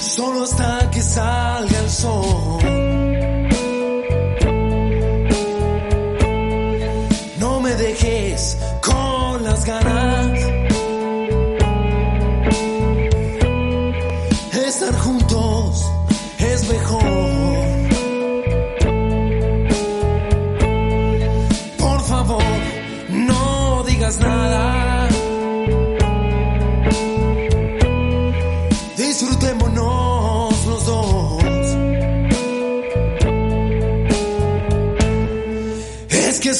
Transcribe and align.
Solo 0.00 0.42
hasta 0.44 0.90
que 0.90 1.02
salga 1.02 1.78
el 1.80 1.90
sol. 1.90 2.75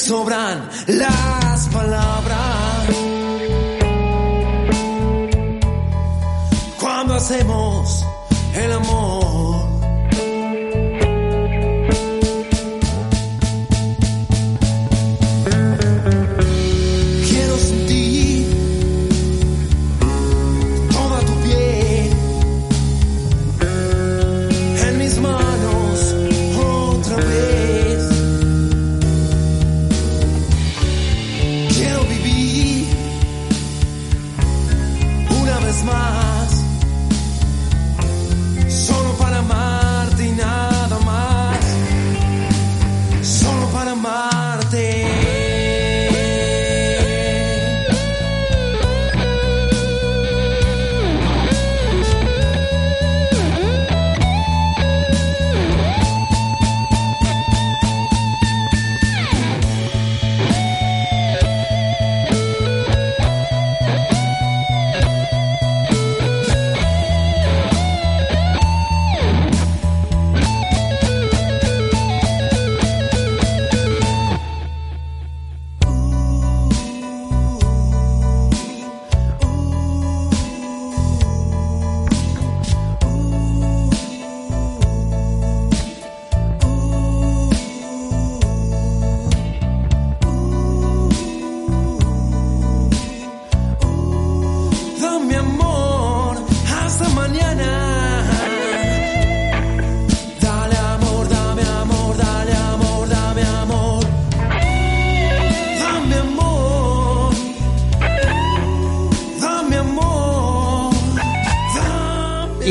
Sobran 0.07 0.69
las 0.87 1.67
palabras 1.67 2.87
cuando 6.79 7.15
hacemos 7.15 8.05
el 8.55 8.71
amor. 8.71 9.26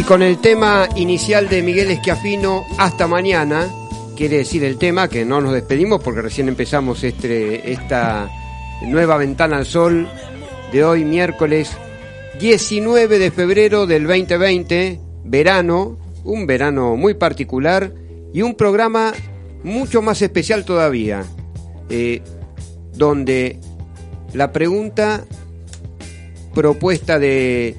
Con 0.06 0.22
el 0.22 0.38
tema 0.38 0.88
inicial 0.94 1.48
de 1.48 1.62
Miguel 1.62 1.90
Esquiafino, 1.90 2.64
Hasta 2.78 3.08
mañana, 3.08 3.68
quiere 4.16 4.38
decir 4.38 4.62
el 4.62 4.78
tema 4.78 5.08
que 5.08 5.24
no 5.24 5.40
nos 5.40 5.52
despedimos 5.52 6.00
porque 6.00 6.22
recién 6.22 6.48
empezamos 6.48 7.02
este, 7.02 7.72
esta 7.72 8.30
nueva 8.82 9.16
ventana 9.16 9.56
al 9.56 9.66
sol 9.66 10.08
de 10.70 10.84
hoy, 10.84 11.04
miércoles 11.04 11.76
19 12.38 13.18
de 13.18 13.30
febrero 13.32 13.86
del 13.86 14.06
2020, 14.06 15.00
verano, 15.24 15.98
un 16.22 16.46
verano 16.46 16.94
muy 16.94 17.14
particular 17.14 17.92
y 18.32 18.42
un 18.42 18.54
programa 18.54 19.12
mucho 19.64 20.02
más 20.02 20.22
especial 20.22 20.64
todavía, 20.64 21.24
eh, 21.90 22.22
donde 22.94 23.58
la 24.34 24.52
pregunta 24.52 25.24
propuesta 26.56 27.18
de, 27.18 27.76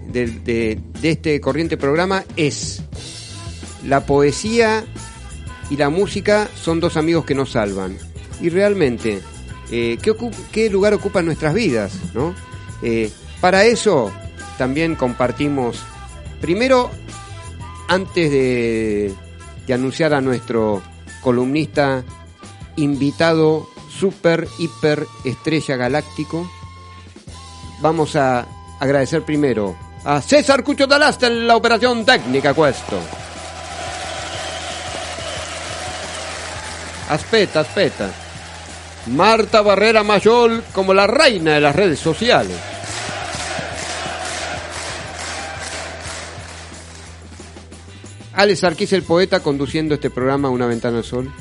este 1.01 1.41
corriente 1.41 1.77
programa 1.77 2.23
es 2.35 2.83
la 3.83 4.05
poesía 4.05 4.85
y 5.71 5.77
la 5.77 5.89
música 5.89 6.47
son 6.53 6.79
dos 6.79 6.95
amigos 6.95 7.25
que 7.25 7.33
nos 7.33 7.53
salvan. 7.53 7.97
Y 8.39 8.49
realmente, 8.49 9.19
eh, 9.71 9.97
¿qué, 10.51 10.69
lugar 10.69 10.93
ocupan 10.93 11.25
nuestras 11.25 11.55
vidas? 11.55 11.97
¿no? 12.13 12.35
Eh, 12.83 13.09
para 13.41 13.65
eso 13.65 14.11
también 14.59 14.93
compartimos, 14.93 15.79
primero, 16.39 16.91
antes 17.87 18.29
de 18.29 19.15
anunciar 19.73 20.13
a 20.13 20.21
nuestro 20.21 20.83
columnista 21.23 22.03
invitado, 22.75 23.67
super, 23.89 24.47
hiper, 24.59 25.07
estrella 25.25 25.77
galáctico, 25.77 26.47
vamos 27.81 28.15
a 28.15 28.47
agradecer 28.79 29.23
primero 29.23 29.75
a 30.03 30.21
César 30.21 30.63
Cucho 30.63 30.87
Dalasta 30.87 31.27
en 31.27 31.47
la 31.47 31.55
operación 31.55 32.05
técnica 32.05 32.53
questo. 32.53 32.99
Aspeta, 37.09 37.61
aspeta. 37.61 38.09
Marta 39.07 39.61
Barrera 39.61 40.03
Mayol 40.03 40.63
como 40.73 40.93
la 40.93 41.07
reina 41.07 41.53
de 41.53 41.61
las 41.61 41.75
redes 41.75 41.99
sociales. 41.99 42.57
Alex 48.33 48.63
Arquís, 48.63 48.93
el 48.93 49.03
poeta, 49.03 49.39
conduciendo 49.41 49.95
este 49.95 50.09
programa 50.09 50.49
Una 50.49 50.67
Ventana 50.67 50.99
al 50.99 51.03
Sol. 51.03 51.31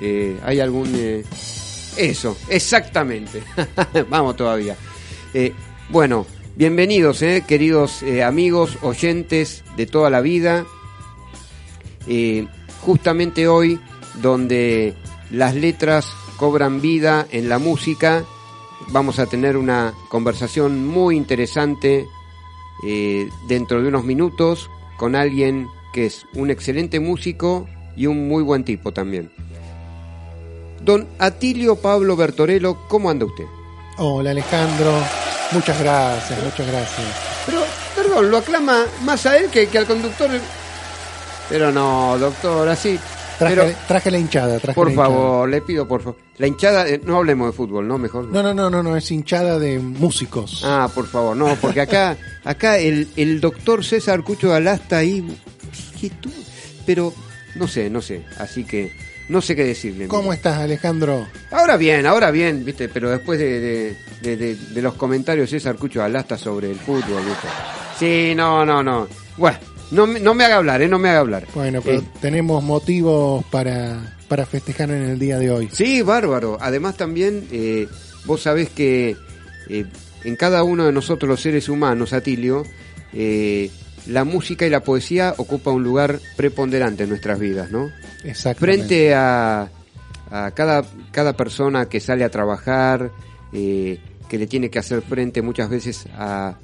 Eh, 0.00 0.38
¿Hay 0.44 0.60
algún...? 0.60 0.90
eh, 0.96 1.24
Eso, 1.96 2.36
exactamente. 2.48 3.42
Vamos 4.08 4.36
todavía. 4.36 4.76
Eh, 5.34 5.52
bueno, 5.92 6.24
bienvenidos, 6.56 7.20
eh, 7.20 7.44
queridos 7.46 8.02
eh, 8.02 8.24
amigos, 8.24 8.78
oyentes 8.80 9.62
de 9.76 9.84
toda 9.84 10.08
la 10.08 10.22
vida. 10.22 10.64
Eh, 12.06 12.46
justamente 12.80 13.46
hoy, 13.46 13.78
donde 14.22 14.94
las 15.30 15.54
letras 15.54 16.06
cobran 16.38 16.80
vida 16.80 17.26
en 17.30 17.50
la 17.50 17.58
música, 17.58 18.24
vamos 18.88 19.18
a 19.18 19.26
tener 19.26 19.58
una 19.58 19.92
conversación 20.08 20.86
muy 20.86 21.14
interesante 21.14 22.06
eh, 22.86 23.28
dentro 23.46 23.82
de 23.82 23.88
unos 23.88 24.04
minutos 24.04 24.70
con 24.96 25.14
alguien 25.14 25.68
que 25.92 26.06
es 26.06 26.24
un 26.32 26.50
excelente 26.50 27.00
músico 27.00 27.68
y 27.96 28.06
un 28.06 28.28
muy 28.28 28.42
buen 28.42 28.64
tipo 28.64 28.92
también. 28.92 29.30
Don 30.82 31.06
Atilio 31.18 31.76
Pablo 31.76 32.16
Bertorello, 32.16 32.78
¿cómo 32.88 33.10
anda 33.10 33.26
usted? 33.26 33.44
Hola 33.98 34.30
Alejandro, 34.30 34.90
muchas 35.52 35.78
gracias, 35.80 36.42
muchas 36.42 36.66
gracias. 36.66 37.06
Pero, 37.46 37.62
perdón, 37.94 38.30
lo 38.30 38.38
aclama 38.38 38.84
más 39.02 39.26
a 39.26 39.36
él 39.36 39.48
que, 39.50 39.66
que 39.68 39.78
al 39.78 39.86
conductor. 39.86 40.30
Pero 41.48 41.70
no, 41.72 42.16
doctor, 42.18 42.68
así. 42.68 42.98
Traje, 43.38 43.56
Pero, 43.56 43.72
traje 43.88 44.10
la 44.10 44.18
hinchada, 44.18 44.58
traje 44.60 44.74
por 44.74 44.86
la 44.86 44.92
hinchada. 44.92 45.08
favor, 45.08 45.48
le 45.48 45.60
pido 45.62 45.88
por 45.88 46.00
favor. 46.02 46.18
La 46.38 46.46
hinchada, 46.46 46.86
eh, 46.88 47.00
no 47.02 47.16
hablemos 47.16 47.48
de 47.48 47.52
fútbol, 47.52 47.88
¿no? 47.88 47.98
Mejor. 47.98 48.26
No, 48.26 48.42
no, 48.42 48.54
no, 48.54 48.70
no, 48.70 48.82
no, 48.82 48.96
es 48.96 49.10
hinchada 49.10 49.58
de 49.58 49.78
músicos. 49.80 50.62
Ah, 50.64 50.88
por 50.94 51.06
favor, 51.08 51.36
no, 51.36 51.56
porque 51.56 51.80
acá, 51.80 52.16
acá 52.44 52.78
el, 52.78 53.08
el 53.16 53.40
doctor 53.40 53.84
César 53.84 54.22
Cucho 54.22 54.54
Alasta 54.54 54.98
ahí, 54.98 55.26
pero 56.86 57.12
no 57.54 57.66
sé, 57.66 57.90
no 57.90 58.00
sé, 58.02 58.24
así 58.38 58.64
que 58.64 58.92
no 59.32 59.40
sé 59.42 59.56
qué 59.56 59.64
decirle. 59.64 60.06
¿Cómo 60.06 60.32
estás, 60.32 60.58
Alejandro? 60.58 61.26
Ahora 61.50 61.76
bien, 61.76 62.06
ahora 62.06 62.30
bien, 62.30 62.64
viste, 62.64 62.88
pero 62.88 63.10
después 63.10 63.38
de, 63.38 63.58
de, 63.60 63.96
de- 64.22 64.36
de- 64.36 64.54
de 64.54 64.82
los 64.82 64.94
comentarios 64.94 65.50
César 65.50 65.76
Cucho 65.76 66.02
Alasta 66.02 66.38
sobre 66.38 66.70
el 66.70 66.76
fútbol, 66.76 67.24
viste. 67.24 67.48
Sí, 67.98 68.34
no, 68.36 68.64
no, 68.64 68.82
no. 68.82 69.08
Bueno, 69.36 69.58
no, 69.90 70.06
me- 70.06 70.20
no 70.20 70.34
me 70.34 70.44
haga 70.44 70.56
hablar, 70.56 70.82
eh, 70.82 70.88
no 70.88 70.98
me 70.98 71.08
haga 71.08 71.20
hablar. 71.20 71.46
Bueno, 71.54 71.80
pero 71.82 71.98
Eh, 71.98 72.04
tenemos 72.20 72.62
motivos 72.62 73.44
para, 73.50 74.14
para 74.28 74.46
festejar 74.46 74.90
en 74.90 75.02
el 75.02 75.18
día 75.18 75.38
de 75.38 75.50
hoy. 75.50 75.68
Sí, 75.72 76.02
bárbaro. 76.02 76.58
Además 76.60 76.96
también, 76.96 77.46
eh, 77.50 77.88
vos 78.24 78.42
sabés 78.42 78.68
que 78.70 79.16
eh, 79.68 79.86
en 80.24 80.36
cada 80.36 80.62
uno 80.62 80.84
de 80.86 80.92
nosotros 80.92 81.28
los 81.28 81.40
seres 81.40 81.68
humanos, 81.68 82.12
Atilio, 82.12 82.64
eh, 83.12 83.70
la 84.06 84.24
música 84.24 84.66
y 84.66 84.70
la 84.70 84.80
poesía 84.80 85.34
ocupa 85.36 85.70
un 85.70 85.82
lugar 85.82 86.18
preponderante 86.36 87.04
en 87.04 87.10
nuestras 87.10 87.38
vidas, 87.38 87.70
¿no? 87.70 87.90
Frente 88.54 89.14
a, 89.14 89.70
a 90.32 90.50
cada, 90.52 90.82
cada 91.10 91.34
persona 91.34 91.88
que 91.88 92.00
sale 92.00 92.24
a 92.24 92.30
trabajar, 92.30 93.12
eh, 93.52 94.00
que 94.28 94.38
le 94.38 94.46
tiene 94.46 94.70
que 94.70 94.78
hacer 94.78 95.02
frente 95.02 95.42
muchas 95.42 95.68
veces 95.68 96.06
a 96.16 96.56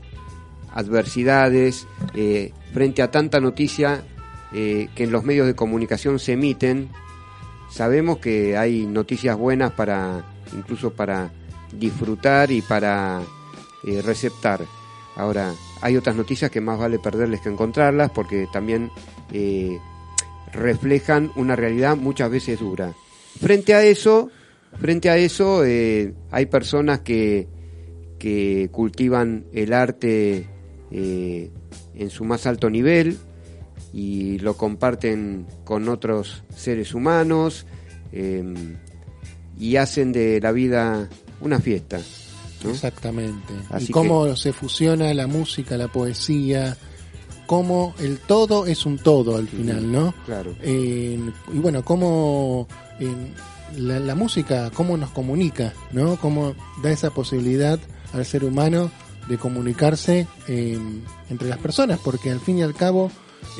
adversidades, 0.73 1.87
eh, 2.15 2.53
frente 2.73 3.03
a 3.03 3.11
tanta 3.11 3.41
noticia 3.41 4.03
eh, 4.53 4.89
que 4.95 5.05
en 5.05 5.13
los 5.13 5.23
medios 5.23 5.47
de 5.47 5.55
comunicación 5.55 6.19
se 6.19 6.33
emiten, 6.33 6.89
sabemos 7.71 8.19
que 8.19 8.57
hay 8.57 8.87
noticias 8.87 9.37
buenas 9.37 9.73
para 9.73 10.25
incluso 10.57 10.95
para 10.95 11.31
disfrutar 11.73 12.51
y 12.51 12.63
para 12.63 13.21
receptar. 14.03 14.65
Ahora, 15.15 15.53
hay 15.81 15.97
otras 15.97 16.17
noticias 16.17 16.51
que 16.51 16.61
más 16.61 16.79
vale 16.79 16.99
perderles 16.99 17.41
que 17.41 17.49
encontrarlas 17.49 18.11
porque 18.11 18.49
también 18.53 18.91
eh, 19.33 19.79
reflejan 20.53 21.31
una 21.37 21.57
realidad 21.57 21.97
muchas 21.97 22.31
veces 22.31 22.61
dura. 22.61 22.95
Frente 23.41 23.75
a 23.75 23.85
eso, 23.85 24.31
frente 24.81 25.11
a 25.11 25.17
eso, 25.17 25.65
eh, 25.65 26.15
hay 26.31 26.47
personas 26.47 27.01
que, 27.01 27.49
que 28.19 28.69
cultivan 28.73 29.45
el 29.53 29.73
arte 29.73 30.47
eh, 30.91 31.51
en 31.95 32.11
su 32.11 32.25
más 32.25 32.47
alto 32.47 32.71
nivel 32.71 33.19
y 33.93 34.39
lo 34.39 34.57
comparten 34.57 35.47
con 35.65 35.89
otros 35.89 36.45
seres 36.55 36.95
humanos 36.95 37.67
eh, 38.13 38.43
y 39.59 39.77
hacen 39.77 40.13
de 40.13 40.41
la 40.41 40.53
vida 40.53 41.09
una 41.41 41.61
fiesta. 41.61 42.01
¿No? 42.63 42.71
Exactamente. 42.71 43.53
Así 43.71 43.87
y 43.89 43.89
cómo 43.91 44.35
se 44.37 44.53
fusiona 44.53 45.13
la 45.15 45.27
música, 45.27 45.77
la 45.77 45.89
poesía, 45.89 46.77
cómo 47.47 47.95
el 47.99 48.19
todo 48.19 48.67
es 48.67 48.87
un 48.87 48.99
todo 48.99 49.37
al 49.37 49.49
final, 49.49 49.91
¿no? 49.91 50.15
Claro. 50.27 50.55
Eh, 50.63 51.19
y 51.53 51.59
bueno, 51.59 51.85
cómo 51.85 52.69
eh, 53.01 53.15
la, 53.77 53.99
la 54.01 54.15
música, 54.15 54.71
cómo 54.73 54.97
nos 54.97 55.11
comunica, 55.11 55.73
¿no? 55.93 56.17
Cómo 56.17 56.55
da 56.83 56.91
esa 56.91 57.11
posibilidad 57.11 57.79
al 58.13 58.25
ser 58.25 58.45
humano 58.45 58.91
de 59.29 59.39
comunicarse 59.39 60.27
eh, 60.49 60.79
entre 61.31 61.49
las 61.49 61.59
personas, 61.59 62.01
porque 62.03 62.31
al 62.31 62.41
fin 62.41 62.59
y 62.59 62.63
al 62.63 62.75
cabo 62.75 63.11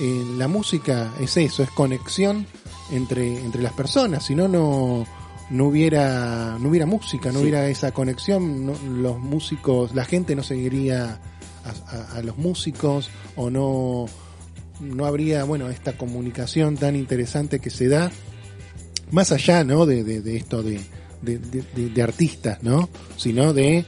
eh, 0.01 0.25
la 0.37 0.49
música 0.49 1.13
es 1.21 1.37
eso, 1.37 1.63
es 1.63 1.71
conexión 1.71 2.47
entre, 2.91 3.39
entre 3.41 3.63
las 3.63 3.75
personas, 3.75 4.25
si 4.25 4.35
no, 4.35 4.49
no 4.49 5.07
no 5.51 5.67
hubiera 5.67 6.57
no 6.61 6.69
hubiera 6.69 6.87
música, 6.87 7.29
no 7.33 7.39
Sí. 7.39 7.43
hubiera 7.45 7.69
esa 7.69 7.93
conexión, 7.93 8.67
no- 8.67 8.79
los 9.01 9.19
músicos, 9.19 9.95
la 9.95 10.05
gente 10.05 10.35
no 10.37 10.43
seguiría 10.43 11.21
a, 11.65 11.71
a- 11.97 12.19
a 12.19 12.23
los 12.23 12.37
músicos 12.39 13.11
o 13.37 13.51
no 13.51 14.07
no 14.81 15.07
habría 15.07 15.45
bueno 15.45 15.69
esta 15.71 15.97
comunicación 15.97 16.77
tan 16.77 16.95
interesante 16.97 17.59
que 17.59 17.71
se 17.71 17.89
da 17.89 18.11
más 19.11 19.33
allá 19.33 19.65
no 19.65 19.87
de, 19.87 20.05
de- 20.05 20.21
de 20.21 20.37
esto 20.37 20.63
de, 20.63 20.81
de, 21.23 22.03
artistas 22.03 22.63
no 22.63 22.89
sino 23.17 23.53
de, 23.53 23.85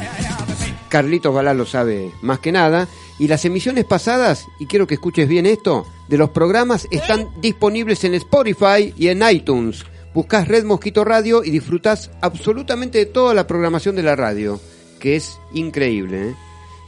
Carlitos 0.88 1.34
Balá 1.34 1.54
lo 1.54 1.66
sabe 1.66 2.12
más 2.22 2.38
que 2.40 2.52
nada. 2.52 2.88
Y 3.18 3.28
las 3.28 3.44
emisiones 3.44 3.84
pasadas, 3.84 4.46
y 4.60 4.66
quiero 4.66 4.86
que 4.86 4.94
escuches 4.94 5.28
bien 5.28 5.46
esto, 5.46 5.86
de 6.08 6.18
los 6.18 6.30
programas 6.30 6.86
están 6.90 7.28
disponibles 7.40 8.04
en 8.04 8.14
Spotify 8.14 8.94
y 8.96 9.08
en 9.08 9.28
iTunes. 9.28 9.84
Buscás 10.14 10.46
Red 10.46 10.64
Mosquito 10.64 11.04
Radio 11.04 11.42
y 11.44 11.50
disfrutás 11.50 12.10
absolutamente 12.20 12.98
de 12.98 13.06
toda 13.06 13.34
la 13.34 13.46
programación 13.46 13.96
de 13.96 14.02
la 14.02 14.14
radio, 14.14 14.60
que 15.00 15.16
es 15.16 15.38
increíble. 15.52 16.28
¿eh? 16.28 16.34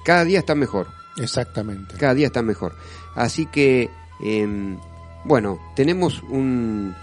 Cada 0.04 0.24
día 0.24 0.38
está 0.38 0.54
mejor, 0.54 0.88
exactamente 1.18 1.94
cada 1.98 2.14
día 2.14 2.26
está 2.28 2.42
mejor. 2.42 2.74
Así 3.14 3.46
que, 3.46 3.90
em, 4.22 4.78
bueno, 5.24 5.58
tenemos 5.76 6.22
un 6.22 6.94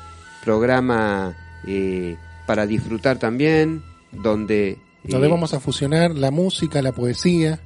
programa 0.43 1.35
eh, 1.67 2.17
para 2.45 2.65
disfrutar 2.65 3.19
también, 3.19 3.83
donde... 4.11 4.77
donde 5.03 5.27
eh, 5.27 5.29
vamos 5.29 5.53
a 5.53 5.59
fusionar 5.59 6.11
la 6.11 6.31
música 6.31 6.81
la 6.81 6.93
poesía 6.93 7.59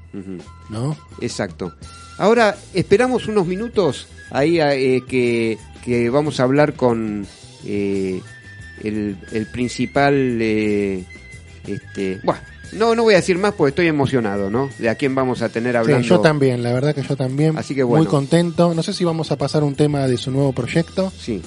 no 0.69 0.97
Exacto. 1.21 1.73
Ahora 2.17 2.55
esperamos 2.73 3.27
unos 3.27 3.47
minutos 3.47 4.07
ahí 4.31 4.59
eh, 4.59 5.01
que, 5.07 5.57
que 5.83 6.09
vamos 6.09 6.39
a 6.39 6.43
hablar 6.43 6.73
con 6.73 7.25
eh, 7.65 8.21
el, 8.83 9.17
el 9.31 9.45
principal. 9.47 10.13
eh, 10.41 11.03
este, 11.67 12.19
bueno, 12.23 12.41
no, 12.73 12.95
no 12.95 13.03
voy 13.03 13.13
a 13.13 13.17
decir 13.17 13.37
más 13.37 13.53
porque 13.53 13.69
estoy 13.69 13.87
emocionado, 13.87 14.49
¿no? 14.49 14.69
De 14.79 14.89
a 14.89 14.95
quién 14.95 15.13
vamos 15.15 15.41
a 15.41 15.49
tener 15.49 15.75
hablando. 15.77 16.03
Sí, 16.03 16.09
yo 16.09 16.19
también, 16.19 16.63
la 16.63 16.73
verdad 16.73 16.93
que 16.95 17.03
yo 17.03 17.15
también. 17.15 17.57
Así 17.57 17.75
que 17.75 17.83
bueno. 17.83 18.03
Muy 18.03 18.09
contento. 18.09 18.73
No 18.73 18.83
sé 18.83 18.93
si 18.93 19.03
vamos 19.03 19.31
a 19.31 19.37
pasar 19.37 19.63
un 19.63 19.75
tema 19.75 20.07
de 20.07 20.17
su 20.17 20.31
nuevo 20.31 20.51
proyecto. 20.53 21.11
Sí. 21.17 21.41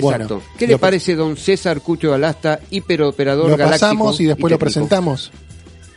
Bueno, 0.00 0.24
Exacto. 0.24 0.42
¿Qué 0.58 0.66
lo- 0.66 0.72
le 0.72 0.78
parece 0.78 1.14
don 1.14 1.36
César 1.36 1.80
Cucho 1.80 2.10
Galasta, 2.10 2.60
hiperoperador 2.70 3.50
Lo 3.50 3.56
galáctico 3.56 3.86
pasamos 3.88 4.20
y 4.20 4.24
después 4.26 4.50
lo 4.50 4.58
presentamos. 4.58 5.30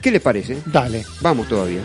¿Qué 0.02 0.12
le 0.12 0.20
parece? 0.22 0.58
Dale. 0.66 1.06
Vamos 1.22 1.48
todavía. 1.50 1.82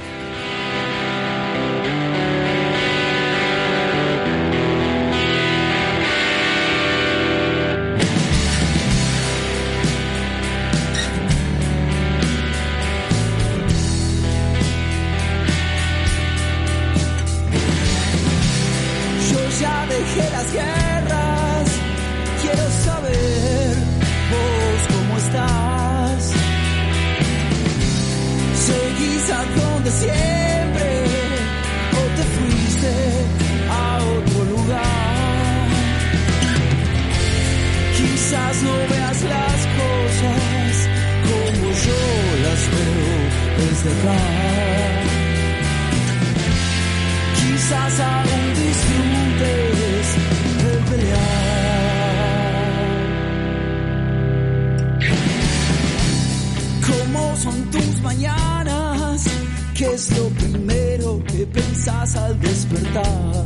¿Qué 59.75 59.87
es 59.93 60.17
lo 60.17 60.29
primero 60.29 61.21
que 61.25 61.45
pensás 61.47 62.15
al 62.15 62.39
despertar? 62.39 63.45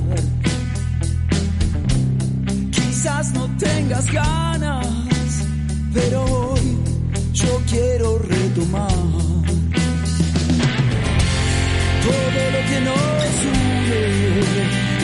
Quizás 2.70 3.32
no 3.32 3.48
tengas 3.56 4.12
ganas, 4.12 4.86
pero 5.94 6.22
hoy 6.24 6.76
yo 7.32 7.62
quiero 7.70 8.18
retomar 8.18 8.92
todo 12.04 12.40
lo 12.54 12.60
que 12.68 12.80
nos 12.88 13.32
une 13.48 14.08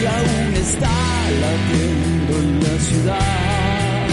y 0.01 0.07
aún 0.07 0.55
está 0.57 0.97
latiendo 1.45 2.33
en 2.39 2.63
la 2.65 2.75
ciudad. 2.89 4.09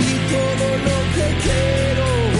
Y 0.00 0.12
todo 0.32 0.66
lo 0.86 0.96
que 1.14 1.26
quiero 1.44 2.31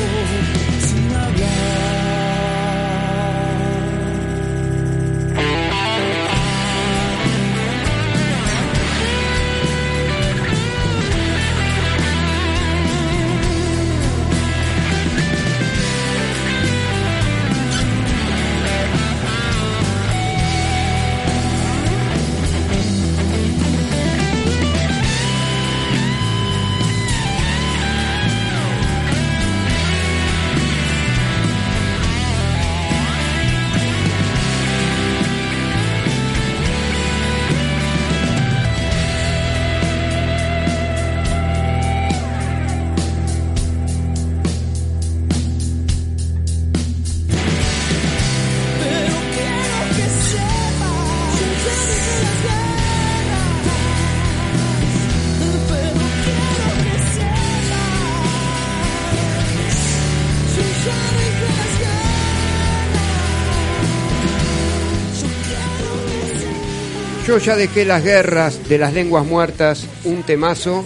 Yo 67.33 67.39
ya 67.39 67.57
dejé 67.57 67.87
las 67.87 68.05
guerras 68.05 68.69
de 68.69 68.77
las 68.77 68.93
lenguas 68.93 69.25
muertas, 69.25 69.89
un 70.05 70.23
temazo 70.23 70.85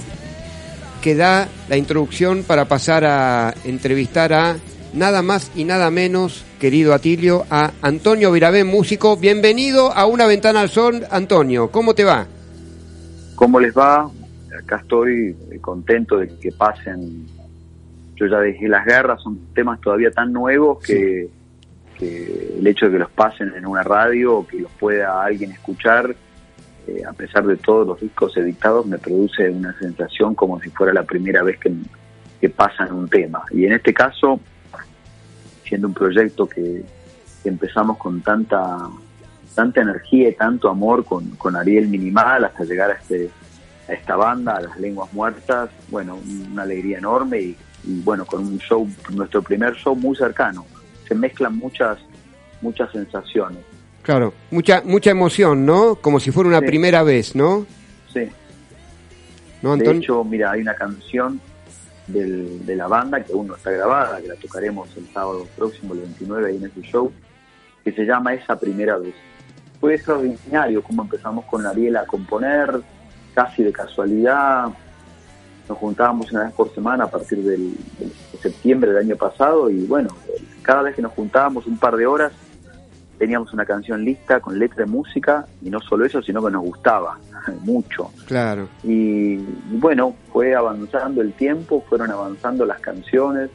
que 1.03 1.17
da 1.17 1.49
la 1.69 1.77
introducción 1.77 2.45
para 2.45 2.67
pasar 2.67 3.05
a 3.05 3.53
entrevistar 3.65 4.33
a 4.33 4.57
nada 4.95 5.23
más 5.23 5.51
y 5.57 5.65
nada 5.65 5.91
menos, 5.91 6.45
querido 6.61 6.95
Atilio, 6.95 7.45
a 7.51 7.73
Antonio 7.83 8.31
Virabén, 8.31 8.69
músico. 8.69 9.17
Bienvenido 9.17 9.93
a 9.93 10.07
Una 10.07 10.27
Ventana 10.27 10.61
al 10.61 10.69
Sol, 10.69 11.05
Antonio. 11.11 11.73
¿Cómo 11.73 11.97
te 11.97 12.05
va? 12.05 12.29
¿Cómo 13.35 13.59
les 13.59 13.77
va? 13.77 14.09
Acá 14.57 14.77
estoy 14.77 15.35
eh, 15.51 15.59
contento 15.61 16.19
de 16.19 16.29
que 16.29 16.53
pasen. 16.53 17.27
Yo 18.15 18.27
ya 18.29 18.39
dejé 18.39 18.69
las 18.69 18.87
guerras, 18.87 19.21
son 19.21 19.53
temas 19.53 19.81
todavía 19.81 20.13
tan 20.13 20.33
nuevos 20.33 20.79
que, 20.79 21.29
que 21.99 22.55
el 22.57 22.65
hecho 22.65 22.87
de 22.87 22.93
que 22.93 22.99
los 23.01 23.11
pasen 23.11 23.53
en 23.57 23.67
una 23.67 23.83
radio 23.83 24.37
o 24.37 24.47
que 24.47 24.61
los 24.61 24.71
pueda 24.71 25.25
alguien 25.25 25.51
escuchar, 25.51 26.15
a 27.09 27.13
pesar 27.13 27.47
de 27.47 27.57
todos 27.57 27.87
los 27.87 28.01
discos 28.01 28.37
editados, 28.37 28.87
me 28.87 28.99
produce 28.99 29.51
una 29.51 29.77
sensación 29.79 30.35
como 30.35 30.61
si 30.61 30.71
fuera 30.71 30.93
la 30.93 31.03
primera 31.03 31.43
vez 31.43 31.59
que, 31.59 31.73
que 32.41 32.49
pasan 32.49 32.93
un 32.93 33.09
tema. 33.09 33.43
Y 33.51 33.65
en 33.67 33.73
este 33.73 33.93
caso, 33.93 34.41
siendo 35.65 35.89
un 35.89 35.95
proyecto 35.95 36.49
que, 36.49 36.85
que 37.43 37.49
empezamos 37.49 37.99
con 37.99 38.21
tanta 38.23 38.79
tanta 39.55 39.81
energía 39.81 40.29
y 40.29 40.35
tanto 40.35 40.69
amor 40.69 41.05
con, 41.05 41.31
con 41.31 41.57
Ariel 41.57 41.89
Minimal 41.89 42.45
hasta 42.45 42.65
llegar 42.65 42.91
a 42.91 42.95
este 42.95 43.31
a 43.89 43.93
esta 43.93 44.17
banda, 44.17 44.57
a 44.57 44.61
las 44.61 44.79
lenguas 44.79 45.13
muertas, 45.13 45.71
bueno, 45.89 46.19
una 46.51 46.63
alegría 46.63 46.99
enorme 46.99 47.41
y, 47.41 47.57
y 47.85 48.01
bueno, 48.01 48.27
con 48.27 48.45
un 48.45 48.59
show, 48.59 48.89
nuestro 49.11 49.43
primer 49.43 49.75
show 49.75 49.95
muy 49.95 50.17
cercano. 50.17 50.67
Se 51.07 51.15
mezclan 51.15 51.57
muchas, 51.57 51.99
muchas 52.61 52.91
sensaciones. 52.91 53.61
Claro, 54.07 54.33
mucha 54.53 54.83
mucha 54.85 55.11
emoción, 55.11 55.67
¿no? 55.67 55.97
Como 55.97 56.21
si 56.21 56.31
fuera 56.31 56.49
una 56.49 56.61
Sí. 56.61 56.67
primera 56.67 57.03
vez, 57.03 57.35
¿no? 57.35 57.67
Sí. 58.15 58.29
¿No, 59.63 59.71
De 59.71 59.81
Antonio? 59.81 60.01
hecho, 60.01 60.23
mira, 60.25 60.53
hay 60.53 60.61
una 60.61 60.75
canción 60.75 61.41
del- 62.07 62.65
de 62.65 62.77
la 62.77 62.87
banda 62.87 63.25
que 63.25 63.33
aún 63.33 63.49
no 63.49 63.57
está 63.57 63.73
grabada, 63.73 64.21
que 64.23 64.29
la 64.29 64.37
tocaremos 64.37 64.89
el 64.97 65.09
sábado 65.13 65.45
próximo, 65.57 65.95
el 65.95 66.01
29, 66.03 66.49
ahí 66.51 66.57
en 66.57 66.67
ese 66.67 66.83
show, 66.83 67.11
que 67.83 67.91
se 67.91 68.05
llama 68.05 68.33
Esa 68.33 68.57
Primera 68.61 68.97
Vez. 68.97 69.15
Fue 69.81 69.95
extraordinario 69.97 70.83
cómo 70.85 71.03
empezamos 71.03 71.45
con 71.47 71.67
Ariel 71.67 71.97
a 71.97 72.07
componer, 72.07 72.81
casi 73.35 73.65
de 73.65 73.73
casualidad. 73.73 74.67
Nos 75.69 75.79
juntábamos 75.79 76.31
una 76.31 76.45
vez 76.45 76.53
por 76.53 76.73
semana 76.73 77.05
a 77.05 77.11
partir 77.11 77.39
del, 77.39 77.75
del- 77.99 78.13
de 78.33 78.39
septiembre 78.41 78.93
del 78.93 78.99
año 79.05 79.17
pasado 79.17 79.69
y 79.69 79.85
bueno, 79.85 80.11
cada 80.63 80.83
vez 80.83 80.95
que 80.95 81.03
nos 81.03 81.11
juntábamos 81.13 81.67
un 81.67 81.77
par 81.77 81.97
de 81.97 82.07
horas 82.07 82.31
teníamos 83.19 83.53
una 83.53 83.65
canción 83.65 84.05
lista 84.05 84.41
con 84.41 84.59
letra 84.59 84.85
y 84.85 84.89
música 84.89 85.47
y 85.63 85.71
no 85.71 85.81
solo 85.81 86.05
eso, 86.05 86.23
sino 86.23 86.45
que 86.45 86.51
nos 86.51 86.63
gustaba 86.63 87.19
mucho. 87.63 88.11
Claro. 88.27 88.69
Y, 88.83 89.35
y 89.35 89.77
bueno, 89.79 90.15
fue 90.33 90.55
avanzando 90.55 91.23
el 91.23 91.33
tiempo, 91.33 91.85
fueron 91.89 92.11
avanzando 92.11 92.65
las 92.65 92.81
canciones 92.81 93.51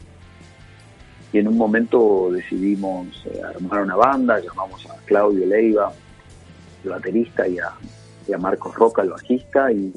y 1.34 1.40
en 1.40 1.48
un 1.48 1.58
momento 1.58 2.30
decidimos 2.32 3.08
eh, 3.26 3.42
armar 3.42 3.84
una 3.84 3.96
banda, 3.96 4.40
llamamos 4.40 4.86
a 4.88 4.96
Claudio 5.06 5.46
Leiva, 5.46 5.92
el 6.84 6.90
baterista, 6.90 7.48
y 7.48 7.58
a, 7.58 7.72
y 8.28 8.34
a 8.34 8.38
Marcos 8.38 8.76
Roca, 8.76 9.02
el 9.02 9.12
bajista, 9.12 9.72
y, 9.72 9.94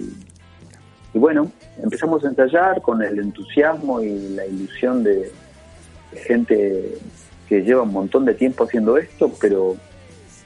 y 1.13 1.19
bueno, 1.19 1.51
empezamos 1.83 2.25
a 2.25 2.29
ensayar 2.29 2.81
con 2.83 3.03
el 3.03 3.19
entusiasmo 3.19 4.01
y 4.01 4.29
la 4.31 4.47
ilusión 4.47 5.03
de, 5.03 5.33
de 6.13 6.21
gente 6.27 6.99
que 7.49 7.61
lleva 7.63 7.83
un 7.83 7.93
montón 7.93 8.25
de 8.25 8.35
tiempo 8.35 8.65
haciendo 8.65 8.97
esto, 8.97 9.31
pero, 9.41 9.77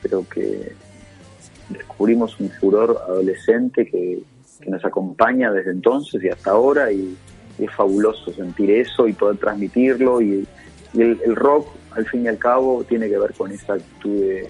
pero 0.03 0.25
que 0.29 0.73
descubrimos 1.69 2.39
un 2.41 2.51
furor 2.51 3.01
adolescente 3.09 3.87
que, 3.87 4.21
que 4.61 4.71
nos 4.71 4.85
acompaña 4.85 5.53
desde 5.53 5.71
entonces 5.73 6.23
y 6.23 6.29
hasta 6.29 6.51
ahora 6.53 6.91
y, 6.93 7.17
y 7.59 7.65
es 7.65 7.71
fabuloso 7.75 8.33
sentir 8.33 8.71
eso 8.71 9.07
y 9.07 9.13
poder 9.13 9.37
transmitirlo 9.37 10.21
y, 10.21 10.47
y 10.95 11.01
el, 11.01 11.19
el 11.25 11.37
rock 11.37 11.69
al 11.93 12.07
fin 12.07 12.25
y 12.25 12.29
al 12.29 12.39
cabo 12.39 12.85
tiene 12.89 13.09
que 13.09 13.19
ver 13.19 13.33
con 13.35 13.51
esa 13.51 13.75
actitud 13.75 14.11
de- 14.21 14.47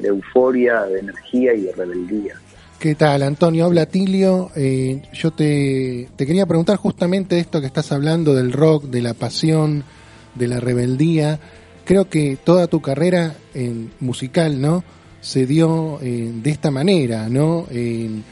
de 0.00 0.08
euforia, 0.08 0.82
de 0.82 1.00
energía 1.00 1.54
y 1.54 1.62
de 1.62 1.72
rebeldía. 1.72 2.34
¿Qué 2.78 2.94
tal, 2.94 3.22
Antonio? 3.22 3.64
Habla 3.66 3.86
Tilio. 3.86 4.50
Eh, 4.56 5.02
yo 5.12 5.30
te, 5.30 6.08
te 6.16 6.26
quería 6.26 6.46
preguntar 6.46 6.76
justamente 6.76 7.38
esto 7.38 7.60
que 7.60 7.66
estás 7.66 7.92
hablando 7.92 8.34
del 8.34 8.52
rock, 8.52 8.84
de 8.84 9.02
la 9.02 9.14
pasión, 9.14 9.84
de 10.34 10.48
la 10.48 10.60
rebeldía. 10.60 11.38
Creo 11.84 12.08
que 12.08 12.36
toda 12.42 12.66
tu 12.68 12.80
carrera 12.80 13.34
en 13.54 13.90
musical, 14.00 14.60
¿no? 14.60 14.84
Se 15.20 15.46
dio 15.46 15.98
eh, 16.02 16.32
de 16.34 16.50
esta 16.50 16.70
manera, 16.70 17.28
¿no? 17.28 17.66
En- 17.70 18.24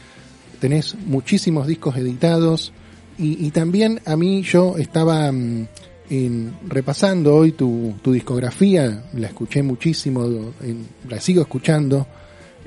tenés 0.59 0.95
muchísimos 1.05 1.65
discos 1.67 1.97
editados 1.97 2.71
y, 3.17 3.45
y 3.45 3.51
también 3.51 3.99
a 4.05 4.15
mí 4.15 4.43
yo 4.43 4.77
estaba 4.77 5.31
mm, 5.31 5.67
en- 6.09 6.53
repasando 6.67 7.35
hoy 7.35 7.53
tu, 7.53 7.95
tu 8.01 8.11
discografía, 8.11 9.05
la 9.13 9.27
escuché 9.27 9.63
muchísimo, 9.63 10.25
en- 10.61 10.85
la 11.09 11.19
sigo 11.19 11.41
escuchando, 11.41 12.05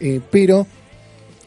eh, 0.01 0.21
pero 0.31 0.67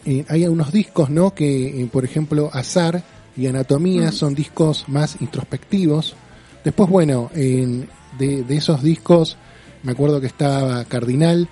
eh, 0.06 0.24
hay 0.30 0.44
algunos 0.46 0.72
discos, 0.72 1.10
¿no? 1.10 1.34
Que, 1.34 1.82
eh, 1.82 1.90
por 1.92 2.06
ejemplo, 2.06 2.50
Azar 2.54 3.04
y 3.36 3.46
Anatomía 3.48 4.12
son 4.12 4.34
discos 4.34 4.86
más 4.88 5.18
introspectivos. 5.20 6.16
Después, 6.64 6.90
bueno, 6.90 7.30
en- 7.34 7.88
de, 8.18 8.44
de 8.44 8.58
esos 8.58 8.82
discos 8.84 9.38
me 9.84 9.92
acuerdo 9.92 10.20
que 10.20 10.28
estaba 10.28 10.84
Cardinal. 10.86 11.48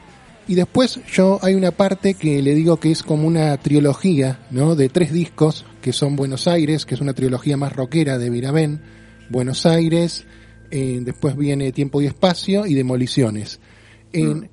Y 0.47 0.53
después 0.55 0.99
yo 1.11 1.39
hay 1.41 1.55
una 1.55 1.71
parte 1.71 2.13
que 2.13 2.41
le 2.41 2.53
digo 2.53 2.77
que 2.79 2.91
es 2.91 3.01
como 3.01 3.27
una 3.27 3.57
trilogía, 3.57 4.39
¿no? 4.51 4.75
De 4.75 4.89
tres 4.89 5.11
discos, 5.11 5.65
que 5.81 5.91
son 5.93 6.15
Buenos 6.15 6.47
Aires, 6.47 6.85
que 6.85 6.93
es 6.95 7.01
una 7.01 7.13
trilogía 7.13 7.57
más 7.57 7.73
rockera 7.73 8.17
de 8.19 8.29
Virabén, 8.29 8.81
Buenos 9.29 9.65
Aires, 9.65 10.25
eh, 10.69 10.99
después 11.01 11.35
viene 11.35 11.71
Tiempo 11.71 11.99
y 12.01 12.05
Espacio 12.05 12.65
y 12.67 12.73
Demoliciones. 12.75 13.59
En- 14.13 14.49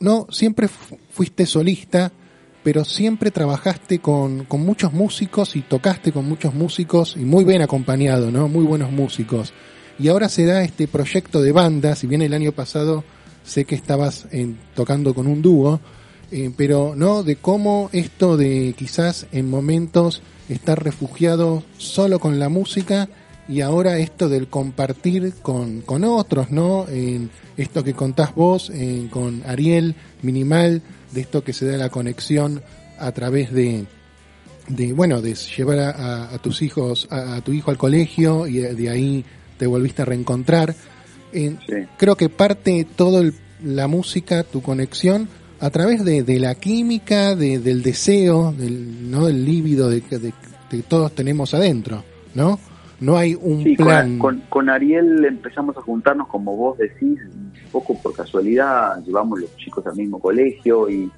no, 0.00 0.26
siempre 0.30 0.66
fu- 0.66 0.98
fuiste 1.10 1.46
solista, 1.46 2.10
pero 2.64 2.84
siempre 2.84 3.30
trabajaste 3.30 3.98
con, 4.00 4.44
con 4.46 4.62
muchos 4.64 4.92
músicos 4.92 5.54
y 5.56 5.60
tocaste 5.62 6.10
con 6.10 6.26
muchos 6.28 6.54
músicos 6.54 7.16
y 7.16 7.20
muy 7.20 7.44
bien 7.44 7.62
acompañado, 7.62 8.30
¿no? 8.32 8.48
Muy 8.48 8.64
buenos 8.64 8.90
músicos. 8.90 9.52
Y 10.00 10.08
ahora 10.08 10.28
se 10.28 10.46
da 10.46 10.62
este 10.62 10.88
proyecto 10.88 11.42
de 11.42 11.52
banda, 11.52 11.94
si 11.94 12.06
bien 12.06 12.22
el 12.22 12.32
año 12.34 12.52
pasado 12.52 13.04
sé 13.44 13.64
que 13.64 13.74
estabas 13.74 14.26
en- 14.30 14.58
tocando 14.74 15.14
con 15.14 15.26
un 15.26 15.42
dúo, 15.42 15.80
eh, 16.32 16.50
pero 16.56 16.94
no 16.96 17.22
de 17.22 17.36
cómo 17.36 17.90
esto 17.92 18.36
de 18.36 18.74
quizás 18.78 19.26
en 19.32 19.50
momentos 19.50 20.22
estar 20.48 20.82
refugiado 20.82 21.62
solo 21.76 22.18
con 22.18 22.38
la 22.38 22.48
música 22.48 23.08
y 23.48 23.62
ahora 23.62 23.98
esto 23.98 24.28
del 24.28 24.46
compartir 24.48 25.34
con, 25.42 25.80
con 25.80 26.04
otros, 26.04 26.50
¿no? 26.50 26.86
En 26.88 27.30
esto 27.56 27.82
que 27.82 27.94
contás 27.94 28.34
vos 28.34 28.70
en- 28.70 29.08
con 29.08 29.42
Ariel, 29.46 29.96
Minimal, 30.22 30.82
de 31.12 31.20
esto 31.20 31.42
que 31.42 31.52
se 31.52 31.66
da 31.66 31.76
la 31.76 31.88
conexión 31.90 32.62
a 32.98 33.10
través 33.12 33.52
de, 33.52 33.86
de 34.68 34.92
bueno, 34.92 35.20
de 35.20 35.34
llevar 35.34 35.78
a, 35.80 36.32
a- 36.34 36.38
tus 36.38 36.62
hijos, 36.62 37.08
a, 37.10 37.40
tu 37.42 37.52
hijo 37.52 37.70
al 37.72 37.78
colegio 37.78 38.46
y 38.46 38.58
de 38.58 38.88
ahí 38.88 39.24
te 39.60 39.66
volviste 39.66 40.00
a 40.00 40.06
reencontrar. 40.06 40.74
En- 41.32 41.58
Sí. 41.68 41.74
Creo 41.98 42.16
que 42.16 42.30
parte 42.30 42.86
todo 42.96 43.20
el- 43.20 43.34
la 43.62 43.86
música, 43.88 44.42
tu 44.42 44.62
conexión, 44.62 45.28
a 45.60 45.68
través 45.68 46.02
de, 46.02 46.22
de 46.22 46.40
la 46.40 46.54
química, 46.54 47.36
de, 47.36 47.58
del 47.58 47.82
deseo, 47.82 48.52
del, 48.56 49.10
¿no? 49.10 49.26
del 49.26 49.44
líbido 49.44 49.90
de, 49.90 50.00
que- 50.00 50.18
de, 50.18 50.32
que 50.70 50.78
todos 50.82 51.12
tenemos 51.14 51.52
adentro, 51.52 52.02
¿no? 52.34 52.58
No 53.00 53.16
hay 53.18 53.34
un 53.34 53.62
Sí, 53.64 53.76
plan. 53.76 54.18
con, 54.18 54.40
con 54.48 54.70
Ariel 54.70 55.24
empezamos 55.26 55.76
a 55.76 55.82
juntarnos, 55.82 56.26
como 56.28 56.56
vos 56.56 56.78
decís, 56.78 57.18
un 57.34 57.52
poco 57.70 57.94
por 58.00 58.14
casualidad, 58.14 59.02
llevamos 59.04 59.40
los 59.40 59.54
chicos 59.58 59.86
al 59.86 59.96
mismo 59.96 60.18
colegio 60.18 60.88
y 60.88 61.10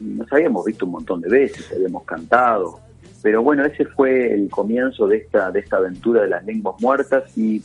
nos 0.00 0.32
habíamos 0.32 0.64
visto 0.64 0.84
un 0.86 0.92
montón 0.92 1.20
de 1.20 1.28
veces, 1.28 1.66
habíamos 1.74 2.04
cantado, 2.04 2.78
pero 3.26 3.42
bueno, 3.42 3.64
ese 3.64 3.84
fue 3.86 4.32
el 4.32 4.48
comienzo 4.48 5.08
de 5.08 5.16
esta, 5.16 5.50
de 5.50 5.58
esta 5.58 5.78
aventura 5.78 6.22
de 6.22 6.28
las 6.28 6.44
lenguas 6.44 6.76
muertas 6.80 7.24
y, 7.36 7.60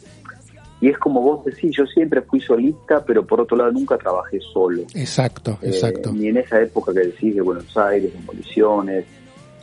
y 0.81 0.89
es 0.89 0.97
como 0.97 1.21
vos 1.21 1.45
decís, 1.45 1.69
yo 1.77 1.85
siempre 1.85 2.23
fui 2.23 2.41
solista, 2.41 3.05
pero 3.05 3.23
por 3.27 3.41
otro 3.41 3.55
lado 3.57 3.71
nunca 3.71 3.95
trabajé 3.95 4.39
solo. 4.51 4.81
Exacto, 4.95 5.59
Eh, 5.61 5.67
exacto. 5.67 6.11
ni 6.13 6.29
en 6.29 6.37
esa 6.37 6.59
época 6.59 6.91
que 6.91 7.01
decís 7.01 7.35
de 7.35 7.41
Buenos 7.41 7.77
Aires, 7.77 8.11
Demoliciones, 8.11 9.05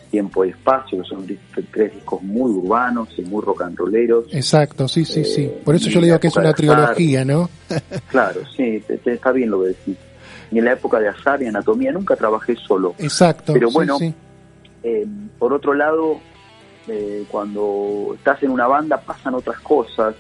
Tiempo 0.09 0.45
y 0.45 0.51
Espacio, 0.51 1.03
que 1.03 1.09
son 1.09 1.27
tres 1.73 1.93
discos 1.93 2.23
muy 2.23 2.53
urbanos 2.53 3.09
y 3.19 3.23
muy 3.23 3.43
rock 3.43 3.63
and 3.63 3.77
rolleros. 3.77 4.27
Exacto, 4.33 4.87
sí, 4.87 5.05
sí, 5.05 5.25
sí. 5.25 5.47
eh, 5.47 5.63
Por 5.65 5.75
eso 5.75 5.91
yo 5.91 5.99
le 6.01 6.07
digo 6.07 6.21
que 6.21 6.29
es 6.29 6.37
una 6.37 6.53
trilogía, 6.53 7.25
¿no? 7.25 7.51
Claro, 8.09 8.43
sí, 8.57 8.81
está 9.05 9.33
bien 9.33 9.51
lo 9.51 9.63
que 9.63 9.69
decís. 9.71 9.97
Y 10.53 10.59
en 10.61 10.65
la 10.65 10.75
época 10.75 11.01
de 11.01 11.09
azar 11.09 11.43
y 11.43 11.47
anatomía 11.47 11.91
nunca 11.91 12.15
trabajé 12.15 12.55
solo. 12.55 12.95
Exacto. 12.99 13.53
Pero 13.53 13.67
sí, 13.67 13.75
bueno, 13.75 13.99
sí. 13.99 14.15
Eh, 14.89 15.07
por 15.39 15.53
otro 15.53 15.75
lado, 15.75 16.19
eh, 16.87 17.25
cuando 17.31 18.13
estás 18.17 18.43
en 18.43 18.51
una 18.51 18.67
banda 18.67 18.97
pasan 19.01 19.35
otras 19.35 19.61
cosas 19.61 20.15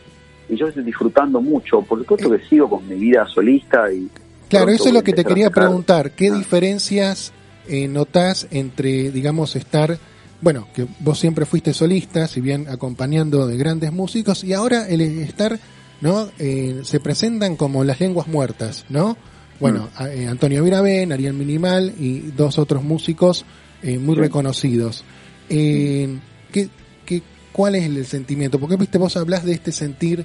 y 0.48 0.56
yo 0.56 0.66
estoy 0.68 0.84
disfrutando 0.84 1.40
mucho. 1.40 1.80
Por 1.82 1.98
supuesto 2.00 2.30
que 2.30 2.44
sigo 2.46 2.68
con 2.68 2.86
mi 2.88 2.94
vida 2.96 3.26
solista 3.26 3.90
y... 3.92 4.08
Claro, 4.48 4.70
eso 4.70 4.88
es 4.88 4.94
lo 4.94 5.02
que 5.02 5.12
te 5.12 5.24
quería 5.24 5.50
preguntar. 5.50 6.12
¿Qué 6.12 6.28
Ah. 6.28 6.36
diferencias 6.36 7.32
eh, 7.66 7.86
notás 7.86 8.46
entre, 8.50 9.10
digamos, 9.10 9.54
estar, 9.56 9.98
bueno, 10.40 10.68
que 10.74 10.86
vos 11.00 11.18
siempre 11.18 11.44
fuiste 11.44 11.74
solista, 11.74 12.26
si 12.26 12.40
bien 12.40 12.66
acompañando 12.68 13.46
de 13.46 13.58
grandes 13.58 13.92
músicos, 13.92 14.42
y 14.42 14.54
ahora 14.54 14.88
el 14.88 15.02
estar, 15.02 15.58
¿no? 16.00 16.28
Eh, 16.38 16.80
se 16.84 16.98
presentan 16.98 17.56
como 17.56 17.84
las 17.84 18.00
lenguas 18.00 18.26
muertas, 18.26 18.86
¿no? 18.88 19.18
Bueno, 19.60 19.88
Mm. 19.98 20.02
a- 20.02 20.08
eh, 20.14 20.26
Antonio 20.28 20.64
Virabén, 20.64 21.12
Ariel 21.12 21.34
Minimal 21.34 21.92
y 22.00 22.20
dos 22.34 22.58
otros 22.58 22.82
músicos 22.82 23.44
eh, 23.82 23.98
muy 23.98 24.14
Sí. 24.16 24.20
reconocidos. 24.22 25.04
Eh, 25.48 26.18
¿qué, 26.52 26.68
qué, 27.06 27.22
¿Cuál 27.52 27.74
es 27.76 27.84
el 27.84 28.04
sentimiento? 28.06 28.58
Porque, 28.58 28.76
viste, 28.76 28.98
vos 28.98 29.16
hablás 29.16 29.44
de 29.44 29.52
este 29.52 29.72
sentir 29.72 30.24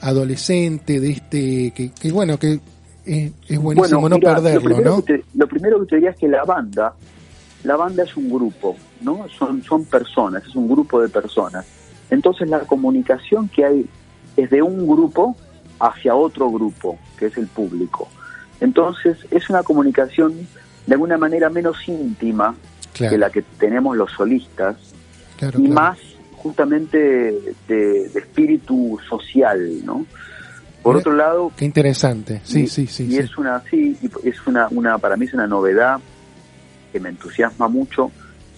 adolescente, 0.00 1.00
de 1.00 1.10
este, 1.10 1.70
que, 1.72 1.90
que 1.92 2.12
bueno, 2.12 2.38
que 2.38 2.60
es, 3.06 3.32
es 3.48 3.58
buenísimo 3.58 4.08
no 4.08 4.16
mira, 4.16 4.34
perderlo, 4.34 4.60
lo 4.60 4.74
primero 4.76 4.96
¿no? 4.96 5.04
Que 5.04 5.18
te, 5.18 5.24
lo 5.34 5.46
primero 5.48 5.80
que 5.80 5.86
te 5.86 5.94
diría 5.96 6.10
es 6.10 6.16
que 6.16 6.28
la 6.28 6.44
banda, 6.44 6.94
la 7.62 7.76
banda 7.76 8.02
es 8.02 8.16
un 8.16 8.28
grupo, 8.30 8.76
¿no? 9.00 9.26
Son, 9.28 9.62
son 9.62 9.84
personas, 9.84 10.42
es 10.46 10.54
un 10.54 10.68
grupo 10.68 11.00
de 11.00 11.08
personas. 11.08 11.64
Entonces 12.10 12.48
la 12.48 12.60
comunicación 12.60 13.48
que 13.48 13.64
hay 13.64 13.86
es 14.36 14.50
de 14.50 14.62
un 14.62 14.86
grupo 14.86 15.36
hacia 15.80 16.14
otro 16.14 16.50
grupo, 16.50 16.98
que 17.18 17.26
es 17.26 17.36
el 17.38 17.46
público. 17.46 18.08
Entonces 18.60 19.16
es 19.30 19.48
una 19.48 19.62
comunicación 19.62 20.34
de 20.86 20.94
alguna 20.94 21.16
manera 21.18 21.48
menos 21.50 21.76
íntima 21.88 22.54
Claro, 22.94 23.10
que 23.12 23.18
la 23.18 23.28
que 23.30 23.42
tenemos 23.58 23.96
los 23.96 24.10
solistas 24.12 24.76
claro, 25.36 25.58
y 25.58 25.64
claro. 25.66 25.74
más 25.74 25.98
justamente 26.36 26.98
de, 27.68 28.08
de 28.08 28.18
espíritu 28.18 28.98
social, 29.08 29.84
¿no? 29.84 30.06
Por 30.82 30.94
Mira, 30.94 31.00
otro 31.00 31.12
lado, 31.14 31.52
Qué 31.56 31.64
interesante, 31.64 32.40
sí, 32.44 32.62
y, 32.62 32.66
sí, 32.68 32.86
sí. 32.86 33.04
y 33.04 33.10
sí. 33.12 33.18
es 33.18 33.36
una, 33.38 33.60
sí, 33.70 33.98
es 34.22 34.46
una, 34.46 34.68
una, 34.70 34.98
para 34.98 35.16
mí 35.16 35.24
es 35.26 35.34
una 35.34 35.46
novedad 35.46 35.98
que 36.92 37.00
me 37.00 37.08
entusiasma 37.08 37.68
mucho 37.68 38.10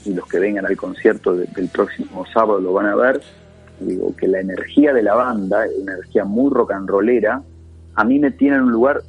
y 0.04 0.12
los 0.12 0.26
que 0.28 0.38
vengan 0.38 0.66
al 0.66 0.76
concierto 0.76 1.34
de- 1.34 1.46
del 1.46 1.68
próximo 1.68 2.24
sábado 2.32 2.60
lo 2.60 2.72
van 2.72 2.86
a 2.86 2.94
ver. 2.96 3.20
Digo 3.80 4.14
que 4.16 4.26
la 4.28 4.40
energía 4.40 4.92
de 4.92 5.02
la 5.02 5.14
banda, 5.14 5.64
una 5.82 5.92
energía 5.94 6.24
muy 6.24 6.50
rock 6.52 6.72
and 6.72 6.88
rollera, 6.88 7.42
a 7.94 8.04
mí 8.04 8.18
me 8.18 8.30
tiene 8.32 8.56
en 8.56 8.62
un 8.64 8.72
lugar 8.72 9.02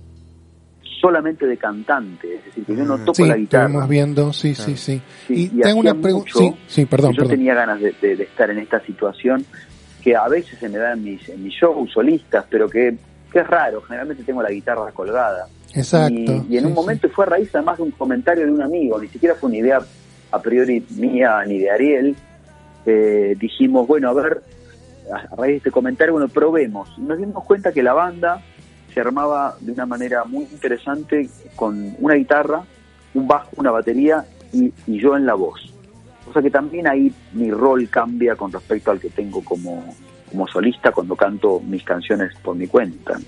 solamente 1.01 1.45
de 1.45 1.57
cantante, 1.57 2.35
es 2.35 2.45
decir, 2.45 2.65
que 2.65 2.75
yo 2.75 2.83
no 2.85 2.97
toco 2.99 3.15
Sí, 3.15 3.25
la 3.27 3.37
guitarra. 3.37 3.65
estuvimos 3.65 3.89
viendo, 3.89 4.33
sí, 4.33 4.53
Claro. 4.53 4.71
sí, 4.71 4.77
sí. 4.77 5.01
Sí, 5.27 5.33
y 5.33 5.43
y 5.43 5.61
te 5.61 5.69
hago 5.69 5.79
una 5.79 5.93
pregunta. 5.95 6.31
Sí, 6.35 6.55
sí, 6.67 6.85
perdón, 6.85 7.11
yo 7.13 7.17
perdón. 7.23 7.31
tenía 7.37 7.53
ganas 7.53 7.79
de, 7.79 7.93
de- 8.01 8.15
de 8.15 8.23
estar 8.23 8.49
en 8.49 8.59
esta 8.59 8.79
situación 8.81 9.45
que 10.03 10.15
a 10.15 10.27
veces 10.27 10.57
se 10.59 10.69
me 10.69 10.77
da 10.77 10.93
en 10.93 11.03
mis, 11.03 11.27
en 11.29 11.43
mis 11.43 11.53
shows 11.53 11.91
solistas, 11.91 12.45
pero 12.49 12.69
que, 12.69 12.95
que 13.31 13.39
es 13.39 13.47
raro, 13.47 13.81
generalmente 13.81 14.23
tengo 14.23 14.41
la 14.41 14.49
guitarra 14.51 14.91
colgada. 14.91 15.47
Exacto. 15.75 16.13
Y, 16.15 16.25
y 16.49 16.57
en 16.57 16.63
sí, 16.63 16.67
un 16.67 16.73
momento 16.73 17.09
fue 17.09 17.25
a 17.25 17.29
raíz 17.29 17.49
además 17.53 17.77
de 17.77 17.83
un 17.83 17.91
comentario 17.91 18.45
de 18.45 18.51
un 18.51 18.61
amigo, 18.61 18.99
ni 19.01 19.07
siquiera 19.09 19.35
fue 19.35 19.49
una 19.49 19.57
idea 19.57 19.79
a 20.31 20.41
priori 20.41 20.83
mía 20.97 21.43
ni 21.45 21.59
de 21.59 21.69
Ariel. 21.69 22.15
Eh, 22.85 23.35
dijimos, 23.37 23.85
bueno, 23.87 24.09
a 24.09 24.13
ver, 24.13 24.41
a 25.11 25.35
raíz 25.35 25.51
de 25.53 25.57
este 25.57 25.71
comentario, 25.71 26.13
bueno, 26.13 26.29
probemos. 26.29 26.89
Y 26.97 27.01
nos 27.01 27.17
dimos 27.17 27.43
cuenta 27.43 27.71
que 27.73 27.83
la 27.83 27.93
banda 27.93 28.41
se 28.97 29.01
armaba 29.01 29.55
de 29.59 29.71
una 29.73 29.85
manera 29.85 30.23
muy 30.23 30.45
interesante 30.45 31.29
con 31.55 31.95
una 31.99 32.15
guitarra, 32.15 32.63
un 33.13 33.27
bajo, 33.27 33.49
una 33.57 33.69
batería 33.69 34.25
y, 34.51 34.73
y 34.87 34.99
yo 34.99 35.15
en 35.15 35.27
la 35.27 35.35
voz. 35.35 35.71
O 36.27 36.33
sea 36.33 36.41
que 36.41 36.49
también 36.49 36.87
ahí 36.87 37.13
mi 37.33 37.51
rol 37.51 37.87
cambia 37.89 38.35
con 38.35 38.51
respecto 38.51 38.89
al 38.89 38.99
que 38.99 39.09
tengo 39.11 39.43
como, 39.43 39.93
como 40.31 40.47
solista 40.47 40.91
cuando 40.91 41.15
canto 41.15 41.59
mis 41.59 41.83
canciones 41.83 42.31
por 42.41 42.55
mi 42.55 42.65
cuenta. 42.65 43.19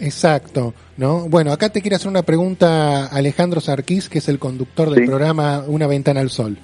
Exacto, 0.00 0.72
¿no? 0.96 1.28
Bueno, 1.28 1.52
acá 1.52 1.68
te 1.68 1.82
quiero 1.82 1.96
hacer 1.96 2.08
una 2.08 2.22
pregunta 2.22 3.04
a 3.04 3.06
Alejandro 3.08 3.60
Sarquís, 3.60 4.08
que 4.08 4.18
es 4.18 4.28
el 4.30 4.38
conductor 4.38 4.88
del 4.88 5.00
Sí. 5.04 5.06
programa 5.06 5.64
Una 5.66 5.86
Ventana 5.86 6.20
al 6.20 6.30
Sol. 6.30 6.56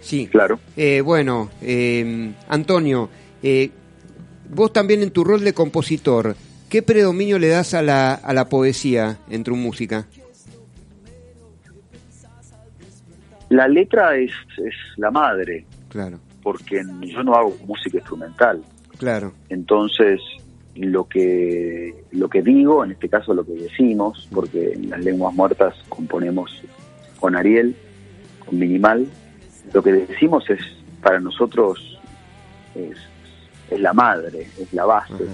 Sí. 0.00 0.26
Claro. 0.26 0.60
Eh, 0.76 1.00
bueno, 1.00 1.48
eh, 1.62 2.32
Antonio, 2.48 3.08
eh, 3.42 3.70
vos 4.54 4.70
también 4.72 5.02
en 5.02 5.10
tu 5.12 5.24
rol 5.24 5.42
de 5.42 5.54
compositor, 5.54 6.36
¿qué 6.68 6.82
predominio 6.82 7.38
le 7.38 7.48
das 7.48 7.74
a 7.74 7.82
la, 7.82 8.14
a 8.14 8.32
la 8.32 8.48
poesía 8.48 9.18
en 9.30 9.44
tu 9.44 9.54
música? 9.56 10.06
La 13.48 13.68
letra 13.68 14.16
es, 14.16 14.32
es 14.58 14.74
la 14.96 15.10
madre, 15.10 15.64
Claro, 15.88 16.18
porque 16.42 16.82
yo 17.02 17.22
no 17.22 17.34
hago 17.34 17.56
música 17.66 17.98
instrumental. 17.98 18.62
claro. 18.98 19.32
Entonces, 19.48 20.20
lo 20.74 21.08
que, 21.08 21.94
lo 22.10 22.28
que 22.28 22.42
digo, 22.42 22.84
en 22.84 22.92
este 22.92 23.08
caso 23.08 23.32
lo 23.34 23.46
que 23.46 23.52
decimos, 23.52 24.28
porque 24.32 24.72
en 24.72 24.90
las 24.90 25.00
lenguas 25.00 25.32
muertas 25.34 25.74
componemos 25.88 26.60
con 27.18 27.36
Ariel, 27.36 27.74
con 28.44 28.58
Minimal, 28.58 29.06
lo 29.72 29.82
que 29.82 29.92
decimos 29.92 30.48
es, 30.50 30.60
para 31.02 31.20
nosotros, 31.20 31.98
es, 32.74 32.96
es 33.70 33.80
la 33.80 33.92
madre, 33.92 34.48
es 34.60 34.72
la 34.72 34.84
base. 34.84 35.14
Ajá. 35.14 35.24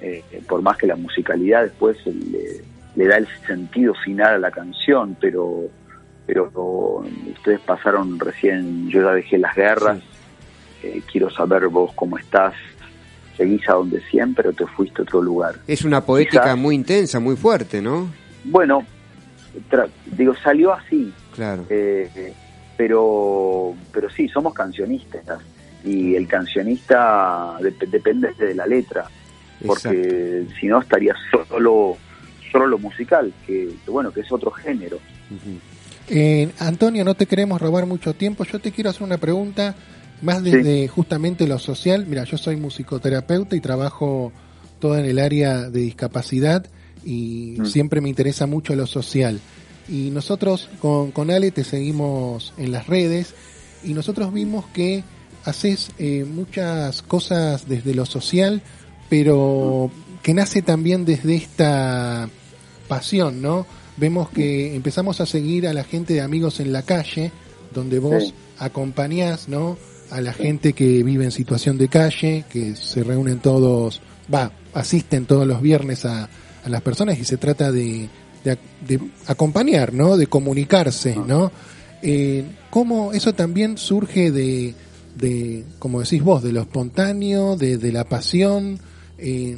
Eh, 0.00 0.22
por 0.48 0.60
más 0.62 0.76
que 0.76 0.86
la 0.86 0.96
musicalidad 0.96 1.62
después 1.62 1.96
le, 2.06 2.62
le 2.96 3.06
da 3.06 3.16
el 3.16 3.26
sentido 3.46 3.94
final 3.94 4.34
a 4.34 4.38
la 4.38 4.50
canción, 4.50 5.16
pero 5.20 5.62
pero 6.26 7.04
ustedes 7.36 7.60
pasaron 7.60 8.18
recién, 8.18 8.88
yo 8.88 9.02
ya 9.02 9.12
dejé 9.12 9.36
las 9.38 9.54
guerras, 9.54 9.98
eh, 10.82 11.02
quiero 11.10 11.28
saber 11.30 11.68
vos 11.68 11.92
cómo 11.94 12.16
estás, 12.16 12.54
seguís 13.36 13.68
a 13.68 13.74
donde 13.74 14.00
siempre 14.10 14.48
o 14.48 14.52
te 14.54 14.66
fuiste 14.66 15.00
a 15.00 15.02
otro 15.02 15.20
lugar. 15.20 15.56
Es 15.66 15.84
una 15.84 16.00
poética 16.00 16.42
Quizás- 16.44 16.56
muy 16.58 16.74
intensa, 16.74 17.20
muy 17.20 17.36
fuerte, 17.36 17.82
¿no? 17.82 18.08
Bueno, 18.44 18.86
tra- 19.70 19.88
digo, 20.06 20.34
salió 20.42 20.72
así, 20.72 21.12
Claro. 21.34 21.66
eh, 21.68 22.32
pero 22.76 23.74
pero 23.92 24.08
sí, 24.10 24.26
somos 24.28 24.54
cancionistas 24.54 25.24
y 25.84 26.14
el 26.14 26.26
cancionista 26.26 27.58
dep- 27.60 27.86
depende 27.88 28.32
de 28.38 28.54
la 28.54 28.66
letra, 28.66 29.04
porque 29.66 30.46
si 30.60 30.66
no 30.66 30.80
estaría 30.80 31.14
solo 31.48 31.96
solo 32.50 32.66
lo 32.68 32.78
musical, 32.78 33.32
que, 33.46 33.68
que 33.84 33.90
bueno, 33.90 34.12
que 34.12 34.20
es 34.20 34.30
otro 34.30 34.50
género. 34.52 34.98
Eh, 36.08 36.50
Antonio, 36.60 37.04
no 37.04 37.14
te 37.14 37.26
queremos 37.26 37.60
robar 37.60 37.86
mucho 37.86 38.14
tiempo. 38.14 38.44
Yo 38.44 38.60
te 38.60 38.70
quiero 38.70 38.90
hacer 38.90 39.02
una 39.02 39.18
pregunta 39.18 39.74
más 40.22 40.42
desde 40.42 40.86
justamente 40.88 41.46
lo 41.48 41.58
social. 41.58 42.06
Mira, 42.06 42.24
yo 42.24 42.38
soy 42.38 42.56
musicoterapeuta 42.56 43.56
y 43.56 43.60
trabajo 43.60 44.32
todo 44.78 44.96
en 44.98 45.04
el 45.06 45.18
área 45.18 45.68
de 45.70 45.80
discapacidad 45.80 46.66
y 47.04 47.56
Mm. 47.58 47.66
siempre 47.66 48.00
me 48.00 48.08
interesa 48.08 48.46
mucho 48.46 48.74
lo 48.76 48.86
social. 48.86 49.40
Y 49.88 50.10
nosotros 50.10 50.70
con, 50.80 51.10
con 51.10 51.30
Ale 51.30 51.50
te 51.50 51.64
seguimos 51.64 52.54
en 52.56 52.70
las 52.72 52.86
redes 52.86 53.34
y 53.82 53.94
nosotros 53.94 54.32
vimos 54.32 54.66
que 54.66 55.02
haces 55.44 55.90
eh, 55.98 56.24
muchas 56.24 57.02
cosas 57.02 57.68
desde 57.68 57.94
lo 57.94 58.06
social, 58.06 58.62
pero 59.16 59.92
que 60.24 60.34
nace 60.34 60.60
también 60.60 61.04
desde 61.04 61.36
esta 61.36 62.28
pasión, 62.88 63.40
¿no? 63.40 63.64
Vemos 63.96 64.28
que 64.30 64.74
empezamos 64.74 65.20
a 65.20 65.26
seguir 65.26 65.68
a 65.68 65.72
la 65.72 65.84
gente 65.84 66.14
de 66.14 66.20
Amigos 66.20 66.58
en 66.58 66.72
la 66.72 66.82
Calle, 66.82 67.30
donde 67.72 68.00
vos 68.00 68.24
Sí. 68.24 68.34
acompañás, 68.58 69.48
¿no? 69.48 69.78
A 70.10 70.20
la 70.20 70.32
gente 70.32 70.72
que 70.72 71.04
vive 71.04 71.24
en 71.24 71.30
situación 71.30 71.78
de 71.78 71.86
calle, 71.86 72.44
que 72.50 72.74
se 72.74 73.04
reúnen 73.04 73.38
todos, 73.38 74.00
va, 74.32 74.50
asisten 74.72 75.26
todos 75.26 75.46
los 75.46 75.62
viernes 75.62 76.04
a, 76.04 76.28
a 76.64 76.68
las 76.68 76.82
personas 76.82 77.16
y 77.20 77.24
se 77.24 77.36
trata 77.36 77.70
de, 77.70 78.08
de, 78.44 78.58
de 78.88 79.00
acompañar, 79.28 79.92
¿no? 79.94 80.16
De 80.16 80.26
comunicarse, 80.26 81.14
¿no? 81.14 81.52
Eh, 82.02 82.44
¿Cómo 82.70 83.12
eso 83.12 83.32
también 83.32 83.78
surge 83.78 84.32
de, 84.32 84.74
de, 85.16 85.64
como 85.78 86.00
decís 86.00 86.20
vos, 86.22 86.42
de 86.42 86.50
lo 86.52 86.62
espontáneo, 86.62 87.56
de, 87.56 87.78
de 87.78 87.92
la 87.92 88.02
pasión? 88.04 88.80
Eh, 89.18 89.56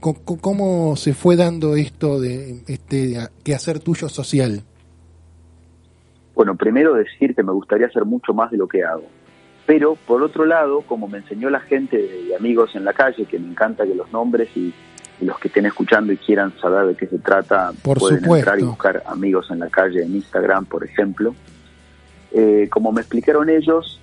¿Cómo 0.00 0.94
se 0.96 1.14
fue 1.14 1.36
dando 1.36 1.74
esto 1.74 2.20
de 2.20 2.60
este 2.68 3.16
quehacer 3.42 3.80
tuyo 3.80 4.08
social? 4.08 4.62
Bueno, 6.34 6.54
primero 6.54 6.94
decir 6.94 7.34
que 7.34 7.42
me 7.42 7.52
gustaría 7.52 7.86
hacer 7.86 8.04
mucho 8.04 8.34
más 8.34 8.50
de 8.50 8.58
lo 8.58 8.68
que 8.68 8.84
hago. 8.84 9.04
Pero, 9.64 9.96
por 10.06 10.22
otro 10.22 10.44
lado, 10.44 10.82
como 10.82 11.08
me 11.08 11.18
enseñó 11.18 11.50
la 11.50 11.60
gente 11.60 11.96
de 11.96 12.36
amigos 12.36 12.76
en 12.76 12.84
la 12.84 12.92
calle, 12.92 13.24
que 13.24 13.38
me 13.38 13.48
encanta 13.48 13.84
que 13.84 13.94
los 13.94 14.12
nombres 14.12 14.48
y, 14.54 14.72
y 15.20 15.24
los 15.24 15.38
que 15.40 15.48
estén 15.48 15.66
escuchando 15.66 16.12
y 16.12 16.18
quieran 16.18 16.52
saber 16.60 16.86
de 16.88 16.94
qué 16.94 17.06
se 17.06 17.18
trata, 17.18 17.72
Por 17.82 17.98
pueden 17.98 18.20
supuesto. 18.20 18.36
entrar 18.50 18.60
y 18.60 18.62
buscar 18.62 19.02
amigos 19.06 19.50
en 19.50 19.58
la 19.58 19.68
calle 19.70 20.02
en 20.02 20.14
Instagram, 20.14 20.66
por 20.66 20.84
ejemplo. 20.84 21.34
Eh, 22.32 22.68
como 22.70 22.92
me 22.92 23.00
explicaron 23.00 23.48
ellos, 23.48 24.00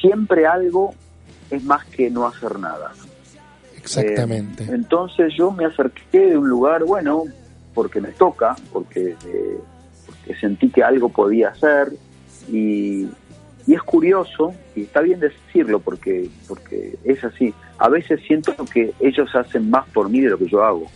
siempre 0.00 0.46
algo 0.46 0.94
es 1.50 1.64
más 1.64 1.84
que 1.86 2.10
no 2.10 2.26
hacer 2.26 2.58
nada. 2.58 2.92
Exactamente. 3.76 4.64
Eh, 4.64 4.70
entonces 4.72 5.32
yo 5.36 5.50
me 5.50 5.66
acerqué 5.66 6.30
de 6.30 6.38
un 6.38 6.48
lugar, 6.48 6.84
bueno, 6.84 7.24
porque 7.74 8.00
me 8.00 8.08
toca, 8.08 8.56
porque, 8.72 9.16
eh, 9.26 9.58
porque 10.06 10.34
sentí 10.40 10.70
que 10.70 10.82
algo 10.82 11.08
podía 11.08 11.48
hacer 11.50 11.92
y, 12.50 13.08
y 13.66 13.74
es 13.74 13.82
curioso, 13.82 14.54
y 14.74 14.82
está 14.82 15.00
bien 15.00 15.20
decirlo 15.20 15.80
porque, 15.80 16.28
porque 16.48 16.96
es 17.04 17.22
así, 17.24 17.52
a 17.78 17.88
veces 17.88 18.20
siento 18.26 18.54
que 18.72 18.94
ellos 19.00 19.34
hacen 19.34 19.70
más 19.70 19.88
por 19.90 20.08
mí 20.08 20.20
de 20.20 20.30
lo 20.30 20.38
que 20.38 20.48
yo 20.48 20.64
hago, 20.64 20.86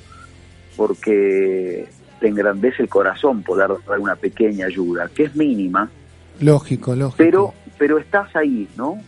porque 0.76 1.88
te 2.20 2.28
engrandece 2.28 2.82
el 2.82 2.88
corazón 2.88 3.42
poder 3.42 3.70
dar 3.87 3.98
una 3.98 4.16
pequeña 4.16 4.66
ayuda, 4.66 5.08
que 5.14 5.24
es 5.24 5.37
mínima, 5.37 5.90
lógico, 6.40 6.94
lógico. 6.94 7.16
pero 7.16 7.54
pero 7.78 7.98
estás 7.98 8.34
ahí, 8.34 8.68
¿no? 8.76 9.00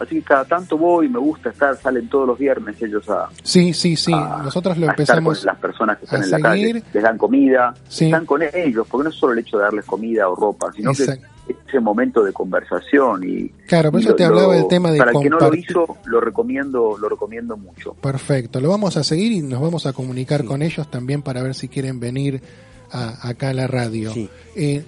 Así 0.00 0.14
que 0.16 0.22
cada 0.22 0.44
tanto 0.46 0.78
voy, 0.78 1.08
me 1.10 1.18
gusta 1.18 1.50
estar, 1.50 1.76
salen 1.76 2.08
todos 2.08 2.26
los 2.26 2.38
viernes 2.38 2.80
ellos 2.82 3.06
a, 3.10 3.28
sí, 3.42 3.72
sí, 3.74 3.94
sí. 3.96 4.12
a- 4.14 4.40
Nosotros 4.42 4.78
lo 4.78 4.88
empezamos. 4.88 5.38
con 5.38 5.46
las 5.46 5.58
personas 5.58 5.98
que 5.98 6.06
están 6.06 6.22
en 6.24 6.30
la 6.30 6.40
calle, 6.40 6.82
les 6.92 7.02
dan 7.02 7.18
comida, 7.18 7.74
Sí. 7.88 8.06
están 8.06 8.24
con 8.24 8.40
ellos, 8.42 8.86
porque 8.90 9.04
no 9.04 9.10
es 9.10 9.16
solo 9.16 9.34
el 9.34 9.40
hecho 9.40 9.58
de 9.58 9.64
darles 9.64 9.84
comida 9.84 10.26
o 10.28 10.34
ropa, 10.34 10.72
sino 10.74 10.92
Exacto. 10.92 11.26
que 11.46 11.56
ese 11.68 11.80
momento 11.80 12.22
de 12.24 12.32
conversación 12.32 13.22
y 13.24 13.48
Claro, 13.66 13.90
por 13.90 14.00
y 14.00 14.04
eso 14.04 14.14
te 14.14 14.24
hablaba 14.24 14.54
del 14.54 14.68
tema 14.68 14.90
de 14.90 14.98
para 14.98 15.10
el 15.10 15.20
que 15.20 15.28
no 15.30 15.38
lo 15.38 15.54
hizo 15.54 15.98
lo 16.04 16.20
recomiendo 16.20 16.96
lo 16.96 17.08
recomiendo 17.08 17.56
mucho 17.56 17.92
Perfecto, 17.94 18.60
lo 18.60 18.68
vamos 18.68 18.96
a 18.96 19.02
seguir 19.04 19.32
y 19.32 19.42
nos 19.42 19.60
vamos 19.60 19.84
a 19.84 19.92
comunicar 19.92 20.44
con 20.44 20.62
ellos 20.62 20.88
también 20.90 21.22
para 21.22 21.42
ver 21.42 21.54
si 21.56 21.68
quieren 21.68 21.98
venir 22.00 22.40
a- 22.92 23.28
acá 23.28 23.50
a 23.50 23.52
la 23.54 23.66
radio. 23.66 24.12
Sí. 24.12 24.28
Eh, 24.56 24.84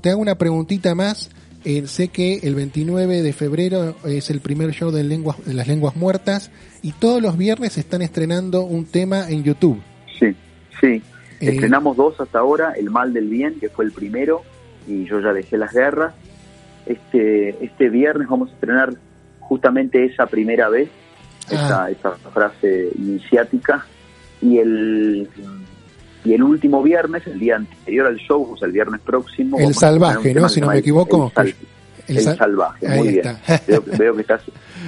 te 0.00 0.10
hago 0.10 0.20
una 0.20 0.36
preguntita 0.36 0.94
más. 0.94 1.30
Eh, 1.68 1.88
sé 1.88 2.08
que 2.08 2.38
el 2.44 2.54
29 2.54 3.22
de 3.22 3.32
febrero 3.32 3.96
es 4.04 4.30
el 4.30 4.38
primer 4.40 4.70
show 4.70 4.92
de, 4.92 5.02
lenguas, 5.02 5.44
de 5.44 5.52
las 5.52 5.66
lenguas 5.66 5.96
muertas 5.96 6.52
y 6.80 6.92
todos 6.92 7.20
los 7.20 7.36
viernes 7.36 7.76
están 7.76 8.02
estrenando 8.02 8.62
un 8.62 8.86
tema 8.86 9.28
en 9.28 9.42
YouTube. 9.42 9.82
sí 10.16 10.34
sí 10.80 11.02
Eh, 11.40 11.50
estrenamos 11.50 11.96
dos 11.96 12.20
hasta 12.20 12.38
ahora 12.38 12.72
el 12.78 12.88
mal 12.88 13.12
del 13.12 13.28
bien 13.28 13.58
que 13.58 13.68
fue 13.68 13.84
el 13.84 13.90
primero 13.90 14.42
y 14.86 15.06
yo 15.06 15.20
ya 15.20 15.32
dejé 15.32 15.58
las 15.58 15.72
guerras 15.74 16.14
este 16.86 17.62
este 17.64 17.88
viernes 17.90 18.28
vamos 18.28 18.50
a 18.50 18.54
estrenar 18.54 18.94
justamente 19.40 20.04
esa 20.04 20.26
primera 20.26 20.68
vez 20.68 20.88
esa, 21.50 21.84
Ah. 21.86 21.90
esa 21.90 22.12
frase 22.32 22.90
iniciática 22.96 23.84
y 24.40 24.58
el 24.58 25.28
y 26.26 26.34
el 26.34 26.42
último 26.42 26.82
viernes, 26.82 27.26
el 27.26 27.38
día 27.38 27.56
anterior 27.56 28.06
al 28.06 28.16
show, 28.16 28.50
o 28.52 28.56
sea, 28.56 28.66
el 28.66 28.72
viernes 28.72 29.00
próximo. 29.02 29.58
El 29.58 29.74
salvaje, 29.74 30.34
¿no? 30.34 30.48
Si 30.48 30.60
no 30.60 30.68
me 30.68 30.78
equivoco. 30.78 31.26
El, 31.28 31.32
sal- 31.32 31.54
El 32.08 32.16
el 32.18 32.22
sal- 32.22 32.36
salvaje, 32.38 32.86
Ahí 32.88 32.98
muy 32.98 33.08
bien. 33.08 33.36
Veo, 33.66 33.82
veo 33.98 34.14
que 34.14 34.20
estás 34.22 34.42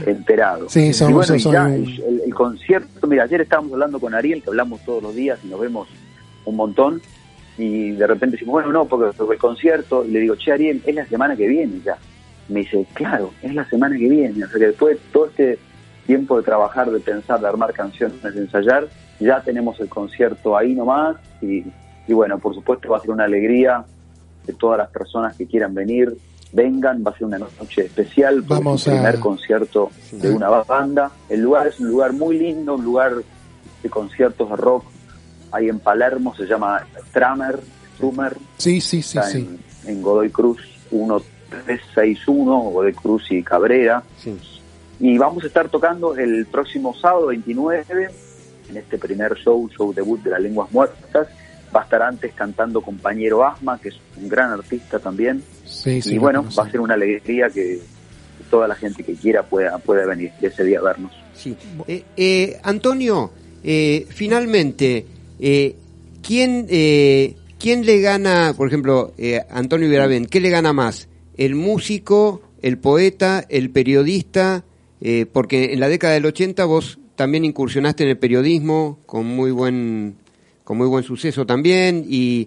enterado. 0.06 0.68
Sí, 0.68 0.88
y 0.88 0.92
somos- 0.92 1.14
bueno, 1.14 1.34
y 1.34 1.40
soy 1.40 1.52
ya, 1.52 1.68
el 1.74 2.34
concierto, 2.34 3.06
mira, 3.06 3.24
ayer 3.24 3.40
estábamos 3.40 3.72
hablando 3.72 3.98
con 3.98 4.14
Ariel, 4.14 4.42
que 4.42 4.50
hablamos 4.50 4.80
todos 4.84 5.02
los 5.02 5.14
días 5.14 5.38
y 5.44 5.48
nos 5.48 5.60
vemos 5.60 5.88
un 6.44 6.56
montón, 6.56 7.00
y 7.56 7.90
de 7.92 8.06
repente 8.06 8.36
decimos, 8.36 8.52
bueno, 8.52 8.70
no, 8.72 8.84
porque, 8.86 9.16
porque 9.16 9.34
el 9.34 9.40
concierto, 9.40 10.04
y 10.04 10.10
le 10.12 10.20
digo, 10.20 10.36
che, 10.36 10.52
Ariel, 10.52 10.80
es 10.86 10.94
la 10.94 11.06
semana 11.06 11.34
que 11.36 11.48
viene 11.48 11.80
ya. 11.84 11.96
Me 12.48 12.60
dice, 12.60 12.86
claro, 12.94 13.32
es 13.42 13.52
la 13.54 13.68
semana 13.68 13.96
que 13.98 14.08
viene. 14.08 14.44
O 14.44 14.48
sea 14.48 14.58
que 14.58 14.66
después 14.68 14.96
de 14.96 15.02
todo 15.12 15.26
este 15.26 15.58
tiempo 16.06 16.36
de 16.38 16.42
trabajar, 16.44 16.90
de 16.90 17.00
pensar, 17.00 17.40
de 17.40 17.46
armar 17.48 17.72
canciones, 17.74 18.22
de 18.22 18.30
ensayar, 18.40 18.88
ya 19.20 19.40
tenemos 19.42 19.78
el 19.80 19.88
concierto 19.88 20.56
ahí 20.56 20.74
nomás, 20.74 21.16
y, 21.42 21.64
y 22.06 22.12
bueno, 22.12 22.38
por 22.38 22.54
supuesto 22.54 22.88
va 22.90 22.98
a 22.98 23.00
ser 23.00 23.10
una 23.10 23.24
alegría 23.24 23.84
que 24.46 24.52
todas 24.52 24.78
las 24.78 24.88
personas 24.90 25.36
que 25.36 25.46
quieran 25.46 25.74
venir 25.74 26.16
vengan, 26.52 27.04
va 27.06 27.10
a 27.10 27.14
ser 27.14 27.26
una 27.26 27.38
noche 27.38 27.84
especial, 27.84 28.40
Vamos 28.42 28.80
es 28.82 28.86
el 28.88 28.92
primer 28.94 29.16
a- 29.16 29.20
concierto 29.20 29.90
de 30.12 30.30
una 30.32 30.48
banda. 30.48 31.10
El 31.28 31.42
lugar 31.42 31.66
es 31.66 31.78
un 31.80 31.88
lugar 31.88 32.12
muy 32.14 32.38
lindo, 32.38 32.74
un 32.76 32.84
lugar 32.84 33.12
de 33.82 33.90
conciertos 33.90 34.48
de 34.48 34.56
rock. 34.56 34.84
Ahí 35.52 35.68
en 35.68 35.78
Palermo 35.78 36.34
se 36.34 36.44
llama 36.46 36.86
Stramer, 37.08 37.58
Strumer, 37.96 38.34
Sí, 38.56 38.80
sí, 38.80 39.02
sí, 39.02 39.18
está 39.18 39.28
sí. 39.30 39.58
en, 39.84 39.90
en 39.96 40.02
Godoy 40.02 40.30
Cruz 40.30 40.58
1361, 40.90 42.60
Godoy 42.70 42.92
Cruz 42.94 43.30
y 43.30 43.42
Cabrera. 43.42 44.02
Sí. 44.18 44.36
Y 45.00 45.16
vamos 45.18 45.44
a 45.44 45.46
estar 45.46 45.68
tocando 45.68 46.16
el 46.16 46.46
próximo 46.46 46.94
sábado 46.94 47.26
29, 47.26 48.10
en 48.68 48.76
este 48.76 48.98
primer 48.98 49.34
show, 49.36 49.68
show 49.70 49.92
debut 49.92 50.22
de 50.22 50.30
las 50.30 50.40
lenguas 50.40 50.70
muertas. 50.72 51.28
Va 51.74 51.80
a 51.80 51.84
estar 51.84 52.02
antes 52.02 52.32
cantando 52.34 52.80
compañero 52.80 53.46
Asma, 53.46 53.78
que 53.78 53.90
es 53.90 53.96
un 54.16 54.28
gran 54.28 54.50
artista 54.52 54.98
también. 54.98 55.42
Sí, 55.64 56.00
sí, 56.00 56.14
y 56.14 56.18
bueno, 56.18 56.46
va 56.58 56.64
a 56.64 56.70
ser 56.70 56.80
una 56.80 56.94
alegría 56.94 57.50
que 57.50 57.80
toda 58.50 58.66
la 58.66 58.74
gente 58.74 59.04
que 59.04 59.14
quiera 59.14 59.42
pueda, 59.42 59.78
pueda 59.78 60.06
venir 60.06 60.32
ese 60.40 60.64
día 60.64 60.78
a 60.78 60.82
vernos. 60.82 61.12
Sí. 61.34 61.56
Eh, 61.86 62.04
eh, 62.16 62.58
Antonio, 62.62 63.30
eh, 63.62 64.06
finalmente, 64.08 65.06
¿quién, 66.22 66.66
¿quién 66.66 67.86
le 67.86 68.00
gana, 68.00 68.54
por 68.56 68.68
ejemplo, 68.68 69.12
eh, 69.18 69.42
Antonio 69.50 69.88
Viravén, 69.88 70.26
qué 70.26 70.40
le 70.40 70.50
gana 70.50 70.72
más? 70.72 71.08
¿El 71.36 71.54
músico, 71.54 72.42
el 72.62 72.78
poeta, 72.78 73.44
el 73.48 73.70
periodista? 73.70 74.64
Porque 75.32 75.72
en 75.72 75.78
la 75.78 75.88
década 75.88 76.14
del 76.14 76.26
80 76.26 76.64
vos 76.64 76.98
también 77.18 77.44
incursionaste 77.44 78.04
en 78.04 78.10
el 78.10 78.16
periodismo 78.16 79.00
con 79.04 79.26
muy 79.26 79.50
buen, 79.50 80.14
con 80.62 80.78
muy 80.78 80.86
buen 80.86 81.02
suceso 81.02 81.44
también 81.44 82.04
y 82.08 82.46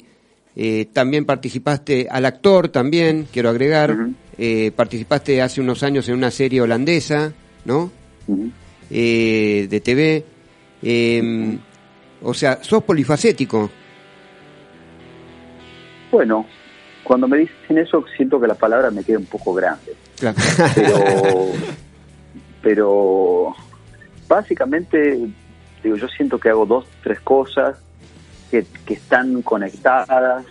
eh, 0.56 0.88
también 0.94 1.26
participaste 1.26 2.08
al 2.10 2.26
actor 2.26 2.70
también, 2.70 3.28
quiero 3.34 3.50
agregar, 3.50 3.98
eh, 4.38 4.72
participaste 4.74 5.42
hace 5.42 5.60
unos 5.60 5.84
años 5.84 6.08
en 6.08 6.16
una 6.16 6.32
serie 6.32 6.62
holandesa, 6.62 7.34
¿no? 7.66 7.92
Eh, 8.90 9.68
de 9.70 9.82
TV. 9.82 10.24
eh, 10.84 11.58
o 12.24 12.34
sea, 12.34 12.64
sos 12.64 12.82
polifacético. 12.84 13.70
Bueno, 16.14 16.46
cuando 17.04 17.28
me 17.28 17.40
dicen 17.40 17.78
eso 17.78 18.06
siento 18.16 18.40
que 18.40 18.48
la 18.48 18.56
palabra 18.56 18.90
me 18.90 19.04
queda 19.04 19.18
un 19.18 19.26
poco 19.26 19.54
grande. 19.54 19.96
Claro. 20.18 20.38
pero 20.74 21.52
pero 22.62 23.56
básicamente 24.32 25.30
digo 25.84 25.96
yo 25.98 26.08
siento 26.08 26.40
que 26.40 26.50
hago 26.50 26.66
dos 26.66 26.86
tres 27.04 27.20
cosas 27.20 27.78
que, 28.50 28.66
que 28.86 28.94
están 28.96 29.42
conectadas 29.42 30.46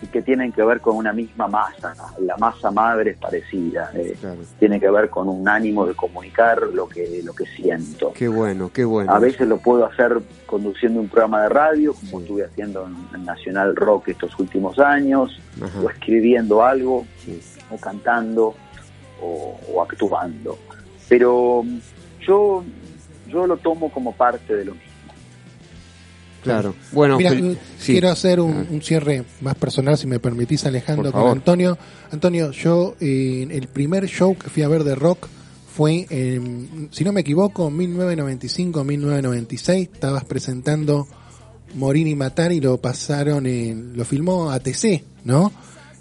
y 0.00 0.06
que 0.06 0.22
tienen 0.22 0.52
que 0.52 0.62
ver 0.62 0.80
con 0.80 0.94
una 0.96 1.12
misma 1.12 1.48
masa 1.48 1.94
la 2.20 2.36
masa 2.36 2.70
madre 2.70 3.12
es 3.12 3.16
parecida 3.18 3.90
eh, 3.94 4.14
Claro. 4.20 4.36
tiene 4.58 4.78
que 4.78 4.88
ver 4.90 5.08
con 5.10 5.26
un 5.28 5.48
ánimo 5.48 5.86
de 5.86 5.94
comunicar 5.94 6.62
lo 6.72 6.86
que 6.88 7.20
lo 7.24 7.32
que 7.34 7.46
siento 7.46 8.12
Qué 8.12 8.28
bueno, 8.28 8.70
qué 8.72 8.84
bueno. 8.84 9.10
a 9.12 9.18
veces 9.18 9.48
lo 9.48 9.56
puedo 9.58 9.86
hacer 9.86 10.20
conduciendo 10.46 11.00
un 11.00 11.08
programa 11.08 11.42
de 11.42 11.48
radio 11.48 11.94
como 11.94 12.18
Sí. 12.18 12.24
estuve 12.24 12.44
haciendo 12.44 12.86
en, 12.86 12.94
en 13.20 13.24
Nacional 13.24 13.74
Rock 13.74 14.08
estos 14.08 14.38
últimos 14.38 14.78
años 14.78 15.40
Ajá. 15.62 15.80
o 15.80 15.88
escribiendo 15.90 16.62
algo 16.62 17.06
Sí. 17.24 17.40
o 17.70 17.76
cantando 17.78 18.54
o, 19.20 19.58
o 19.72 19.82
actuando. 19.82 20.56
Pero 21.08 21.64
yo, 22.20 22.62
yo 23.28 23.46
lo 23.46 23.56
tomo 23.58 23.90
como 23.92 24.12
parte 24.14 24.54
de 24.54 24.64
lo 24.64 24.72
mismo. 24.72 24.88
Claro. 26.42 26.74
Bueno, 26.92 27.18
Mira, 27.18 27.32
mm, 27.34 27.56
sí. 27.78 27.92
quiero 27.92 28.08
hacer 28.10 28.40
un, 28.40 28.52
Ah. 28.52 28.64
un 28.70 28.80
cierre 28.80 29.24
más 29.40 29.54
personal, 29.56 29.98
si 29.98 30.06
me 30.06 30.18
permitís, 30.20 30.64
Alejandro, 30.66 31.10
con. 31.12 31.28
Antonio. 31.32 31.76
Antonio, 32.12 32.52
yo, 32.52 32.94
eh, 33.00 33.46
el 33.50 33.66
primer 33.68 34.06
show 34.06 34.36
que 34.38 34.48
fui 34.48 34.62
a 34.62 34.68
ver 34.68 34.84
de 34.84 34.94
rock 34.94 35.26
fue, 35.74 36.06
en, 36.10 36.88
si 36.92 37.02
no 37.04 37.12
me 37.12 37.20
equivoco, 37.22 37.70
1995-1996. 37.70 39.90
Estabas 39.92 40.24
presentando 40.24 41.06
Morir 41.74 42.06
y 42.06 42.14
Matar 42.14 42.52
y 42.52 42.60
lo 42.60 42.78
pasaron, 42.78 43.46
en, 43.46 43.96
lo 43.96 44.04
filmó 44.04 44.50
ATC, 44.50 45.02
¿no? 45.24 45.52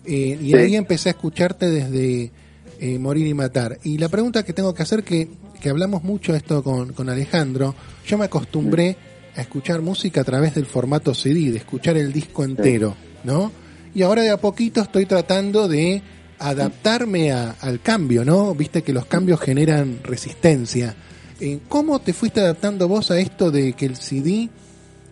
Eh, 0.06 0.38
y 0.42 0.48
Sí. 0.52 0.56
ahí 0.56 0.76
empecé 0.76 1.10
a 1.10 1.14
escucharte 1.14 1.68
desde 1.70 2.32
eh, 2.80 3.00
Morir 3.00 3.28
y 3.28 3.34
Matar. 3.34 3.80
Y 3.84 3.98
la 3.98 4.08
pregunta 4.08 4.44
que 4.46 4.54
tengo 4.54 4.74
que 4.74 4.84
hacer, 4.84 5.04
que, 5.04 5.28
que 5.58 5.70
hablamos 5.70 6.04
mucho 6.04 6.36
esto 6.36 6.64
con, 6.64 6.94
con 6.94 7.10
Alejandro, 7.10 7.76
yo 8.06 8.18
me 8.18 8.26
acostumbré 8.26 8.96
a 9.36 9.42
escuchar 9.42 9.82
música 9.82 10.22
a 10.22 10.24
través 10.24 10.56
del 10.56 10.66
formato 10.66 11.14
CD, 11.14 11.52
de 11.52 11.58
escuchar 11.58 11.98
el 11.98 12.12
disco 12.12 12.44
entero, 12.44 12.96
¿no? 13.24 13.52
Y 13.94 14.02
ahora 14.02 14.22
de 14.24 14.30
a 14.32 14.38
poquito 14.38 14.82
estoy 14.82 15.06
tratando 15.06 15.68
de 15.68 16.02
adaptarme 16.40 17.32
a- 17.32 17.56
al 17.62 17.82
cambio, 17.82 18.24
¿no? 18.24 18.54
Viste 18.56 18.82
que 18.84 18.94
los 18.94 19.06
cambios 19.06 19.40
generan 19.40 20.00
resistencia. 20.04 20.96
Eh, 21.40 21.60
¿Cómo 21.68 22.00
te 22.00 22.14
fuiste 22.14 22.40
adaptando 22.42 22.88
vos 22.88 23.12
a 23.12 23.20
esto 23.20 23.52
de 23.52 23.74
que 23.74 23.86
el 23.86 23.96
CD 23.96 24.50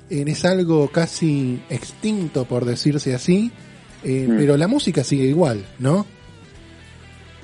eh, 0.09 0.23
es 0.27 0.45
algo 0.45 0.87
casi 0.91 1.59
extinto, 1.69 2.45
por 2.45 2.63
decirse 2.65 3.13
así, 3.15 3.51
eh, 4.03 4.27
Mm. 4.29 4.37
pero 4.37 4.55
la 4.57 4.67
música 4.67 5.03
sigue 5.03 5.25
igual, 5.25 5.65
¿no? 5.79 6.05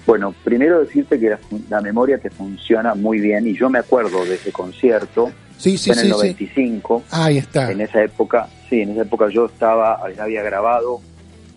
Bueno, 0.05 0.33
primero 0.43 0.79
decirte 0.81 1.19
que 1.19 1.29
la, 1.29 1.39
la 1.69 1.81
memoria 1.81 2.17
te 2.17 2.29
funciona 2.29 2.95
muy 2.95 3.19
bien 3.19 3.47
y 3.47 3.53
yo 3.55 3.69
me 3.69 3.79
acuerdo 3.79 4.25
de 4.25 4.35
ese 4.35 4.51
concierto, 4.51 5.31
Sí, 5.57 5.77
sí, 5.77 5.91
en 5.91 5.99
el 5.99 6.05
sí, 6.05 6.11
sí. 6.11 6.17
95, 6.17 7.03
Ahí 7.11 7.37
está. 7.37 7.71
en 7.71 7.81
esa 7.81 8.03
época, 8.03 8.47
sí, 8.67 8.81
en 8.81 8.91
esa 8.91 9.03
época 9.03 9.27
yo 9.29 9.45
estaba, 9.45 9.93
había 10.19 10.41
grabado 10.41 11.01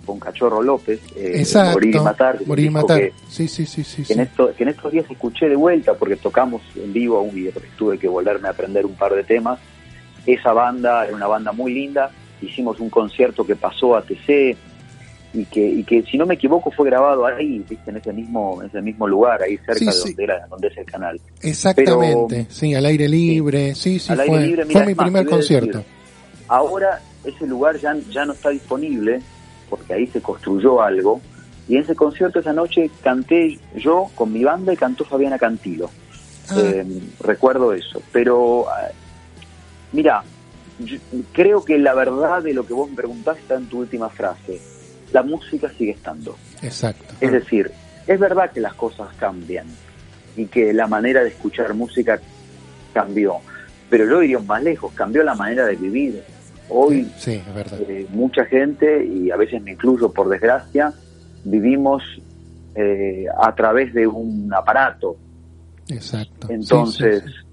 con 0.04 0.20
Cachorro 0.20 0.62
López, 0.62 1.00
eh, 1.16 1.32
Exacto. 1.36 1.72
Morir 1.72 1.94
y 1.96 2.00
Matar, 2.00 2.38
Morir 2.46 2.66
y 2.66 2.70
matar. 2.70 3.00
que- 3.00 3.12
Sí, 3.30 3.48
sí, 3.48 3.64
sí, 3.64 3.82
sí. 3.82 4.02
que 4.04 4.12
en, 4.12 4.20
esto- 4.20 4.52
que 4.54 4.62
en 4.64 4.68
estos 4.68 4.92
días 4.92 5.06
escuché 5.10 5.48
de 5.48 5.56
vuelta 5.56 5.94
porque 5.94 6.16
tocamos 6.16 6.60
en 6.76 6.92
vivo 6.92 7.22
un 7.22 7.34
video, 7.34 7.52
porque 7.52 7.68
tuve 7.78 7.98
que 7.98 8.06
volverme 8.06 8.48
a 8.48 8.50
aprender 8.50 8.84
un 8.84 8.94
par 8.94 9.14
de 9.14 9.24
temas. 9.24 9.58
Esa 10.26 10.52
banda 10.52 11.06
era 11.06 11.16
una 11.16 11.26
banda 11.26 11.52
muy 11.52 11.72
linda, 11.72 12.10
hicimos 12.42 12.80
un 12.80 12.90
concierto 12.90 13.46
que 13.46 13.56
pasó 13.56 13.96
a 13.96 14.02
TC 14.02 14.54
y 15.34 15.44
que, 15.46 15.60
y 15.66 15.82
que 15.84 16.02
si 16.04 16.16
no 16.16 16.26
me 16.26 16.34
equivoco 16.34 16.70
fue 16.70 16.86
grabado 16.86 17.26
ahí, 17.26 17.58
¿viste? 17.68 17.90
en 17.90 17.96
ese 17.96 18.12
mismo, 18.12 18.62
en 18.62 18.68
ese 18.68 18.80
mismo 18.80 19.06
lugar, 19.08 19.42
ahí 19.42 19.56
cerca 19.58 19.74
Sí, 19.74 19.84
de 19.86 19.92
sí. 19.92 20.08
donde, 20.10 20.24
era, 20.24 20.46
donde 20.48 20.68
es 20.68 20.78
el 20.78 20.84
canal. 20.86 21.20
Exactamente. 21.42 22.46
sí, 22.50 22.74
al 22.74 22.86
aire 22.86 23.08
libre. 23.08 23.74
Sí, 23.74 23.98
sí, 23.98 24.14
fue, 24.14 24.40
libre, 24.46 24.64
fue 24.64 24.74
mira, 24.74 24.86
mi 24.86 24.94
más, 24.94 25.04
primer 25.04 25.24
decir, 25.24 25.30
concierto. 25.38 25.84
Ahora 26.48 27.00
ese 27.24 27.46
lugar 27.46 27.76
ya, 27.78 27.96
ya 28.10 28.24
no 28.24 28.32
está 28.32 28.50
disponible 28.50 29.20
porque 29.68 29.94
ahí 29.94 30.06
se 30.06 30.20
construyó 30.20 30.80
algo 30.82 31.20
y 31.66 31.76
en 31.76 31.82
ese 31.82 31.94
concierto 31.96 32.38
esa 32.40 32.52
noche 32.52 32.90
canté 33.02 33.58
yo 33.76 34.06
con 34.14 34.32
mi 34.32 34.44
banda 34.44 34.72
y 34.72 34.76
cantó 34.76 35.04
Fabiana 35.04 35.38
Cantilo. 35.38 35.90
Ah, 36.50 36.56
Eh, 36.60 36.84
recuerdo 37.20 37.72
eso. 37.72 38.02
Pero, 38.12 38.66
ah, 38.68 38.88
mira, 39.92 40.22
yo 40.78 40.98
creo 41.32 41.64
que 41.64 41.78
la 41.78 41.94
verdad 41.94 42.42
de 42.42 42.52
lo 42.52 42.66
que 42.66 42.74
vos 42.74 42.90
me 42.90 42.96
preguntaste 42.96 43.40
está 43.40 43.54
en 43.56 43.66
tu 43.66 43.78
última 43.80 44.10
frase. 44.10 44.60
La 45.14 45.22
música 45.22 45.70
sigue 45.78 45.92
estando. 45.92 46.36
exacto. 46.60 47.14
Es 47.20 47.32
decir, 47.32 47.70
es 48.06 48.20
verdad 48.20 48.50
que 48.52 48.60
las 48.60 48.74
cosas 48.74 49.08
cambian 49.16 49.66
y 50.36 50.44
que 50.46 50.72
la 50.74 50.86
manera 50.86 51.22
de 51.22 51.30
escuchar 51.30 51.72
música 51.72 52.20
cambió. 52.92 53.36
Pero 53.88 54.04
yo 54.06 54.22
iría 54.22 54.40
más 54.40 54.62
lejos, 54.62 54.92
cambió 54.92 55.22
la 55.22 55.34
manera 55.34 55.64
de 55.66 55.76
vivir. 55.76 56.22
Hoy 56.68 57.10
Sí, 57.16 57.34
es 57.46 57.54
verdad. 57.54 57.78
eh, 57.88 58.06
mucha 58.10 58.44
gente, 58.46 59.04
y 59.06 59.30
a 59.30 59.36
veces 59.36 59.62
me 59.62 59.72
incluyo 59.72 60.10
por 60.12 60.28
desgracia, 60.28 60.92
vivimos 61.44 62.02
eh, 62.74 63.26
a 63.40 63.54
través 63.54 63.94
de 63.94 64.06
un 64.06 64.52
aparato, 64.52 65.16
Exacto. 65.88 66.46
Sí, 66.48 66.54
entonces, 66.54 67.22
sí, 67.24 67.30
sí. 67.30 67.46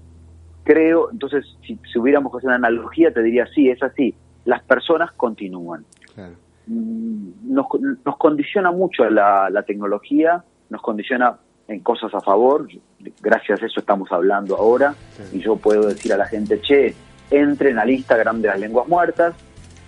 creo, 0.64 1.10
entonces, 1.12 1.44
si, 1.66 1.78
si 1.92 1.98
hubiéramos 1.98 2.32
que 2.32 2.38
hacer 2.38 2.48
una 2.48 2.56
analogía, 2.56 3.12
te 3.12 3.22
diría, 3.22 3.46
sí, 3.54 3.68
es 3.68 3.82
así, 3.82 4.14
las 4.46 4.62
personas 4.64 5.12
continúan. 5.12 5.84
Claro. 6.14 6.34
Nos, 6.66 7.66
nos 8.04 8.16
condiciona 8.18 8.70
mucho 8.70 9.04
la, 9.10 9.50
la 9.50 9.62
tecnología, 9.62 10.44
nos 10.70 10.80
condiciona 10.82 11.36
en 11.68 11.80
cosas 11.80 12.14
a 12.14 12.20
favor, 12.20 12.68
gracias 13.20 13.62
a 13.62 13.66
eso 13.66 13.80
estamos 13.80 14.10
hablando 14.12 14.56
ahora, 14.56 14.94
Sí. 15.16 15.38
y 15.38 15.40
yo 15.40 15.56
puedo 15.56 15.88
decir 15.88 16.12
a 16.12 16.16
la 16.16 16.26
gente, 16.26 16.60
che, 16.60 16.94
entren 17.30 17.78
al 17.78 17.90
Instagram 17.90 18.40
de 18.42 18.48
las 18.48 18.60
lenguas 18.60 18.86
muertas, 18.88 19.34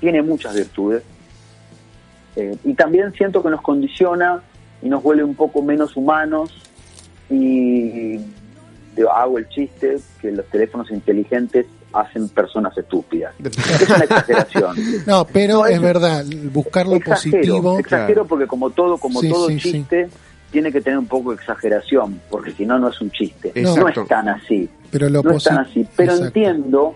tiene 0.00 0.22
muchas 0.22 0.54
virtudes, 0.54 1.02
Eh, 2.36 2.56
y 2.64 2.74
también 2.74 3.12
siento 3.12 3.44
que 3.44 3.48
nos 3.50 3.62
condiciona 3.62 4.42
y 4.82 4.88
nos 4.88 5.04
vuelve 5.04 5.22
un 5.22 5.36
poco 5.36 5.62
menos 5.62 5.96
humanos. 5.96 6.50
Y 7.30 8.16
digo, 8.96 9.10
hago 9.12 9.38
el 9.38 9.48
chiste 9.48 9.98
que 10.20 10.32
los 10.32 10.44
teléfonos 10.46 10.90
inteligentes 10.90 11.66
hacen 11.94 12.28
personas 12.28 12.76
estúpidas. 12.76 13.34
Es 13.42 13.88
una 13.88 13.98
exageración. 14.04 14.76
No, 15.06 15.24
pero 15.26 15.58
No, 15.60 15.66
es 15.66 15.80
verdad, 15.80 16.24
buscar 16.52 16.86
lo 16.86 16.96
exagero, 16.96 17.36
positivo. 17.38 17.78
exagero 17.78 18.06
Claro. 18.14 18.26
porque 18.26 18.46
como 18.46 18.70
todo, 18.70 18.98
como 18.98 19.20
Sí, 19.20 19.28
todo 19.30 19.48
sí, 19.48 19.60
sí. 19.60 19.72
chiste, 19.72 20.08
tiene 20.50 20.70
que 20.72 20.80
tener 20.80 20.98
un 20.98 21.06
poco 21.06 21.30
de 21.30 21.36
exageración, 21.36 22.20
porque 22.30 22.52
si 22.52 22.64
no, 22.66 22.78
no 22.78 22.88
es 22.88 23.00
un 23.00 23.10
chiste. 23.10 23.52
No. 23.56 23.88
Es 23.88 24.08
tan 24.08 24.28
así. 24.28 24.68
Pero 24.90 25.08
lo 25.08 25.22
no 25.22 25.32
es 25.32 25.44
tan 25.44 25.58
así. 25.58 25.86
Pero 25.96 26.14
entiendo 26.16 26.94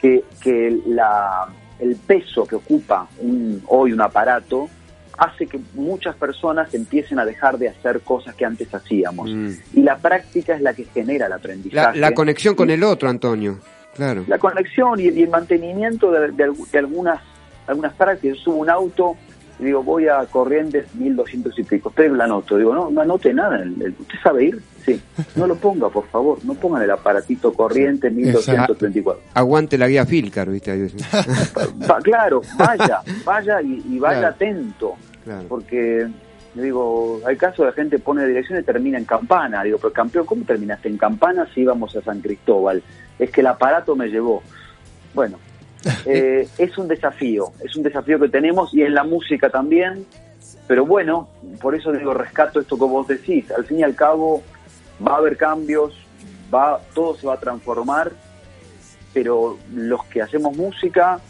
que, 0.00 0.24
que 0.42 0.78
la, 0.86 1.46
el 1.78 1.96
peso 1.96 2.44
que 2.46 2.56
ocupa 2.56 3.08
un, 3.20 3.62
hoy 3.68 3.92
un 3.92 4.00
aparato 4.02 4.68
hace 5.16 5.46
que 5.46 5.60
muchas 5.74 6.16
personas 6.16 6.74
empiecen 6.74 7.18
a 7.20 7.24
dejar 7.24 7.56
de 7.56 7.68
hacer 7.68 8.00
cosas 8.00 8.34
que 8.34 8.44
antes 8.44 8.74
hacíamos. 8.74 9.30
Mm. 9.30 9.50
Y 9.74 9.82
la 9.82 9.96
práctica 9.96 10.54
es 10.56 10.60
la 10.60 10.74
que 10.74 10.84
genera 10.92 11.26
el 11.26 11.30
La, 11.30 11.36
aprendizaje. 11.36 11.98
la 11.98 12.12
conexión 12.12 12.54
con 12.56 12.68
el 12.68 12.82
otro, 12.82 13.08
Antonio. 13.08 13.60
Claro. 13.94 14.24
La 14.26 14.38
conexión 14.38 14.98
y, 15.00 15.04
y 15.04 15.22
el 15.22 15.28
mantenimiento 15.30 16.10
de, 16.10 16.28
de 16.32 16.46
algu- 16.48 16.68
de 16.70 16.78
algunas, 16.78 17.20
algunas 17.66 17.92
prácticas. 17.94 18.38
Yo 18.38 18.42
subo 18.44 18.56
un 18.56 18.70
auto 18.70 19.16
y 19.58 19.64
digo, 19.66 19.82
voy 19.84 20.08
a 20.08 20.24
Corrientes 20.26 20.92
1200 20.94 21.58
y 21.58 21.62
pico. 21.62 21.92
Pero 21.94 22.14
la 22.14 22.24
anoto. 22.24 22.56
Digo, 22.56 22.74
no, 22.74 22.90
no 22.90 23.00
anote 23.00 23.32
nada. 23.32 23.56
El- 23.62 23.80
el- 23.82 23.94
¿Usted 23.98 24.18
sabe 24.22 24.44
ir? 24.46 24.60
Sí. 24.84 25.00
No 25.36 25.46
lo 25.46 25.54
ponga, 25.56 25.88
por 25.88 26.06
favor. 26.08 26.38
No 26.44 26.54
pongan 26.54 26.82
el 26.82 26.90
aparatito 26.90 27.52
Corrientes 27.54 28.12
1234. 28.12 29.22
Aguante 29.34 29.78
la 29.78 29.88
guía 29.88 30.04
Filcar, 30.04 30.50
¿viste? 30.50 30.72
Va- 31.88 32.00
claro, 32.02 32.42
vaya, 32.58 33.00
vaya 33.24 33.62
y, 33.62 33.82
y 33.88 33.98
vaya 33.98 34.18
Claro. 34.18 34.34
atento. 34.34 34.94
Claro. 35.24 35.46
Porque, 35.48 36.06
yo 36.54 36.62
digo, 36.62 37.20
hay 37.26 37.36
casos 37.36 37.66
de 37.66 37.72
gente 37.72 37.98
pone 37.98 38.26
dirección 38.26 38.60
y 38.60 38.62
termina 38.62 38.96
en 38.96 39.04
Campana. 39.04 39.64
Digo, 39.64 39.78
pero 39.78 39.92
campeón, 39.92 40.24
¿cómo 40.24 40.44
terminaste 40.44 40.88
en 40.88 40.96
Campana 40.96 41.48
si 41.52 41.62
íbamos 41.62 41.96
a 41.96 42.02
San 42.02 42.20
Cristóbal? 42.20 42.82
Es 43.18 43.30
que 43.30 43.40
el 43.40 43.48
aparato 43.48 43.96
me 43.96 44.08
llevó. 44.08 44.42
Bueno, 45.14 45.38
eh, 46.06 46.48
es 46.56 46.78
un 46.78 46.86
desafío, 46.86 47.52
es 47.60 47.74
un 47.76 47.82
desafío 47.82 48.20
que 48.20 48.28
tenemos 48.28 48.72
y 48.72 48.82
en 48.82 48.94
la 48.94 49.02
música 49.02 49.50
también. 49.50 50.06
Pero 50.68 50.86
bueno, 50.86 51.28
por 51.60 51.74
eso 51.74 51.92
digo, 51.92 52.14
rescato 52.14 52.60
esto 52.60 52.76
que 52.76 52.84
vos 52.84 53.08
decís. 53.08 53.50
Al 53.50 53.64
fin 53.64 53.80
y 53.80 53.82
al 53.82 53.96
cabo, 53.96 54.42
va 55.06 55.14
a 55.14 55.18
haber 55.18 55.36
cambios, 55.36 55.94
va, 56.54 56.80
todo 56.94 57.16
se 57.16 57.26
va 57.26 57.34
a 57.34 57.40
transformar, 57.40 58.12
pero 59.12 59.58
los 59.74 60.04
que 60.04 60.22
hacemos 60.22 60.56
música, 60.56 61.20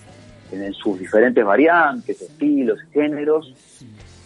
en, 0.53 0.63
en 0.63 0.75
sus 0.75 0.99
diferentes 0.99 1.45
variantes, 1.45 2.21
estilos, 2.21 2.79
géneros, 2.93 3.53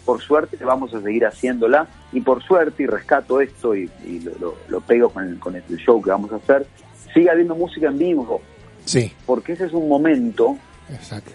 por 0.08 0.22
suerte 0.22 0.56
vamos 0.64 0.94
a 0.94 1.02
seguir 1.02 1.26
haciéndola 1.26 1.86
y 2.12 2.22
por 2.22 2.42
suerte, 2.42 2.84
y 2.84 2.86
rescato 2.86 3.42
esto 3.42 3.76
y, 3.76 3.90
y 4.06 4.20
lo, 4.20 4.32
lo- 4.40 4.54
lo 4.68 4.80
pego 4.80 5.10
con 5.10 5.22
el, 5.28 5.38
con 5.38 5.54
el 5.54 5.62
show 5.84 6.00
que 6.00 6.08
vamos 6.10 6.32
a 6.32 6.36
hacer, 6.36 6.66
sigue 7.12 7.28
habiendo 7.30 7.54
música 7.54 7.88
en 7.88 7.98
vivo, 7.98 8.40
Sí, 8.86 9.12
porque 9.26 9.52
ese 9.52 9.66
es 9.66 9.74
un 9.74 9.86
momento 9.86 10.56
exacto. 10.90 11.30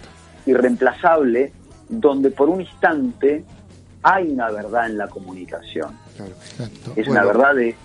irreemplazable 0.47 1.51
donde 1.87 2.31
por 2.31 2.49
un 2.49 2.61
instante 2.61 3.43
hay 4.01 4.31
una 4.31 4.49
verdad 4.49 4.87
en 4.87 4.97
la 4.97 5.07
comunicación. 5.07 5.95
claro. 6.17 6.31
exacto. 6.31 6.93
Es 6.95 7.05
Bueno. 7.07 7.11
una 7.11 7.25
verdad 7.25 7.53
de, 7.55 7.75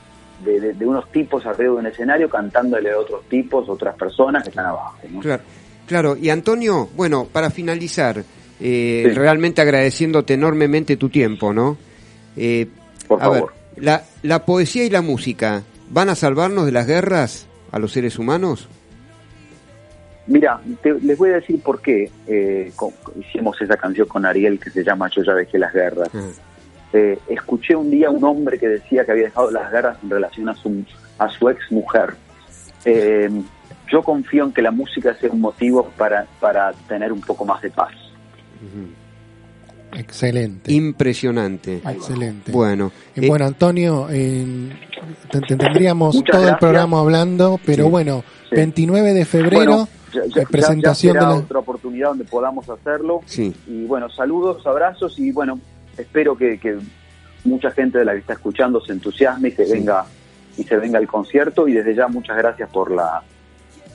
de- 0.72 0.86
unos 0.86 1.12
tipos 1.12 1.44
arriba 1.44 1.74
de 1.74 1.78
un 1.80 1.86
escenario 1.86 2.30
cantándole 2.30 2.90
a 2.92 2.98
otros 2.98 3.24
tipos, 3.28 3.68
otras 3.68 3.94
personas 3.96 4.42
que 4.42 4.48
están 4.48 4.64
abajo. 4.64 4.96
¿no? 5.10 5.20
Claro, 5.20 5.42
claro. 5.86 6.16
Y 6.16 6.30
Antonio, 6.30 6.88
bueno, 6.96 7.26
para 7.30 7.50
finalizar, 7.50 8.24
eh, 8.60 9.04
Sí. 9.08 9.14
realmente 9.14 9.60
agradeciéndote 9.62 10.34
enormemente 10.34 10.96
tu 10.96 11.08
tiempo, 11.08 11.52
¿no? 11.52 11.76
Eh, 12.36 12.66
Por 13.06 13.20
a 13.20 13.24
favor. 13.24 13.52
ver, 13.76 13.84
la, 13.84 14.02
¿la 14.22 14.44
poesía 14.44 14.84
y 14.84 14.90
la 14.90 15.02
música 15.02 15.62
van 15.90 16.08
a 16.08 16.14
salvarnos 16.14 16.66
de 16.66 16.72
las 16.72 16.86
guerras 16.86 17.46
a 17.72 17.78
los 17.78 17.92
seres 17.92 18.18
humanos? 18.18 18.68
Mira, 20.26 20.60
te- 20.82 21.00
les 21.00 21.16
voy 21.16 21.30
a 21.30 21.34
decir 21.36 21.60
por 21.62 21.80
qué 21.80 22.10
eh, 22.26 22.70
hicimos 23.18 23.60
esa 23.62 23.76
canción 23.78 24.06
con 24.06 24.26
Ariel 24.26 24.60
que 24.60 24.68
se 24.70 24.84
llama 24.84 25.08
Yo 25.14 25.22
ya 25.22 25.32
dejé 25.34 25.58
las 25.58 25.72
guerras. 25.72 26.08
Ah, 26.14 26.28
Eh, 26.92 27.18
escuché 27.28 27.76
un 27.76 27.90
día 27.90 28.08
un 28.10 28.24
hombre 28.24 28.58
que 28.58 28.66
decía 28.66 29.04
que 29.04 29.12
había 29.12 29.24
dejado 29.24 29.50
las 29.50 29.70
guerras 29.70 29.98
en 30.02 30.08
relación 30.08 30.48
a 30.48 30.54
su, 30.54 30.84
a 31.18 31.28
su 31.28 31.48
ex 31.50 31.70
mujer. 31.70 32.14
Eh, 32.86 33.28
yo 33.92 34.02
confío 34.02 34.44
en 34.44 34.52
que 34.52 34.62
la 34.62 34.70
música 34.70 35.14
sea 35.14 35.30
un 35.30 35.40
motivo 35.42 35.90
para, 35.98 36.26
para 36.40 36.72
tener 36.88 37.12
un 37.12 37.20
poco 37.20 37.44
más 37.44 37.60
de 37.60 37.70
paz. 37.70 37.92
Excelente. 39.96 40.72
Impresionante. 40.72 41.76
Excelente. 41.84 42.52
Bueno, 42.52 42.92
Eh, 43.16 43.20
eh, 43.22 43.28
bueno, 43.28 43.46
Antonio, 43.46 44.06
eh, 44.10 44.68
te, 45.30 45.40
te 45.40 45.56
tendríamos 45.56 46.22
todo 46.24 46.46
el 46.48 46.56
programa 46.58 47.00
hablando, 47.00 47.58
pero 47.64 47.84
Sí. 47.84 47.90
bueno, 47.90 48.22
Sí. 48.50 48.56
29 48.56 49.14
de 49.14 49.24
febrero, 49.24 49.56
Bueno, 49.56 49.88
ya, 50.12 50.20
ya- 50.34 50.42
eh, 50.42 50.46
presentación 50.50 51.14
ya 51.14 51.20
de 51.20 51.26
la... 51.26 51.34
otra 51.36 51.58
oportunidad 51.60 52.08
donde 52.08 52.24
podamos 52.24 52.68
hacerlo. 52.68 53.20
sí. 53.26 53.54
Y 53.66 53.84
bueno, 53.86 54.10
saludos, 54.10 54.66
abrazos 54.66 55.18
y 55.18 55.32
bueno, 55.32 55.58
espero 55.96 56.36
que, 56.36 56.58
que 56.58 56.76
mucha 57.44 57.70
gente 57.70 57.98
de 57.98 58.04
la 58.04 58.12
que 58.12 58.18
está 58.18 58.34
escuchando 58.34 58.80
se 58.84 58.92
entusiasme 58.92 59.48
y 59.48 59.52
se 59.52 59.64
venga 59.72 60.04
y 60.58 60.64
se 60.64 60.76
venga 60.76 60.98
al 60.98 61.06
concierto 61.06 61.66
y 61.68 61.72
desde 61.72 61.94
ya 61.94 62.08
muchas 62.08 62.36
gracias 62.36 62.68
por 62.70 62.90
la 62.90 63.22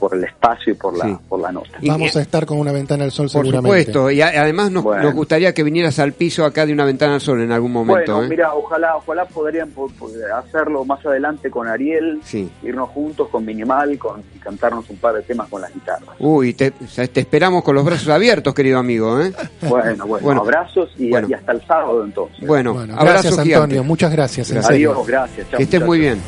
por 0.04 0.18
el 0.18 0.26
espacio 0.26 0.74
y 0.74 0.76
por 0.76 0.98
la 0.98 1.06
Sí. 1.06 1.18
por 1.30 1.40
la 1.40 1.50
nota. 1.54 1.70
Vamos 1.82 2.14
a 2.18 2.22
estar 2.22 2.46
con 2.46 2.58
una 2.60 2.74
ventana 2.74 3.06
al 3.06 3.12
sol 3.12 3.30
Por 3.32 3.46
seguramente. 3.46 3.86
supuesto, 3.86 4.12
y 4.12 4.20
a- 4.22 4.42
además 4.42 4.70
nos, 4.70 4.84
Bueno. 4.84 5.04
nos 5.04 5.14
gustaría 5.14 5.54
que 5.54 5.64
vinieras 5.64 5.98
al 6.00 6.12
piso 6.12 6.44
acá 6.44 6.66
de 6.66 6.74
una 6.74 6.84
ventana 6.84 7.14
al 7.16 7.22
sol 7.22 7.42
en 7.42 7.54
algún 7.54 7.72
momento. 7.72 8.12
bueno, 8.16 8.26
¿eh? 8.26 8.30
mira, 8.30 8.54
ojalá 8.54 8.98
ojalá 8.98 9.24
podrían 9.24 9.70
po- 9.72 9.88
po- 9.98 10.10
hacerlo 10.38 10.84
más 10.84 11.06
adelante 11.06 11.50
con 11.50 11.70
Ariel, 11.70 12.20
Sí. 12.26 12.50
irnos 12.64 12.90
juntos 12.90 13.30
con 13.30 13.46
Minimal, 13.46 13.98
con 13.98 14.22
y 14.36 14.40
cantarnos 14.40 14.90
un 14.90 14.98
par 14.98 15.16
de 15.16 15.22
temas 15.22 15.48
con 15.48 15.62
las 15.62 15.74
guitarras. 15.74 16.10
Uy, 16.20 16.54
te, 16.54 16.72
te 16.72 17.20
esperamos 17.22 17.64
con 17.64 17.74
los 17.76 17.86
brazos 17.86 18.10
abiertos, 18.10 18.54
querido 18.54 18.80
amigo. 18.80 19.22
¿eh? 19.22 19.32
Bueno, 19.62 20.06
bueno, 20.06 20.26
Bueno. 20.26 20.42
abrazos 20.42 20.90
y, 20.98 21.10
Bueno. 21.12 21.28
y 21.30 21.34
hasta 21.34 21.54
el 21.54 21.62
sábado 21.66 22.04
entonces. 22.04 22.46
Bueno, 22.46 22.74
Bueno, 22.74 22.94
abrazo 22.98 23.30
gracias. 23.36 23.56
Antonio, 23.56 23.84
muchas 23.86 24.12
gracias. 24.12 24.50
en 24.52 24.64
serio. 24.64 24.92
Adiós, 24.92 25.08
gracias. 25.08 25.48
chao, 25.50 25.58
Que 25.58 25.64
estés 25.64 25.82
muy 25.86 26.00
bien. 26.00 26.20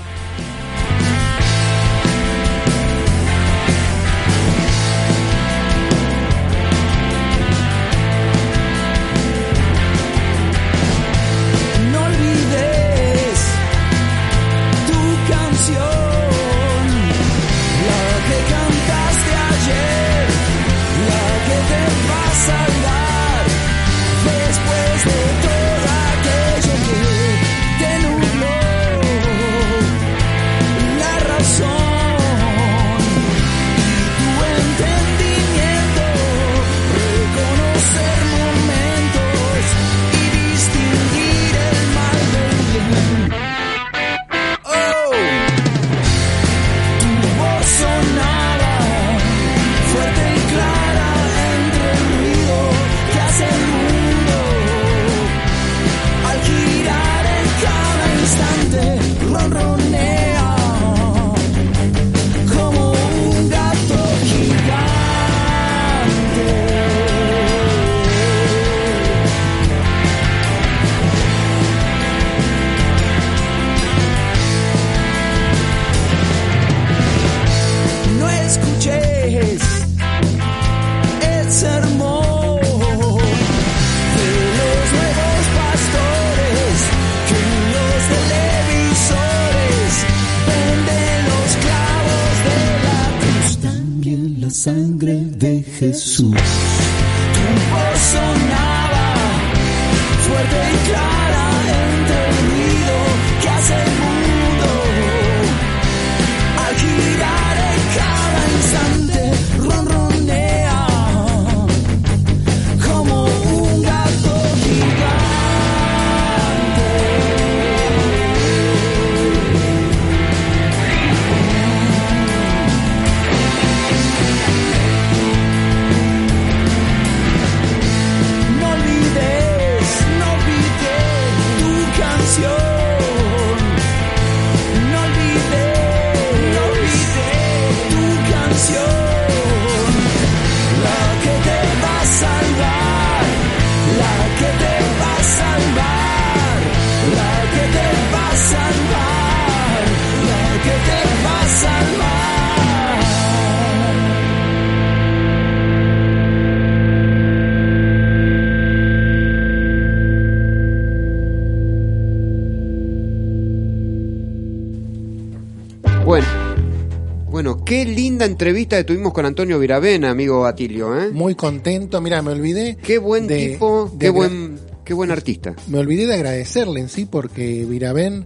Linda 168.25 168.33
entrevista 168.43 168.77
que 168.77 168.83
tuvimos 168.83 169.13
con 169.13 169.25
Antonio 169.25 169.59
Viravena, 169.59 170.09
amigo 170.11 170.45
Atilio. 170.45 170.99
¿eh? 170.99 171.09
Muy 171.11 171.35
contento, 171.35 172.01
mira, 172.01 172.21
me 172.21 172.31
olvidé. 172.31 172.77
Qué 172.81 172.97
buen 172.97 173.27
de- 173.27 173.49
tipo, 173.49 173.89
de 173.93 173.97
qué 173.99 174.09
buen, 174.09 174.59
qué 174.83 174.93
buen 174.93 175.11
artista. 175.11 175.55
Me 175.67 175.79
olvidé 175.79 176.07
de 176.07 176.13
agradecerle 176.15 176.79
en 176.81 176.89
sí 176.89 177.05
porque 177.05 177.65
Virabén 177.65 178.25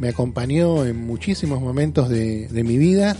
me 0.00 0.08
acompañó 0.08 0.84
en 0.86 0.96
muchísimos 1.06 1.60
momentos 1.60 2.08
de, 2.08 2.48
de 2.48 2.64
mi 2.64 2.78
vida 2.78 3.16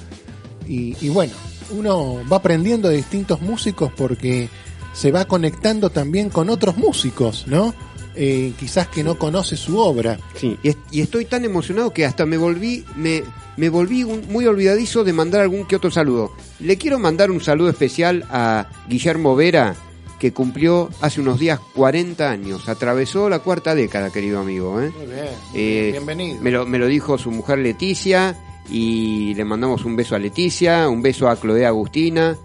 y, 0.69 0.97
y 1.01 1.09
bueno, 1.11 1.33
uno 1.71 2.21
va 2.31 2.39
aprendiendo 2.39 2.89
de 2.89 2.97
distintos 2.97 3.41
músicos 3.43 3.93
porque 3.97 4.49
se 4.93 5.11
va 5.13 5.25
conectando 5.27 5.91
también 5.91 6.31
con 6.31 6.51
otros 6.51 6.77
músicos, 6.77 7.47
¿no? 7.47 7.75
Eh, 8.17 8.53
quizás 8.59 8.87
que 8.89 9.03
no 9.03 9.17
conoce 9.19 9.57
su 9.57 9.79
obra. 9.79 10.19
Sí, 10.37 10.57
y, 10.63 10.69
est- 10.69 10.79
y 10.93 11.01
estoy 11.01 11.25
tan 11.25 11.45
emocionado 11.45 11.93
que 11.93 12.05
hasta 12.05 12.25
me 12.27 12.37
volví, 12.37 12.85
me, 12.97 13.23
me 13.57 13.69
volví 13.69 14.05
un- 14.05 14.23
muy 14.29 14.47
olvidadizo 14.47 15.03
de 15.05 15.13
mandar 15.13 15.41
algún 15.41 15.67
que 15.67 15.77
otro 15.77 15.91
saludo. 15.91 16.33
Le 16.61 16.77
quiero 16.77 16.99
mandar 16.99 17.31
un 17.31 17.41
saludo 17.41 17.71
especial 17.71 18.25
a 18.31 18.69
Guillermo 18.89 19.35
Vera, 19.35 19.75
que 20.21 20.33
cumplió 20.33 20.91
hace 21.01 21.21
unos 21.21 21.41
días 21.41 21.59
40 21.75 22.31
años. 22.31 22.69
Atravesó 22.69 23.29
la 23.29 23.41
cuarta 23.41 23.75
década, 23.75 24.11
querido 24.11 24.39
amigo. 24.41 24.81
¿eh? 24.81 24.93
Muy 24.97 25.07
bien, 25.07 25.27
Eh, 25.55 25.89
bienvenido. 25.93 26.41
Me 26.41 26.51
lo, 26.53 26.67
me 26.67 26.79
lo 26.79 26.87
dijo 26.87 27.19
su 27.19 27.31
mujer 27.33 27.59
Leticia 27.59 28.37
y 28.71 29.35
le 29.35 29.45
mandamos 29.45 29.85
un 29.85 29.97
beso 29.97 30.15
a 30.15 30.19
Leticia, 30.21 30.89
un 30.89 31.03
beso 31.03 31.29
a 31.29 31.37
Cloé 31.37 31.67
Agustina 31.67 32.37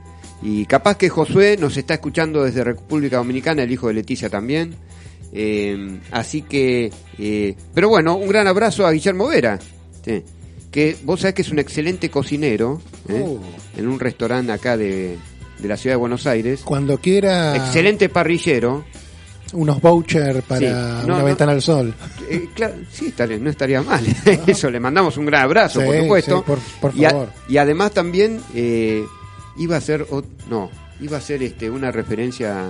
y 0.41 0.66
capaz 0.66 0.98
que 0.98 1.10
Josué 1.10 1.58
nos 1.60 1.78
está 1.78 1.94
escuchando 1.94 2.44
desde 2.44 2.64
República 2.64 3.18
Dominicana, 3.18 3.64
el 3.64 3.72
hijo 3.72 3.88
de 3.88 3.94
Leticia 3.94 4.30
también. 4.30 4.76
Eh, 5.32 6.00
así 6.12 6.42
que, 6.42 6.92
eh, 7.18 7.56
pero 7.74 7.90
bueno, 7.90 8.16
un 8.16 8.28
gran 8.30 8.48
abrazo 8.48 8.86
a 8.88 8.92
Guillermo 8.92 9.28
Vera, 9.28 9.60
sí, 10.04 10.24
que 10.72 10.98
vos 11.04 11.20
sabés 11.22 11.36
que 11.36 11.42
es 11.44 11.52
un 11.52 11.60
excelente 11.60 12.10
cocinero 12.10 12.82
¿eh? 13.08 13.24
Oh. 13.26 13.40
en 13.78 13.88
un 13.88 14.00
restaurante 14.00 14.52
acá 14.52 14.76
de, 14.78 15.18
de 15.60 15.68
la 15.68 15.78
ciudad 15.78 15.94
de 15.96 16.00
Buenos 16.00 16.26
Aires, 16.28 16.62
Cuando 16.64 16.98
quiera, 16.98 17.56
excelente 17.56 18.10
parrillero 18.10 18.86
unos 19.54 19.82
vouchers 19.82 20.44
para 20.44 20.60
Sí. 20.60 20.66
No, 20.68 21.14
una 21.16 21.20
no. 21.20 21.26
ventana 21.26 21.52
al 21.54 21.62
sol. 21.64 21.92
Eh, 22.30 22.50
claro, 22.54 22.76
sí, 22.92 23.08
estaría- 23.08 23.40
no 23.40 23.50
estaría 23.50 23.82
mal. 23.82 24.06
Eso, 24.48 24.70
le 24.70 24.80
mandamos 24.80 25.18
un 25.18 25.26
gran 25.26 25.44
abrazo, 25.46 25.80
Sí, 25.82 25.86
por 25.88 25.96
supuesto. 25.98 26.38
sí, 26.38 26.44
por- 26.46 26.60
por 26.92 26.96
y, 26.96 27.06
a- 27.06 27.10
favor. 27.10 27.30
y 27.48 27.58
además 27.58 27.92
también 27.92 28.40
iba 29.58 29.76
a 29.78 29.82
ser, 29.82 30.06
no, 30.50 30.70
iba 31.02 31.18
a 31.18 31.22
ser 31.22 31.42
este, 31.44 31.68
una 31.70 31.92
referencia 31.92 32.66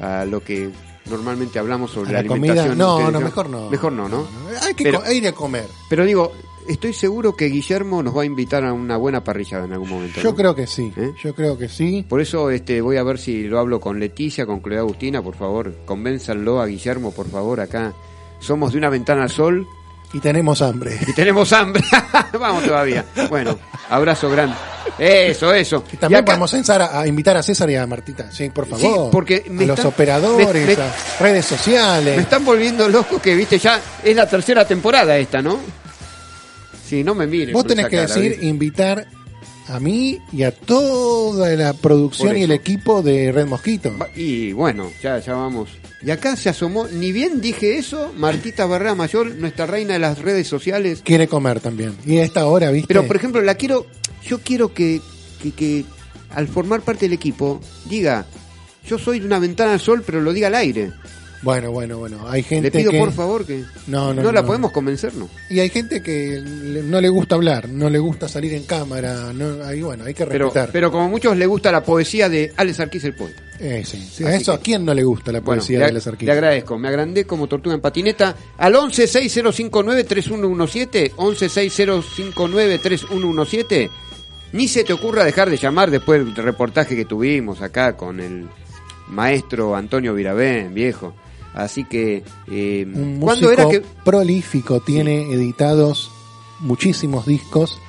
a 0.00 0.24
lo 0.24 0.42
que 0.42 0.68
normalmente 1.08 1.58
hablamos 1.58 1.90
sobre 1.90 2.10
¿A 2.10 2.12
la, 2.14 2.18
alimentación. 2.20 2.76
No, 2.78 3.10
no, 3.10 3.20
mejor 3.20 3.48
no. 3.50 3.70
Mejor 3.70 3.92
no, 3.92 4.08
¿no? 4.08 4.26
Hay 4.62 4.74
que 4.74 4.84
Pero- 4.84 5.10
ir 5.12 5.26
a 5.28 5.32
comer. 5.32 5.66
Pero 5.88 6.04
digo, 6.04 6.32
estoy 6.68 6.92
seguro 6.92 7.34
que 7.36 7.46
Guillermo 7.46 8.02
nos 8.02 8.16
va 8.16 8.22
a 8.22 8.24
invitar 8.24 8.64
a 8.64 8.72
una 8.72 8.96
buena 8.96 9.22
parrillada 9.22 9.64
en 9.64 9.72
algún 9.72 9.88
momento. 9.88 10.20
Yo 10.20 10.30
¿no? 10.30 10.36
creo 10.36 10.54
que 10.54 10.66
sí. 10.66 10.92
¿Eh? 10.96 11.12
Yo 11.22 11.34
creo 11.34 11.56
que 11.56 11.68
sí. 11.68 12.04
Por 12.08 12.20
eso 12.20 12.50
este, 12.50 12.80
voy 12.80 12.96
a 12.96 13.02
ver 13.02 13.18
si 13.18 13.44
lo 13.44 13.58
hablo 13.58 13.80
con 13.80 13.98
Leticia, 14.00 14.46
con 14.46 14.60
Clea 14.60 14.80
Agustina, 14.80 15.22
por 15.22 15.36
favor, 15.36 15.72
convénzanlo 15.84 16.60
a 16.60 16.66
Guillermo, 16.66 17.12
por 17.12 17.28
favor, 17.28 17.60
acá. 17.60 17.92
Somos 18.40 18.72
de 18.72 18.78
una 18.78 18.90
ventana 18.90 19.22
al 19.22 19.30
sol 19.30 19.66
Y 20.12 20.20
tenemos 20.20 20.60
hambre. 20.62 20.98
y 21.06 21.12
tenemos 21.14 21.52
hambre. 21.52 21.82
Vamos 22.38 22.64
todavía. 22.64 23.04
Bueno, 23.30 23.58
abrazo 23.88 24.28
grande. 24.30 24.54
Eso, 24.98 25.52
eso. 25.52 25.84
Y 25.92 25.96
también 25.96 26.18
Y 26.18 26.22
acá- 26.22 26.24
podemos 26.38 26.70
a, 26.80 27.00
a 27.00 27.06
invitar 27.06 27.36
a 27.36 27.42
César 27.42 27.68
y 27.70 27.76
a 27.76 27.86
Martita. 27.86 28.30
Sí, 28.32 28.48
por 28.50 28.66
favor. 28.66 28.80
Sí, 29.06 29.08
porque 29.12 29.44
me 29.50 29.64
a 29.64 29.66
los 29.68 29.84
operadores, 29.84 30.66
me- 30.66 30.76
me- 30.76 30.82
a 30.82 30.94
redes 31.20 31.44
sociales. 31.44 32.16
Me 32.16 32.22
están 32.22 32.44
volviendo 32.44 32.88
loco 32.88 33.20
que, 33.20 33.34
viste, 33.34 33.58
ya 33.58 33.80
es 34.02 34.16
la 34.16 34.26
tercera 34.28 34.66
temporada 34.66 35.16
esta, 35.18 35.42
¿no? 35.42 35.58
Sí, 36.88 37.02
no 37.02 37.14
me 37.14 37.26
mires. 37.26 37.52
Vos 37.52 37.66
tenés 37.66 37.86
que 37.86 37.96
cara, 37.96 38.06
decir, 38.08 38.30
¿viste? 38.32 38.46
invitar 38.46 39.06
a 39.68 39.80
mí 39.80 40.20
y 40.32 40.44
a 40.44 40.52
toda 40.52 41.48
la 41.56 41.72
producción 41.72 42.36
y 42.36 42.44
el 42.44 42.52
equipo 42.52 43.02
de 43.02 43.32
Red 43.32 43.46
Mosquito. 43.46 43.92
Y 44.14 44.52
bueno, 44.52 44.90
ya, 45.02 45.18
ya 45.18 45.34
vamos. 45.34 45.70
Y 46.02 46.10
acá 46.12 46.36
se 46.36 46.48
asomó, 46.48 46.86
ni 46.86 47.10
bien 47.10 47.40
dije 47.40 47.76
eso, 47.78 48.12
Martita 48.16 48.64
Barrera 48.66 48.94
Mayor, 48.94 49.34
nuestra 49.34 49.66
reina 49.66 49.94
de 49.94 49.98
las 49.98 50.18
redes 50.20 50.46
sociales. 50.46 51.00
Quiere 51.04 51.26
comer 51.26 51.58
también. 51.58 51.96
Y 52.06 52.18
a 52.18 52.22
esta 52.22 52.46
hora, 52.46 52.70
¿viste? 52.70 52.86
Pero, 52.86 53.04
por 53.06 53.16
ejemplo, 53.16 53.42
la 53.42 53.56
quiero, 53.56 53.86
yo 54.28 54.40
quiero 54.40 54.72
que, 54.74 55.00
que, 55.42 55.52
que 55.52 55.84
al 56.30 56.48
formar 56.48 56.80
parte 56.82 57.06
del 57.06 57.12
equipo 57.12 57.60
diga, 57.88 58.26
yo 58.86 58.98
soy 58.98 59.20
de 59.20 59.26
una 59.26 59.38
ventana 59.38 59.72
al 59.72 59.80
sol, 59.80 60.02
pero 60.04 60.20
lo 60.20 60.32
diga 60.32 60.48
al 60.48 60.54
aire. 60.54 60.92
Bueno, 61.42 61.70
bueno, 61.70 61.98
bueno. 61.98 62.26
Hay 62.28 62.42
gente 62.42 62.68
Le 62.68 62.70
pido 62.78 62.90
que... 62.90 62.98
por 62.98 63.12
favor 63.12 63.44
que 63.46 63.62
No, 63.86 64.12
no, 64.14 64.32
la 64.32 64.40
no. 64.40 64.46
podemos 64.46 64.72
convencer, 64.72 65.14
¿no? 65.14 65.28
Y 65.50 65.60
hay 65.60 65.68
gente 65.68 66.02
que 66.02 66.40
no 66.42 67.00
le 67.00 67.08
gusta 67.10 67.34
hablar, 67.36 67.68
no 67.68 67.88
le 67.90 67.98
gusta 67.98 68.26
salir 68.26 68.54
en 68.54 68.64
cámara. 68.64 69.32
No, 69.34 69.62
ahí, 69.64 69.82
bueno, 69.82 70.04
hay 70.06 70.14
que 70.14 70.24
respetar. 70.24 70.70
pero 70.72 70.90
como 70.90 71.04
a 71.04 71.08
muchos 71.08 71.36
le 71.36 71.46
gusta 71.46 71.70
la 71.70 71.84
poesía 71.84 72.28
de 72.30 72.52
Alex 72.56 72.80
Arquís 72.80 73.04
el 73.04 73.14
poeta. 73.14 73.42
Eh, 73.60 73.84
sí, 73.86 74.24
A 74.24 74.34
eso, 74.34 74.52
que- 74.52 74.58
¿a 74.58 74.60
quién 74.62 74.84
no 74.84 74.92
le 74.94 75.04
gusta 75.04 75.30
la 75.30 75.40
Bueno, 75.40 75.60
poesía 75.60 75.78
le, 75.80 75.86
de 75.86 75.92
las 75.92 76.06
le 76.20 76.32
agradezco, 76.32 76.78
me 76.78 76.88
agrandé 76.88 77.24
como 77.26 77.46
tortuga 77.46 77.74
en 77.76 77.80
patineta 77.82 78.34
al 78.56 78.74
11 78.74 79.06
6059 79.06 80.04
3117, 84.56 84.56
11 84.56 84.56
6059 84.56 84.56
3117. 84.56 84.56
Ni 84.56 84.68
se 84.68 84.84
te 84.84 84.92
ocurra 84.92 85.24
dejar 85.24 85.50
de 85.50 85.56
llamar 85.56 85.90
después 85.90 86.24
del 86.24 86.34
reportaje 86.36 86.96
que 86.96 87.04
tuvimos 87.04 87.60
acá 87.62 87.96
con 87.96 88.20
el 88.20 88.46
maestro 89.08 89.76
Antonio 89.76 90.14
Virabén, 90.14 90.74
viejo. 90.74 91.14
Así 91.54 91.84
que 91.84 92.22
eh, 92.50 92.84
Un 92.86 93.18
¿cuándo 93.20 93.48
músico 93.48 93.50
era 93.50 93.68
que 93.68 93.82
prolífico, 94.04 94.80
tiene 94.80 95.32
editados 95.32 96.10
muchísimos 96.60 97.26
discos. 97.26 97.80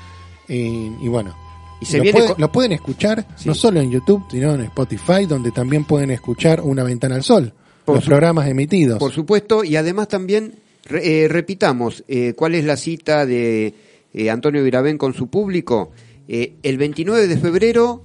eh, 0.50 0.90
y 1.02 1.08
bueno, 1.10 1.36
Y 1.82 1.86
se 1.86 1.98
lo, 1.98 2.04
viene 2.04 2.18
puede- 2.20 2.32
con- 2.34 2.42
lo 2.42 2.52
pueden 2.52 2.72
escuchar 2.72 3.26
Sí. 3.36 3.50
no 3.50 3.54
solo 3.56 3.82
en 3.82 3.92
YouTube, 3.92 4.24
sino 4.32 4.54
en 4.56 4.62
Spotify, 4.62 5.26
donde 5.28 5.52
también 5.52 5.84
pueden 5.84 6.12
escuchar 6.12 6.62
Una 6.62 6.84
Ventana 6.84 7.16
al 7.16 7.24
Sol, 7.24 7.52
Por 7.84 7.96
los 7.96 8.06
su- 8.06 8.10
programas 8.10 8.48
emitidos. 8.48 8.98
Por 9.00 9.12
supuesto, 9.12 9.64
y 9.66 9.76
además 9.76 10.08
también 10.08 10.56
re- 10.86 11.24
eh, 11.26 11.28
repitamos 11.28 12.06
eh, 12.08 12.34
cuál 12.38 12.56
es 12.56 12.64
la 12.64 12.78
cita 12.78 13.26
de 13.26 13.74
eh, 14.14 14.30
Antonio 14.30 14.64
Virabén 14.64 14.98
con 14.98 15.14
su 15.14 15.28
público. 15.28 15.92
Eh, 16.28 16.56
el 16.64 16.78
29 16.78 17.28
de 17.28 17.38
febrero 17.38 18.04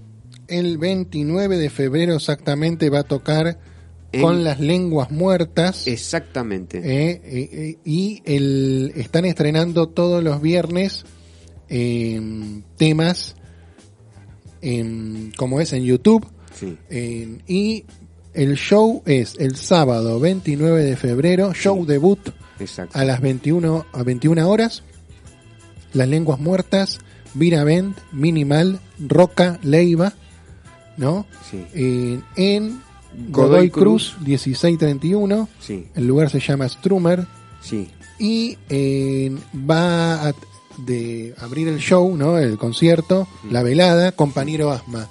El 0.49 0.79
29 0.79 1.57
de 1.57 1.71
febrero 1.71 2.15
exactamente 2.17 2.89
va 2.91 3.01
a 3.01 3.05
tocar 3.05 3.59
En- 4.13 4.21
con 4.23 4.45
las 4.45 4.61
lenguas 4.61 5.11
muertas. 5.11 5.87
Exactamente. 5.87 6.79
eh, 6.79 7.21
eh, 7.25 7.79
y 7.85 8.23
el, 8.27 8.93
están 8.97 9.25
estrenando 9.25 9.89
todos 9.89 10.23
los 10.23 10.41
viernes 10.43 11.05
eh, 11.69 12.21
temas 12.77 13.35
en, 14.61 15.33
como 15.37 15.61
es 15.61 15.73
en 15.73 15.85
YouTube. 15.85 16.27
Sí. 16.55 16.77
Eh, 16.91 17.39
y 17.49 17.85
el 18.35 18.57
show 18.57 19.03
es 19.07 19.35
el 19.39 19.57
sábado 19.57 20.21
29 20.21 20.85
de 20.85 20.97
febrero, 20.97 21.53
show 21.55 21.85
debut 21.87 22.21
Exacto. 22.61 22.99
a 22.99 23.05
las 23.05 23.21
21, 23.21 23.87
a 23.93 24.03
21 24.03 24.49
horas. 24.49 24.83
Las 25.93 26.09
lenguas 26.09 26.39
muertas, 26.41 27.01
Viravent, 27.35 27.97
Minimal, 28.13 28.81
Roca, 29.09 29.59
Leiva, 29.63 30.13
¿no? 30.97 31.27
Sí. 31.51 31.65
Eh, 31.75 32.21
en 32.37 32.81
Godoy 33.29 33.69
Godoy 33.69 33.71
Cruz. 33.71 34.15
Cruz 34.15 34.27
1631. 34.27 35.49
Sí, 35.61 35.87
El 35.95 36.07
lugar 36.07 36.31
se 36.31 36.41
llama 36.41 36.69
Strumer 36.69 37.27
sí. 37.61 37.89
y 38.19 38.57
eh, 38.69 39.35
va 39.69 40.29
a 40.29 40.35
de 40.87 41.35
abrir 41.39 41.69
el 41.69 41.79
show, 41.79 42.17
¿no? 42.17 42.39
El 42.39 42.57
concierto, 42.57 43.29
Mm. 43.45 43.53
la 43.53 43.63
velada, 43.63 44.13
compañero 44.13 44.71
Asma, 44.71 45.07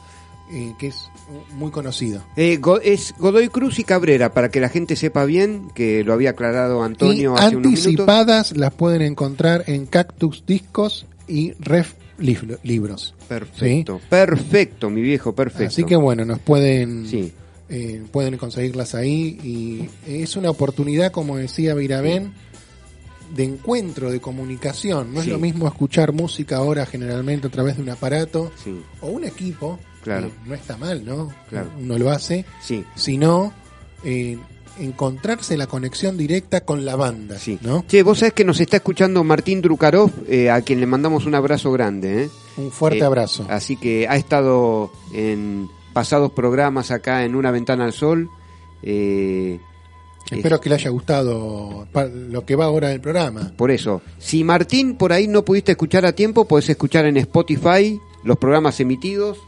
eh, 0.52 0.74
que 0.80 0.88
es 0.88 1.08
muy 1.56 1.70
conocido. 1.70 2.24
Eh, 2.36 2.60
es 2.84 3.14
Godoy 3.20 3.48
Cruz 3.50 3.78
y 3.78 3.84
Cabrera, 3.84 4.34
para 4.34 4.50
que 4.50 4.60
la 4.60 4.70
gente 4.70 4.96
sepa 4.96 5.24
bien, 5.26 5.70
que 5.76 6.04
lo 6.04 6.14
había 6.14 6.32
aclarado 6.32 6.84
Antonio 6.84 7.36
y 7.36 7.40
hace 7.40 7.56
unos 7.58 7.68
anticipadas 7.68 8.58
las 8.58 8.74
pueden 8.74 9.04
encontrar 9.04 9.64
en 9.68 9.86
Cactus 9.86 10.44
Discos 10.48 11.06
y 11.28 11.52
Ref 11.60 11.94
Lib- 12.22 12.60
Libros. 12.64 13.14
Perfecto, 13.28 14.00
perfecto, 14.10 14.90
mi 14.90 15.02
viejo, 15.02 15.34
perfecto. 15.36 15.68
Así 15.68 15.84
que 15.84 15.96
bueno, 15.96 16.24
nos 16.26 16.40
pueden 16.40 17.08
Sí, 17.08 17.34
eh, 17.70 18.04
pueden 18.12 18.38
conseguirlas 18.38 18.96
ahí 18.96 19.40
y 19.44 19.90
es 20.08 20.36
una 20.36 20.50
oportunidad, 20.50 21.12
como 21.12 21.38
decía 21.38 21.74
Virabén, 21.74 22.34
de 23.36 23.46
encuentro, 23.46 24.12
de 24.12 24.20
comunicación. 24.20 25.14
No 25.14 25.22
Sí. 25.22 25.28
es 25.28 25.34
lo 25.34 25.40
mismo 25.40 25.68
escuchar 25.68 26.12
música 26.12 26.58
ahora 26.58 26.86
generalmente 26.86 27.48
a 27.48 27.50
través 27.50 27.78
de 27.78 27.84
un 27.84 27.90
aparato 27.90 28.52
o 29.00 29.08
un 29.08 29.24
equipo, 29.24 29.80
Claro. 30.04 30.30
no 30.46 30.54
está 30.54 30.76
mal, 30.78 31.06
¿no? 31.06 31.32
Claro. 31.50 31.72
Uno 31.80 31.98
lo 31.98 32.10
hace, 32.12 32.44
sí. 32.62 32.84
sino 32.96 33.54
eh, 34.04 34.38
encontrarse 34.82 35.56
la 35.58 35.68
conexión 35.68 36.18
directa 36.18 36.62
con 36.62 36.84
la 36.86 36.96
banda, 36.96 37.38
Sí. 37.40 37.58
¿no? 37.62 37.84
Che, 37.88 38.04
vos 38.04 38.20
sabés 38.20 38.34
que 38.34 38.44
nos 38.46 38.60
está 38.60 38.78
escuchando 38.78 39.24
Martín 39.24 39.62
Drukarov, 39.62 40.12
eh, 40.28 40.50
a 40.50 40.62
quien 40.62 40.80
le 40.80 40.86
mandamos 40.86 41.26
un 41.26 41.36
abrazo 41.36 41.72
grande. 41.72 42.24
¿eh? 42.24 42.30
Un 42.58 42.72
fuerte 42.72 43.00
Eh, 43.00 43.04
abrazo. 43.04 43.46
Así 43.50 43.78
que 43.78 44.08
ha 44.08 44.16
estado 44.18 44.92
en 45.14 45.70
pasados 45.94 46.32
programas 46.32 46.92
acá 46.92 47.24
en 47.26 47.36
Una 47.36 47.52
Ventana 47.52 47.86
al 47.86 47.94
Sol. 47.94 48.30
Espero 50.30 50.62
que 50.62 50.70
le 50.70 50.76
haya 50.76 50.90
gustado 50.90 51.88
lo 52.30 52.46
que 52.46 52.56
va 52.56 52.66
ahora 52.66 52.90
del 52.90 53.02
programa. 53.02 53.52
Por 53.58 53.70
eso, 53.72 54.02
si 54.18 54.44
Martín 54.44 54.96
por 54.96 55.12
ahí 55.12 55.28
no 55.28 55.44
pudiste 55.44 55.74
escuchar 55.74 56.06
a 56.06 56.14
tiempo, 56.14 56.46
podés 56.46 56.70
escuchar 56.70 57.06
en 57.06 57.18
Spotify 57.18 58.00
los 58.24 58.38
programas 58.38 58.80
emitidos. 58.80 59.40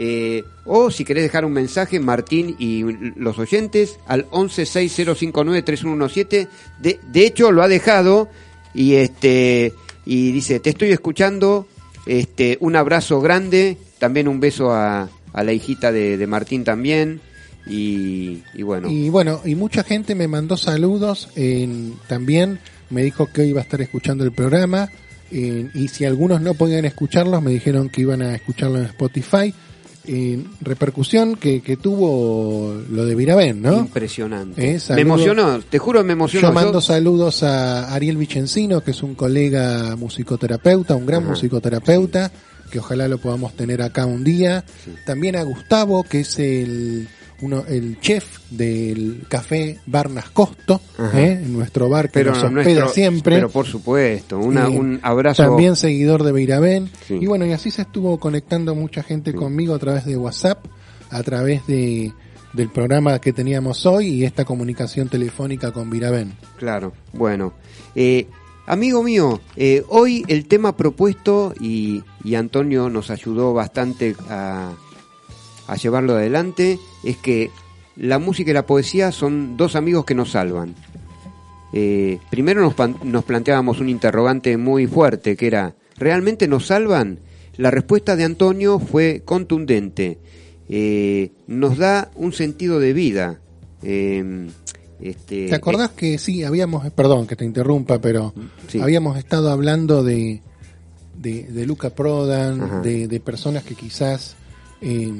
Eh, 0.00 0.44
o 0.64 0.90
si 0.92 1.04
querés 1.04 1.24
dejar 1.24 1.44
un 1.44 1.52
mensaje, 1.52 1.98
Martín 1.98 2.54
y 2.58 2.84
los 3.16 3.36
oyentes, 3.38 3.98
al 4.06 4.26
1160593117. 4.30 6.48
De, 6.80 7.00
de 7.10 7.26
hecho, 7.26 7.52
lo 7.52 7.62
ha 7.62 7.68
dejado 7.68 8.28
y 8.74 8.94
este 8.94 9.72
y 10.04 10.32
dice, 10.32 10.60
te 10.60 10.70
estoy 10.70 10.90
escuchando, 10.90 11.66
este 12.06 12.56
un 12.60 12.76
abrazo 12.76 13.20
grande, 13.20 13.76
también 13.98 14.28
un 14.28 14.40
beso 14.40 14.72
a, 14.72 15.08
a 15.32 15.44
la 15.44 15.52
hijita 15.52 15.92
de, 15.92 16.16
de 16.16 16.26
Martín 16.26 16.64
también. 16.64 17.20
Y, 17.66 18.42
y 18.54 18.62
bueno, 18.62 18.88
Y 18.88 19.10
bueno, 19.10 19.42
y 19.44 19.54
mucha 19.54 19.84
gente 19.84 20.14
me 20.14 20.26
mandó 20.28 20.56
saludos, 20.56 21.28
en- 21.36 21.94
también 22.06 22.58
me 22.88 23.02
dijo 23.02 23.26
que 23.30 23.42
hoy 23.42 23.48
iba 23.48 23.60
a 23.60 23.64
estar 23.64 23.82
escuchando 23.82 24.24
el 24.24 24.32
programa, 24.32 24.88
en- 25.30 25.70
y 25.74 25.88
si 25.88 26.06
algunos 26.06 26.40
no 26.40 26.54
podían 26.54 26.86
escucharlos, 26.86 27.42
me 27.42 27.50
dijeron 27.50 27.90
que 27.90 28.00
iban 28.00 28.22
a 28.22 28.34
escucharlo 28.34 28.78
en 28.78 28.86
Spotify. 28.86 29.52
En 30.10 30.48
repercusión 30.62 31.36
que, 31.36 31.60
que 31.60 31.76
tuvo 31.76 32.74
lo 32.90 33.04
de 33.04 33.14
Virabén, 33.14 33.60
¿no? 33.60 33.78
impresionante. 33.78 34.74
Eh, 34.74 34.80
me 34.94 35.02
emocionó, 35.02 35.60
te 35.60 35.78
juro 35.78 36.02
me 36.02 36.14
emocionó. 36.14 36.48
Yo 36.48 36.54
mando 36.54 36.80
saludos 36.80 37.42
a 37.42 37.92
Ariel 37.94 38.16
Vicencino, 38.16 38.82
que 38.82 38.92
es 38.92 39.02
un 39.02 39.14
colega 39.14 39.96
musicoterapeuta, 39.96 40.94
un 40.94 41.04
gran 41.04 41.22
Ajá. 41.22 41.30
musicoterapeuta, 41.32 42.32
que 42.70 42.78
ojalá 42.78 43.06
lo 43.06 43.18
podamos 43.18 43.54
tener 43.54 43.82
acá 43.82 44.06
un 44.06 44.24
día. 44.24 44.64
Sí. 44.82 44.92
También 45.04 45.36
a 45.36 45.42
Gustavo, 45.42 46.02
que 46.04 46.20
es 46.20 46.38
el, 46.38 47.06
uno, 47.40 47.64
el 47.68 48.00
chef 48.00 48.38
del 48.50 49.24
café 49.28 49.78
Barnas 49.86 50.30
Costo. 50.30 50.80
¿eh? 51.14 51.40
nuestro 51.46 51.88
bar 51.88 52.06
que 52.06 52.12
pero 52.14 52.30
nos 52.32 52.42
hospeda 52.42 52.62
nuestro- 52.64 52.88
siempre. 52.88 53.36
Pero 53.36 53.48
por 53.50 53.66
supuesto, 53.66 54.38
una- 54.38 54.68
un 54.68 54.98
abrazo. 55.02 55.42
También 55.44 55.76
seguidor 55.76 56.22
de 56.24 56.32
Beirabén. 56.32 56.90
Sí. 57.06 57.18
Y 57.20 57.26
bueno, 57.26 57.46
y 57.46 57.52
así 57.52 57.70
se 57.70 57.82
estuvo 57.82 58.18
conectando 58.18 58.74
mucha 58.74 59.02
gente 59.02 59.32
conmigo 59.34 59.74
a 59.74 59.78
través 59.78 60.04
de 60.04 60.16
WhatsApp, 60.16 60.64
a 61.10 61.22
través 61.22 61.66
de, 61.66 62.12
del 62.52 62.68
programa 62.70 63.20
que 63.20 63.32
teníamos 63.32 63.86
hoy 63.86 64.08
y 64.08 64.24
esta 64.24 64.44
comunicación 64.44 65.08
telefónica 65.08 65.70
con 65.72 65.90
Virabén. 65.90 66.32
Claro, 66.56 66.92
bueno. 67.12 67.52
Eh, 67.94 68.26
amigo 68.66 69.02
mío, 69.02 69.40
eh, 69.56 69.84
hoy 69.88 70.24
el 70.28 70.46
tema 70.46 70.76
propuesto, 70.76 71.54
y, 71.60 72.02
y 72.24 72.34
Antonio 72.34 72.90
nos 72.90 73.10
ayudó 73.10 73.54
bastante 73.54 74.14
a, 74.28 74.72
a 75.68 75.76
llevarlo 75.76 76.14
adelante, 76.14 76.78
es 77.04 77.16
que 77.18 77.50
la 77.96 78.18
música 78.18 78.50
y 78.50 78.54
la 78.54 78.66
poesía 78.66 79.12
son 79.12 79.56
dos 79.56 79.76
amigos 79.76 80.04
que 80.04 80.14
nos 80.14 80.30
salvan. 80.32 80.74
Eh, 81.72 82.18
primero 82.30 82.62
nos, 83.04 83.24
planteábamos 83.24 83.80
un 83.80 83.88
interrogante 83.88 84.56
muy 84.56 84.86
fuerte, 84.86 85.36
que 85.36 85.46
era, 85.46 85.74
¿realmente 85.96 86.48
nos 86.48 86.66
salvan? 86.66 87.20
La 87.56 87.70
respuesta 87.70 88.16
de 88.16 88.24
Antonio 88.24 88.78
fue 88.78 89.22
contundente. 89.24 90.18
Eh, 90.68 91.32
nos 91.46 91.76
da 91.78 92.10
un 92.14 92.32
sentido 92.32 92.78
de 92.80 92.92
vida. 92.92 93.40
Eh, 93.82 94.48
este, 95.00 95.48
¿Te 95.48 95.54
acordás 95.54 95.90
que 95.90 96.18
sí, 96.18 96.42
habíamos, 96.44 96.90
perdón 96.92 97.26
que 97.26 97.36
te 97.36 97.44
interrumpa, 97.44 98.00
pero 98.00 98.32
Sí. 98.68 98.80
habíamos 98.80 99.16
estado 99.18 99.50
hablando 99.50 100.02
de, 100.02 100.40
de, 101.16 101.44
de 101.44 101.66
Luca 101.66 101.90
Prodan, 101.90 102.82
de, 102.82 103.06
de 103.08 103.20
personas 103.20 103.62
que 103.64 103.74
quizás 103.74 104.36
eh, 104.80 105.12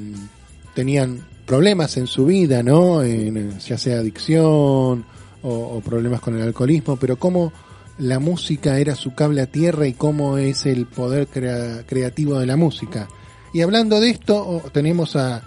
tenían 0.79 1.25
problemas 1.45 1.97
en 1.97 2.07
su 2.07 2.25
vida, 2.25 2.63
¿no? 2.63 3.03
En, 3.03 3.59
ya 3.59 3.77
sea 3.77 3.99
adicción 3.99 5.03
o, 5.43 5.49
o 5.49 5.81
problemas 5.81 6.21
con 6.21 6.35
el 6.37 6.41
alcoholismo, 6.43 6.95
pero 6.95 7.17
cómo 7.17 7.51
la 7.97 8.19
música 8.19 8.79
era 8.79 8.95
su 8.95 9.13
cable 9.13 9.41
a 9.41 9.47
tierra 9.47 9.85
y 9.85 9.91
cómo 9.93 10.37
es 10.37 10.65
el 10.65 10.85
poder 10.85 11.27
crea- 11.27 11.83
creativo 11.85 12.39
de 12.39 12.45
la 12.45 12.55
música. 12.55 13.09
Y 13.53 13.59
hablando 13.61 13.99
de 13.99 14.09
esto, 14.11 14.61
tenemos 14.71 15.17
a, 15.17 15.43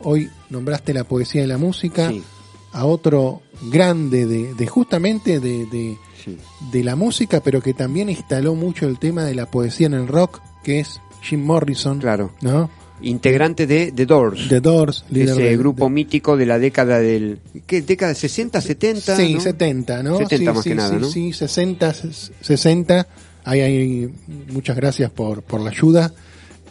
hoy 0.00 0.30
nombraste 0.48 0.94
la 0.94 1.04
poesía 1.04 1.42
y 1.44 1.46
la 1.46 1.58
música, 1.58 2.08
Sí, 2.08 2.22
a 2.72 2.86
otro 2.86 3.42
grande 3.70 4.24
de, 4.24 4.54
de 4.54 4.66
justamente 4.66 5.38
de, 5.38 5.66
de, 5.66 5.98
sí. 6.24 6.38
de 6.70 6.82
la 6.84 6.96
música, 6.96 7.40
pero 7.42 7.60
que 7.60 7.74
también 7.74 8.08
instaló 8.08 8.54
mucho 8.54 8.86
el 8.88 8.98
tema 8.98 9.24
de 9.24 9.34
la 9.34 9.50
poesía 9.50 9.88
en 9.88 9.94
el 9.94 10.08
rock, 10.08 10.40
que 10.64 10.80
es 10.80 11.00
Jim 11.20 11.44
Morrison, 11.44 11.98
Claro. 11.98 12.30
¿no? 12.40 12.70
Integrante 13.02 13.66
de 13.66 13.92
The 13.92 14.06
Doors. 14.06 14.48
The 14.48 14.60
Doors, 14.60 15.04
líder 15.10 15.30
ese 15.30 15.42
de- 15.42 15.56
grupo 15.56 15.84
de- 15.84 15.90
mítico 15.90 16.36
de 16.36 16.46
la 16.46 16.58
década 16.58 16.98
del... 17.00 17.38
¿Qué? 17.66 17.82
¿Década 17.82 18.14
60, 18.14 18.60
70? 18.60 19.16
Sí, 19.16 19.34
¿no? 19.34 19.40
70, 19.40 20.02
¿no? 20.02 20.18
70 20.18 20.36
sí, 20.36 20.44
más 20.56 20.62
sí, 20.64 20.68
que 20.70 20.74
nada, 20.74 20.90
sí, 20.90 20.96
¿no? 21.00 21.08
Sí, 21.08 21.32
60, 21.32 21.94
60. 22.40 23.06
Ahí 23.44 23.60
hay 23.60 24.08
muchas 24.52 24.76
gracias 24.76 25.10
por, 25.10 25.42
por 25.42 25.60
la 25.60 25.70
ayuda. 25.70 26.12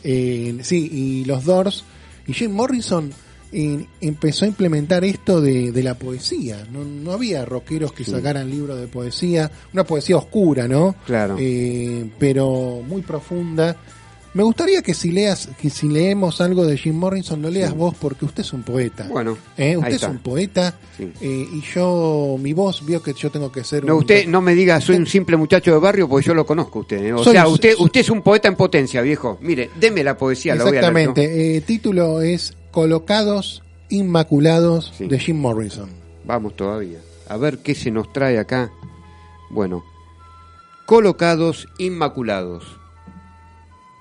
Eh, 0.04 0.58
sí, 0.64 0.90
y 0.92 1.26
los 1.26 1.44
Doors. 1.46 1.84
Y 2.28 2.34
Jim 2.34 2.52
Morrison 2.52 3.12
eh, 3.52 3.86
empezó 4.00 4.46
a 4.46 4.48
implementar 4.48 5.04
esto 5.04 5.42
de, 5.42 5.72
de 5.72 5.84
la 5.84 5.96
poesía. 5.96 6.66
No, 6.72 6.84
no 6.86 7.12
había 7.12 7.44
rockeros 7.46 7.92
que 7.94 8.06
sacaran 8.06 8.50
libros 8.50 8.80
de 8.80 8.88
poesía. 8.88 9.52
Una 9.74 9.84
poesía 9.84 10.18
oscura, 10.18 10.68
¿no? 10.68 10.96
Claro. 11.06 11.36
Eh, 11.40 12.10
pero 12.18 12.82
muy 12.88 13.02
profunda. 13.02 13.76
Me 14.34 14.44
gustaría 14.44 14.82
que 14.82 14.94
si 14.94 15.12
leas, 15.12 15.50
que 15.62 15.70
si 15.70 15.90
leemos 15.90 16.40
algo 16.40 16.66
de 16.66 16.78
Jim 16.78 16.96
Morrison, 16.96 17.42
lo 17.42 17.50
leas 17.50 17.76
vos 17.76 17.94
porque 18.00 18.24
usted 18.24 18.44
es 18.44 18.54
un 18.54 18.64
poeta. 18.64 19.06
Bueno, 19.10 19.38
Eh, 19.58 19.76
usted 19.76 19.92
es 19.96 20.04
un 20.04 20.20
poeta 20.20 20.74
Sí. 20.96 21.12
eh, 21.20 21.48
y 21.52 21.62
yo, 21.74 22.38
mi 22.40 22.54
voz 22.54 22.86
vio 22.86 23.04
que 23.04 23.14
yo 23.14 23.30
tengo 23.30 23.52
que 23.52 23.66
ser 23.66 23.84
No, 23.84 23.96
un... 23.96 24.00
usted 24.00 24.26
no 24.28 24.40
me 24.42 24.56
diga, 24.56 24.80
soy 24.80 24.96
un 24.96 25.06
simple 25.06 25.36
muchacho 25.36 25.74
de 25.74 25.80
barrio, 25.80 26.08
porque 26.08 26.28
yo 26.28 26.34
lo 26.34 26.46
conozco 26.46 26.80
a 26.80 26.82
usted. 26.84 27.04
¿eh? 27.04 27.14
O 27.14 27.24
Soy- 27.24 27.34
sea, 27.34 27.48
usted 27.50 27.76
usted 27.78 28.00
es 28.00 28.10
un 28.10 28.22
poeta 28.22 28.48
en 28.48 28.56
potencia, 28.56 29.02
viejo. 29.02 29.38
Mire, 29.42 29.70
deme 29.78 30.02
la 30.02 30.16
poesía, 30.18 30.56
la 30.56 30.64
voy 30.64 30.78
a 30.78 30.82
leer, 30.82 30.94
¿no? 30.94 31.00
Exactamente. 31.00 31.58
Eh, 31.58 31.62
título 31.62 32.22
es 32.22 32.54
Colocados 32.72 33.64
Inmaculados 33.90 34.94
Sí. 34.98 35.08
de 35.10 35.20
Jim 35.20 35.40
Morrison. 35.42 35.90
Vamos 36.24 36.56
todavía. 36.56 37.00
A 37.28 37.36
ver 37.36 37.58
qué 37.58 37.76
se 37.76 37.92
nos 37.92 38.14
trae 38.14 38.40
acá. 38.40 38.72
Bueno, 39.50 39.84
colocados 40.86 41.68
inmaculados. 41.78 42.64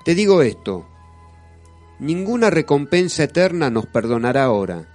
Te 0.04 0.14
digo 0.14 0.42
esto, 0.42 0.86
ninguna 1.98 2.50
recompensa 2.50 3.24
eterna 3.24 3.70
nos 3.70 3.86
perdonará 3.86 4.44
ahora 4.44 4.88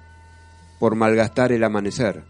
por 0.79 0.95
malgastar 0.95 1.51
el 1.51 1.63
amanecer. 1.63 2.23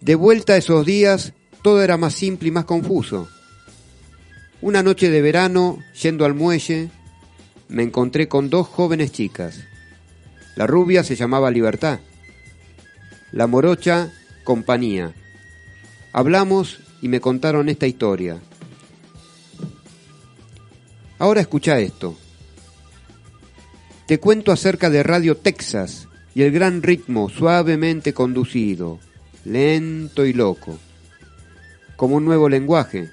De 0.00 0.14
vuelta 0.14 0.54
a 0.54 0.56
esos 0.56 0.86
días, 0.86 1.32
todo 1.62 1.82
era 1.82 1.96
más 1.96 2.14
simple 2.14 2.48
y 2.48 2.52
más 2.52 2.64
confuso. 2.64 3.28
Una 4.60 4.82
noche 4.82 5.10
de 5.10 5.22
verano, 5.22 5.78
yendo 6.00 6.24
al 6.24 6.34
muelle, 6.34 6.90
me 7.68 7.82
encontré 7.82 8.28
con 8.28 8.48
dos 8.50 8.66
jóvenes 8.68 9.12
chicas. 9.12 9.64
La 10.54 10.66
rubia 10.66 11.02
se 11.02 11.16
llamaba 11.16 11.50
Libertad 11.50 11.98
la 13.36 13.46
morocha, 13.46 14.12
compañía. 14.44 15.12
Hablamos 16.12 16.80
y 17.02 17.08
me 17.08 17.20
contaron 17.20 17.68
esta 17.68 17.86
historia. 17.86 18.40
Ahora 21.18 21.40
escucha 21.40 21.78
esto. 21.78 22.16
Te 24.06 24.20
cuento 24.20 24.52
acerca 24.52 24.90
de 24.90 25.02
Radio 25.02 25.36
Texas 25.36 26.08
y 26.34 26.42
el 26.42 26.52
gran 26.52 26.82
ritmo 26.82 27.28
suavemente 27.28 28.12
conducido, 28.12 28.98
lento 29.44 30.26
y 30.26 30.32
loco, 30.32 30.78
como 31.96 32.16
un 32.16 32.24
nuevo 32.24 32.48
lenguaje, 32.48 33.10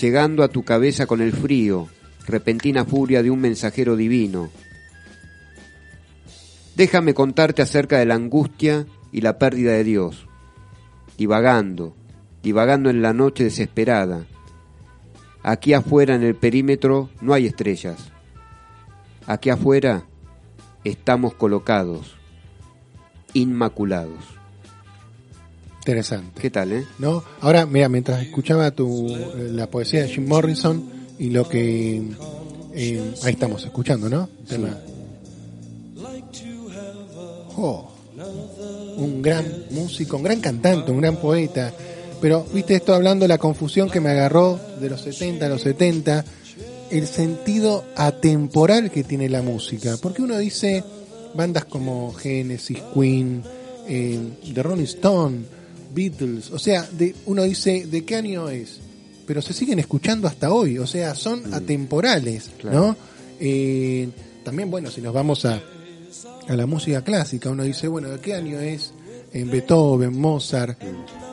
llegando 0.00 0.44
a 0.44 0.48
tu 0.48 0.62
cabeza 0.62 1.06
con 1.06 1.20
el 1.20 1.32
frío, 1.32 1.88
repentina 2.26 2.84
furia 2.84 3.22
de 3.22 3.30
un 3.30 3.40
mensajero 3.40 3.96
divino, 3.96 4.50
Déjame 6.80 7.12
contarte 7.12 7.60
acerca 7.60 7.98
de 7.98 8.06
la 8.06 8.14
angustia 8.14 8.86
y 9.12 9.20
la 9.20 9.38
pérdida 9.38 9.72
de 9.72 9.84
Dios. 9.84 10.26
Divagando, 11.18 11.94
divagando 12.42 12.88
en 12.88 13.02
la 13.02 13.12
noche 13.12 13.44
desesperada. 13.44 14.24
Aquí 15.42 15.72
afuera 15.72 16.14
en 16.14 16.22
el 16.22 16.34
perímetro 16.34 17.08
no 17.20 17.32
hay 17.32 17.46
estrellas. 17.46 17.98
Aquí 19.26 19.50
afuera 19.50 20.04
estamos 20.84 21.34
colocados, 21.34 22.16
inmaculados. 23.32 24.24
Interesante. 25.78 26.40
¿Qué 26.40 26.50
tal, 26.50 26.72
eh? 26.72 26.86
¿No? 26.98 27.24
Ahora, 27.40 27.64
mira, 27.64 27.88
mientras 27.88 28.22
escuchaba 28.22 28.70
tu, 28.70 29.08
eh, 29.08 29.48
la 29.52 29.68
poesía 29.68 30.02
de 30.02 30.08
Jim 30.08 30.28
Morrison 30.28 30.84
y 31.18 31.30
lo 31.30 31.48
que... 31.48 32.02
eh, 32.74 33.14
ahí 33.22 33.32
estamos 33.32 33.64
escuchando, 33.64 34.08
¿no? 34.08 34.28
Tema. 34.46 34.76
Oh, 37.56 37.90
un 38.96 39.22
gran 39.22 39.44
músico, 39.70 40.16
un 40.18 40.22
gran 40.22 40.40
cantante, 40.40 40.90
un 40.90 41.00
gran 41.00 41.16
poeta. 41.16 41.72
Pero, 42.20 42.46
viste, 42.52 42.74
esto 42.74 42.94
hablando 42.94 43.24
de 43.24 43.28
la 43.28 43.38
confusión 43.38 43.88
que 43.90 44.00
me 44.00 44.10
agarró 44.10 44.60
de 44.80 44.90
los 44.90 45.00
70 45.00 45.46
a 45.46 45.48
los 45.48 45.62
70, 45.62 46.24
el 46.90 47.06
sentido 47.06 47.84
atemporal 47.96 48.90
que 48.90 49.04
tiene 49.04 49.28
la 49.28 49.42
música. 49.42 49.96
Porque 50.00 50.22
uno 50.22 50.36
dice 50.38 50.84
bandas 51.34 51.64
como 51.64 52.12
Genesis, 52.12 52.78
Queen, 52.94 53.42
eh, 53.88 54.18
The 54.52 54.62
Rolling 54.62 54.84
Stone, 54.84 55.38
Beatles, 55.94 56.50
o 56.50 56.58
sea, 56.58 56.86
de, 56.92 57.14
uno 57.26 57.42
dice, 57.44 57.86
¿de 57.86 58.04
qué 58.04 58.16
año 58.16 58.48
es? 58.48 58.78
Pero 59.26 59.40
se 59.42 59.52
siguen 59.52 59.78
escuchando 59.78 60.28
hasta 60.28 60.52
hoy, 60.52 60.78
o 60.78 60.86
sea, 60.86 61.14
son 61.14 61.54
atemporales, 61.54 62.50
Claro. 62.58 62.78
¿no? 62.78 62.96
Eh, 63.38 64.08
también, 64.44 64.70
bueno, 64.70 64.90
si 64.90 65.00
nos 65.00 65.14
vamos 65.14 65.44
a, 65.44 65.60
a 66.48 66.56
la 66.56 66.66
música 66.66 67.02
clásica, 67.02 67.50
uno 67.50 67.62
dice, 67.62 67.88
bueno, 67.88 68.08
¿de 68.10 68.18
qué 68.18 68.34
año 68.34 68.58
es 68.60 68.92
en 69.32 69.50
Beethoven, 69.50 70.18
Mozart, 70.18 70.78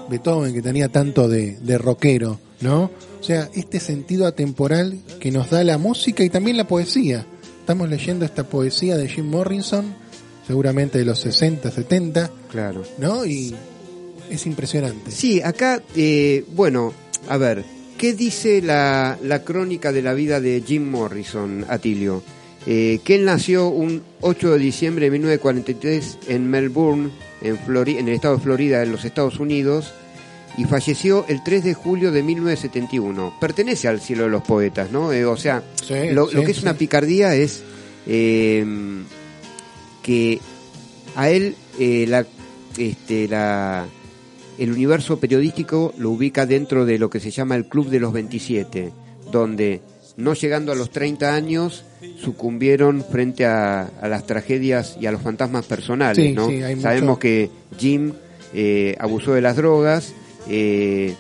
Beethoven 0.10 0.54
que 0.54 0.62
tenía 0.62 0.90
tanto 0.90 1.28
de, 1.28 1.58
de 1.60 1.78
rockero, 1.78 2.40
¿no? 2.62 2.92
O 3.20 3.24
sea, 3.24 3.50
este 3.54 3.80
sentido 3.80 4.26
atemporal 4.28 5.00
que 5.20 5.32
nos 5.32 5.50
da 5.50 5.64
la 5.64 5.78
música 5.78 6.24
y 6.24 6.30
también 6.30 6.58
la 6.58 6.68
poesía. 6.68 7.26
Estamos 7.60 7.90
leyendo 7.90 8.24
esta 8.26 8.46
poesía 8.46 8.96
de 8.96 9.10
Jim 9.10 9.26
Morrison, 9.26 9.94
seguramente 10.46 10.98
de 11.00 11.06
los 11.06 11.20
60, 11.20 11.70
70, 11.72 12.32
Claro. 12.50 12.84
¿no? 12.98 13.26
Y 13.26 13.54
es 14.30 14.46
impresionante. 14.46 15.12
Sí, 15.12 15.42
acá, 15.42 15.82
eh, 15.96 16.46
bueno, 16.56 16.94
a 17.28 17.38
ver, 17.38 17.66
¿qué 17.98 18.14
dice 18.14 18.62
la, 18.62 19.18
la 19.22 19.44
crónica 19.44 19.92
de 19.92 20.02
la 20.02 20.14
vida 20.14 20.40
de 20.40 20.64
Jim 20.66 20.90
Morrison, 20.90 21.66
Atilio? 21.68 22.24
Eh, 22.70 23.00
que 23.06 23.16
él 23.16 23.24
nació 23.24 23.70
un 23.70 24.04
8 24.20 24.52
de 24.52 24.60
diciembre 24.60 25.06
de 25.06 25.12
1943 25.12 26.18
en 26.28 26.50
Melbourne, 26.50 27.10
en, 27.42 27.58
en 27.66 28.08
el 28.10 28.14
estado 28.14 28.36
de 28.36 28.44
Florida, 28.44 28.84
en 28.84 28.92
los 28.92 29.06
Estados 29.06 29.40
Unidos, 29.40 29.94
y 30.58 30.66
falleció 30.66 31.24
el 31.30 31.44
3 31.44 31.64
de 31.64 31.74
julio 31.74 32.12
de 32.12 32.24
1971. 32.24 33.38
Pertenece 33.40 33.88
al 33.88 34.02
cielo 34.02 34.24
de 34.24 34.30
los 34.30 34.44
poetas, 34.44 34.92
¿no? 34.92 35.14
Eh, 35.14 35.24
o 35.26 35.38
sea, 35.38 35.64
Sí, 35.82 36.10
lo, 36.12 36.28
sí, 36.28 36.36
lo 36.36 36.44
que 36.44 36.52
es 36.52 36.58
sí. 36.58 36.64
una 36.64 36.74
picardía 36.74 37.34
es 37.36 37.64
eh, 38.06 38.66
que 40.04 40.40
a 41.16 41.30
él 41.30 41.56
eh, 41.80 42.06
la, 42.08 42.26
este, 42.78 43.28
la, 43.28 43.86
el 44.58 44.72
universo 44.72 45.20
periodístico 45.20 45.94
lo 45.98 46.12
ubica 46.12 46.46
dentro 46.46 46.86
de 46.86 46.98
lo 47.00 47.10
que 47.10 47.20
se 47.20 47.32
llama 47.32 47.56
el 47.56 47.66
Club 47.68 47.90
de 47.90 48.00
los 48.00 48.12
27, 48.14 48.92
donde 49.32 49.82
no 50.18 50.34
llegando 50.34 50.72
a 50.72 50.76
los 50.76 50.90
30 50.90 51.34
años, 51.34 51.86
sucumbieron 52.24 53.04
frente 53.10 53.46
a, 53.46 53.90
a 54.02 54.08
las 54.08 54.26
tragedias 54.26 54.98
y 55.00 55.06
a 55.06 55.12
los 55.12 55.22
fantasmas 55.22 55.66
personales. 55.66 56.18
Sí, 56.26 56.34
¿no? 56.34 56.48
sí, 56.50 56.62
Sabemos 56.82 57.10
mucho- 57.10 57.20
que 57.20 57.50
Jim 57.78 58.14
eh, 58.54 58.96
abusó 59.00 59.34
de 59.34 59.42
las 59.42 59.56
drogas. 59.56 60.14
eh, 60.50 61.14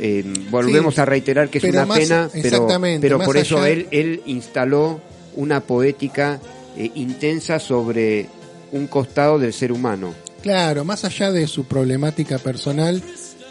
eh, 0.00 0.24
volvemos 0.50 0.94
Sí, 0.94 1.00
a 1.00 1.04
reiterar 1.04 1.48
que 1.48 1.58
es 1.58 1.64
una 1.64 1.86
más- 1.86 1.98
pena, 1.98 2.28
pero, 2.32 2.66
pero 3.00 3.20
por 3.20 3.36
eso 3.36 3.58
allá- 3.58 3.68
él, 3.70 3.88
él 3.90 4.22
instaló 4.26 5.00
una 5.36 5.60
poética 5.60 6.40
eh, 6.76 6.90
intensa 6.94 7.58
sobre 7.58 8.26
un 8.72 8.86
costado 8.88 9.38
del 9.38 9.52
ser 9.52 9.72
humano. 9.72 10.12
Claro, 10.42 10.84
más 10.84 11.04
allá 11.04 11.30
de 11.32 11.46
su 11.46 11.64
problemática 11.64 12.38
personal, 12.38 13.02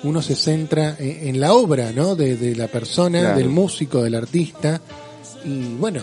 uno 0.03 0.21
se 0.21 0.35
centra 0.35 0.95
en, 0.99 1.29
en 1.29 1.39
la 1.39 1.53
obra, 1.53 1.91
¿no? 1.93 2.15
De, 2.15 2.35
de 2.37 2.55
la 2.55 2.67
persona, 2.67 3.19
Claro. 3.21 3.37
del 3.37 3.49
músico, 3.49 4.03
del 4.03 4.15
artista. 4.15 4.81
Y 5.45 5.75
bueno, 5.79 6.01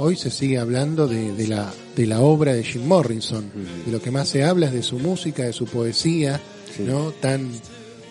hoy 0.00 0.16
se 0.16 0.30
sigue 0.30 0.58
hablando 0.58 1.06
de, 1.06 1.32
de 1.32 1.46
la, 1.46 1.72
de 1.94 2.06
la 2.06 2.20
obra 2.20 2.52
de 2.54 2.64
Jim 2.64 2.86
Morrison. 2.86 3.44
De 3.86 3.92
lo 3.92 4.00
que 4.00 4.10
más 4.10 4.28
se 4.28 4.44
habla 4.44 4.66
es 4.66 4.72
de 4.72 4.82
su 4.82 4.98
música, 4.98 5.44
de 5.44 5.52
su 5.52 5.66
poesía, 5.66 6.40
Sí. 6.74 6.84
¿no? 6.84 7.10
Tan, 7.10 7.50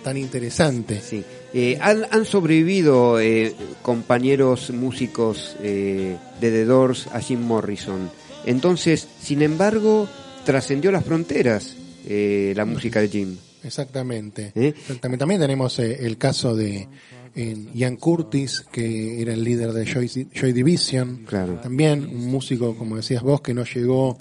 tan 0.03 0.17
interesante. 0.17 1.01
Sí. 1.01 1.23
Eh, 1.53 1.77
han, 1.81 2.05
han 2.11 2.25
sobrevivido 2.25 3.19
eh, 3.19 3.55
compañeros 3.81 4.69
músicos 4.71 5.55
eh, 5.61 6.17
de 6.41 6.51
The 6.51 6.65
Doors 6.65 7.07
a 7.07 7.21
Jim 7.21 7.39
Morrison. 7.41 8.11
Entonces, 8.45 9.07
sin 9.21 9.41
embargo, 9.41 10.07
trascendió 10.45 10.91
las 10.91 11.05
fronteras 11.05 11.75
eh, 12.05 12.53
la 12.55 12.65
música 12.65 13.01
de 13.01 13.07
Jim. 13.09 13.37
Exactamente. 13.63 14.51
Exactamente. 14.55 15.19
También 15.19 15.41
tenemos 15.41 15.79
el 15.79 16.17
caso 16.17 16.55
de 16.55 16.87
eh, 17.35 17.67
Ian 17.73 17.95
Curtis, 17.97 18.65
que 18.71 19.21
era 19.21 19.33
el 19.33 19.43
líder 19.43 19.71
de 19.73 19.85
Joy, 19.85 20.27
Joy 20.33 20.53
Division. 20.53 21.23
Claro. 21.25 21.55
También 21.61 22.05
un 22.05 22.27
músico, 22.27 22.75
como 22.75 22.95
decías 22.97 23.21
vos, 23.23 23.41
que 23.41 23.53
no 23.53 23.63
llegó 23.65 24.17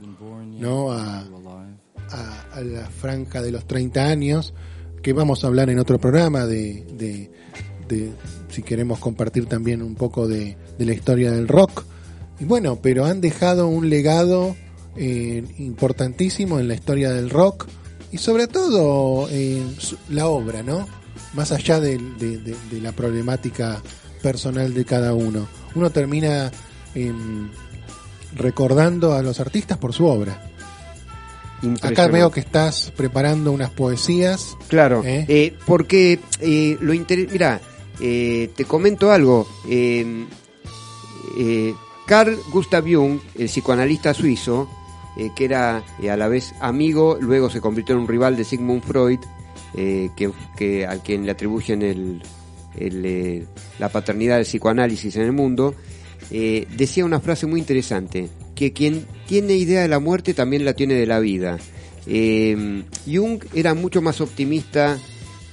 ¿no? 0.59 0.93
A, 0.93 1.21
a, 2.11 2.47
a 2.55 2.61
la 2.63 2.89
franca 2.91 3.43
de 3.43 3.53
los 3.53 3.67
30 3.67 4.05
años, 4.07 4.55
que 5.03 5.13
vamos 5.13 5.45
a 5.45 5.47
hablar 5.47 5.71
en 5.71 5.79
otro 5.79 5.99
programa 5.99 6.47
de, 6.47 6.85
de, 6.97 7.31
de 7.89 8.11
si 8.51 8.63
queremos 8.63 8.99
compartir 8.99 9.47
también 9.47 9.83
un 9.83 9.95
poco 9.95 10.27
de, 10.27 10.57
de 10.79 10.85
la 10.85 10.93
historia 10.95 11.31
del 11.31 11.47
rock. 11.49 11.85
Y 12.41 12.45
bueno, 12.45 12.79
pero 12.83 13.05
han 13.05 13.21
dejado 13.21 13.69
un 13.69 13.89
legado 13.91 14.57
eh, 14.97 15.45
importantísimo 15.59 16.59
en 16.59 16.67
la 16.69 16.75
historia 16.75 17.11
del 17.13 17.31
rock 17.31 17.67
y 18.11 18.19
sobre 18.19 18.47
todo 18.49 19.29
en 19.29 19.75
su- 19.79 19.99
la 20.09 20.27
obra, 20.29 20.63
¿no? 20.63 20.87
Más 21.35 21.53
allá 21.53 21.79
de, 21.81 21.99
de- 21.99 22.39
de 22.39 22.81
la 22.81 22.93
problemática 22.93 23.83
personal 24.23 24.73
de 24.75 24.85
cada 24.85 25.15
uno. 25.15 25.47
Uno 25.75 25.91
termina 25.91 26.51
em, 26.95 27.49
recordando 28.35 29.13
a 29.15 29.23
los 29.23 29.39
artistas 29.41 29.79
por 29.79 29.93
su 29.93 30.07
obra. 30.07 30.43
Acá 31.83 32.07
veo 32.07 32.31
que 32.31 32.41
estás 32.41 32.93
preparando 32.97 33.51
unas 33.53 33.71
poesías. 33.71 34.57
Claro, 34.69 35.03
¿Eh? 35.05 35.25
eh, 35.29 35.57
porque 35.67 36.21
eh, 36.41 36.77
lo 36.81 36.95
inter... 36.95 37.29
Mira, 37.31 37.61
eh, 38.01 38.51
te 38.57 38.65
comento 38.65 39.11
algo. 39.11 39.47
Eh, 39.69 40.25
eh, 41.37 41.75
Carl 42.07 42.37
Gustav 42.53 42.85
Jung, 42.85 43.19
el 43.37 43.47
psicoanalista 43.47 44.15
suizo, 44.15 44.69
que 45.35 45.45
era 45.45 45.83
a 46.09 46.17
la 46.17 46.29
vez 46.29 46.55
amigo, 46.61 47.19
luego 47.21 47.51
se 47.51 47.61
convirtió 47.61 47.97
en 47.97 48.03
un 48.03 48.09
rival 48.09 48.37
de 48.37 48.45
Sigmund 48.45 48.83
Freud, 48.85 49.19
eh, 49.75 50.09
que, 50.17 50.31
que- 50.57 50.87
al 50.87 51.03
quien 51.03 51.25
le 51.25 51.33
atribuyen 51.33 51.83
el, 51.83 52.23
eh, 52.77 53.45
la 53.79 53.89
paternidad 53.89 54.37
del 54.37 54.45
psicoanálisis 54.45 55.17
en 55.17 55.23
el 55.23 55.33
mundo, 55.33 55.75
eh, 56.31 56.67
decía 56.77 57.05
una 57.05 57.21
frase 57.21 57.47
muy 57.47 57.61
interesante, 57.61 58.29
que 58.55 58.73
quien 58.73 59.07
tiene 59.27 59.55
idea 59.55 59.83
de 59.83 59.89
la 59.89 59.99
muerte 60.01 60.35
también 60.35 60.65
la 60.65 60.75
tiene 60.75 60.95
de 60.95 61.07
la 61.07 61.21
vida. 61.21 61.59
Jung 63.07 63.43
era 63.55 63.75
mucho 63.75 64.01
más 64.03 64.21
optimista 64.21 64.99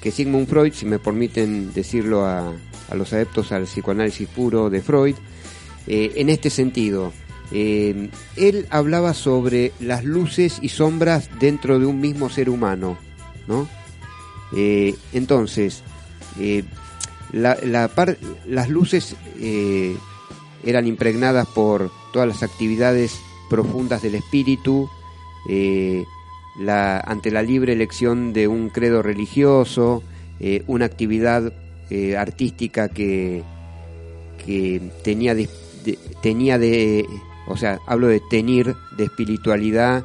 que 0.02 0.12
Sigmund 0.12 0.48
Freud, 0.48 0.74
si 0.74 0.86
me 0.86 1.00
permiten 1.00 1.74
decirlo 1.74 2.26
a, 2.26 2.54
a 2.90 2.96
los 2.96 3.12
adeptos 3.14 3.52
al 3.52 3.64
psicoanálisis 3.64 4.28
puro 4.30 4.70
de 4.70 4.82
Freud, 4.82 5.16
en 5.88 6.30
este 6.30 6.50
sentido. 6.50 7.12
Él 7.52 8.68
hablaba 8.70 9.14
sobre 9.14 9.72
las 9.80 10.04
luces 10.04 10.60
y 10.62 10.70
sombras 10.70 11.30
dentro 11.40 11.78
de 11.80 11.86
un 11.86 12.00
mismo 12.00 12.30
ser 12.30 12.50
humano, 12.50 12.98
¿no? 13.48 13.68
Eh, 14.56 14.96
entonces, 15.14 15.84
eh, 16.40 16.64
la, 17.34 17.58
la 17.64 17.88
par- 17.90 18.18
las 18.46 18.70
luces 18.70 19.16
eh, 19.40 19.96
eran 20.64 20.88
impregnadas 20.88 21.48
por 21.48 21.92
todas 22.14 22.28
las 22.28 22.44
actividades 22.44 23.20
profundas 23.50 24.02
del 24.02 24.16
espíritu, 24.16 24.90
la, 26.58 27.00
ante 27.02 27.30
la 27.30 27.44
libre 27.44 27.74
elección 27.74 28.34
de 28.34 28.48
un 28.48 28.70
credo 28.70 29.04
religioso, 29.04 30.02
una 30.66 30.86
actividad 30.86 31.54
artística 32.18 32.90
que, 32.90 33.44
que 34.44 34.82
tenía 35.04 35.36
de, 35.36 35.48
tenía 36.24 36.58
de, 36.58 37.06
o 37.48 37.56
sea, 37.58 37.78
hablo 37.86 38.08
de 38.08 38.22
tener 38.30 38.74
de 38.98 39.04
espiritualidad 39.04 40.04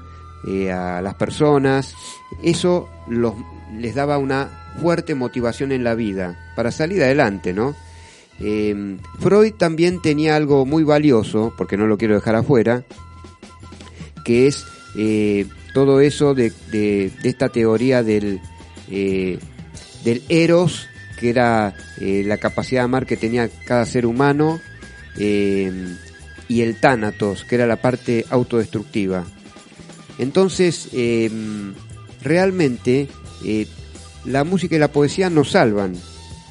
a 0.74 1.00
las 1.00 1.14
personas, 1.14 1.94
eso 2.42 2.88
los, 3.08 3.32
les 3.78 3.94
daba 3.94 4.18
una 4.18 4.48
fuerte 4.80 5.14
motivación 5.14 5.72
en 5.72 5.84
la 5.84 5.94
vida 5.94 6.52
para 6.56 6.70
salir 6.70 7.02
adelante, 7.02 7.52
¿no? 7.52 7.74
Eh, 8.40 8.96
Freud 9.18 9.52
también 9.54 10.00
tenía 10.00 10.34
algo 10.34 10.64
muy 10.64 10.82
valioso, 10.82 11.52
porque 11.56 11.76
no 11.76 11.86
lo 11.86 11.98
quiero 11.98 12.14
dejar 12.14 12.36
afuera, 12.36 12.84
que 14.24 14.46
es 14.46 14.64
eh, 14.96 15.46
todo 15.74 16.00
eso 16.00 16.34
de, 16.34 17.12
esta 17.22 17.50
teoría 17.50 18.02
del, 18.02 18.40
eh, 18.90 19.38
del 20.04 20.22
eros, 20.28 20.86
que 21.18 21.30
era 21.30 21.74
la 21.98 22.38
capacidad 22.38 22.80
de 22.80 22.84
amar 22.86 23.04
que 23.04 23.18
tenía 23.18 23.50
cada 23.66 23.84
ser 23.84 24.06
humano, 24.06 24.58
y 25.18 26.62
el 26.62 26.80
tánatos, 26.80 27.44
que 27.44 27.56
era 27.56 27.66
la 27.66 27.76
parte 27.76 28.24
autodestructiva. 28.30 29.26
Entonces, 30.18 30.88
realmente, 32.22 33.08
eh, 33.44 33.66
la 34.24 34.44
música 34.44 34.76
y 34.76 34.78
la 34.78 34.88
poesía 34.92 35.30
nos 35.30 35.50
salvan. 35.52 35.94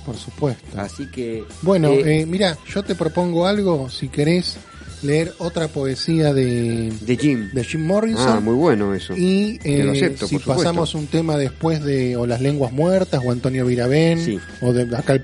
Por 0.06 0.18
supuesto. 0.18 0.80
Así 0.80 1.08
que... 1.12 1.44
Bueno, 1.62 1.90
eh, 1.90 2.22
eh, 2.22 2.26
mira, 2.26 2.58
yo 2.74 2.84
te 2.84 2.96
propongo 2.96 3.46
algo, 3.46 3.90
si 3.90 4.08
querés 4.10 4.58
leer 5.04 5.34
otra 5.38 5.68
poesía 5.68 6.34
de, 6.34 6.92
de 7.02 7.18
Jim. 7.18 7.50
de 7.54 7.64
Jim 7.64 7.86
Morrison. 7.86 8.28
Ah, 8.28 8.40
muy 8.40 8.56
bueno 8.56 8.94
eso. 8.94 9.16
Y 9.16 9.60
lo 9.64 9.66
eh, 9.66 9.92
acepto, 9.92 10.28
si 10.28 10.40
por 10.40 10.56
pasamos 10.58 10.94
un 10.96 11.08
tema 11.08 11.38
después 11.38 11.84
de 11.84 12.18
o 12.18 12.26
Las 12.26 12.42
Lenguas 12.42 12.72
Muertas 12.74 13.22
o 13.24 13.32
Antonio 13.32 13.66
Virabén, 13.66 14.24
Sí. 14.26 14.40
o 14.62 14.74
de 14.74 14.94
acá 14.98 15.14
el 15.14 15.22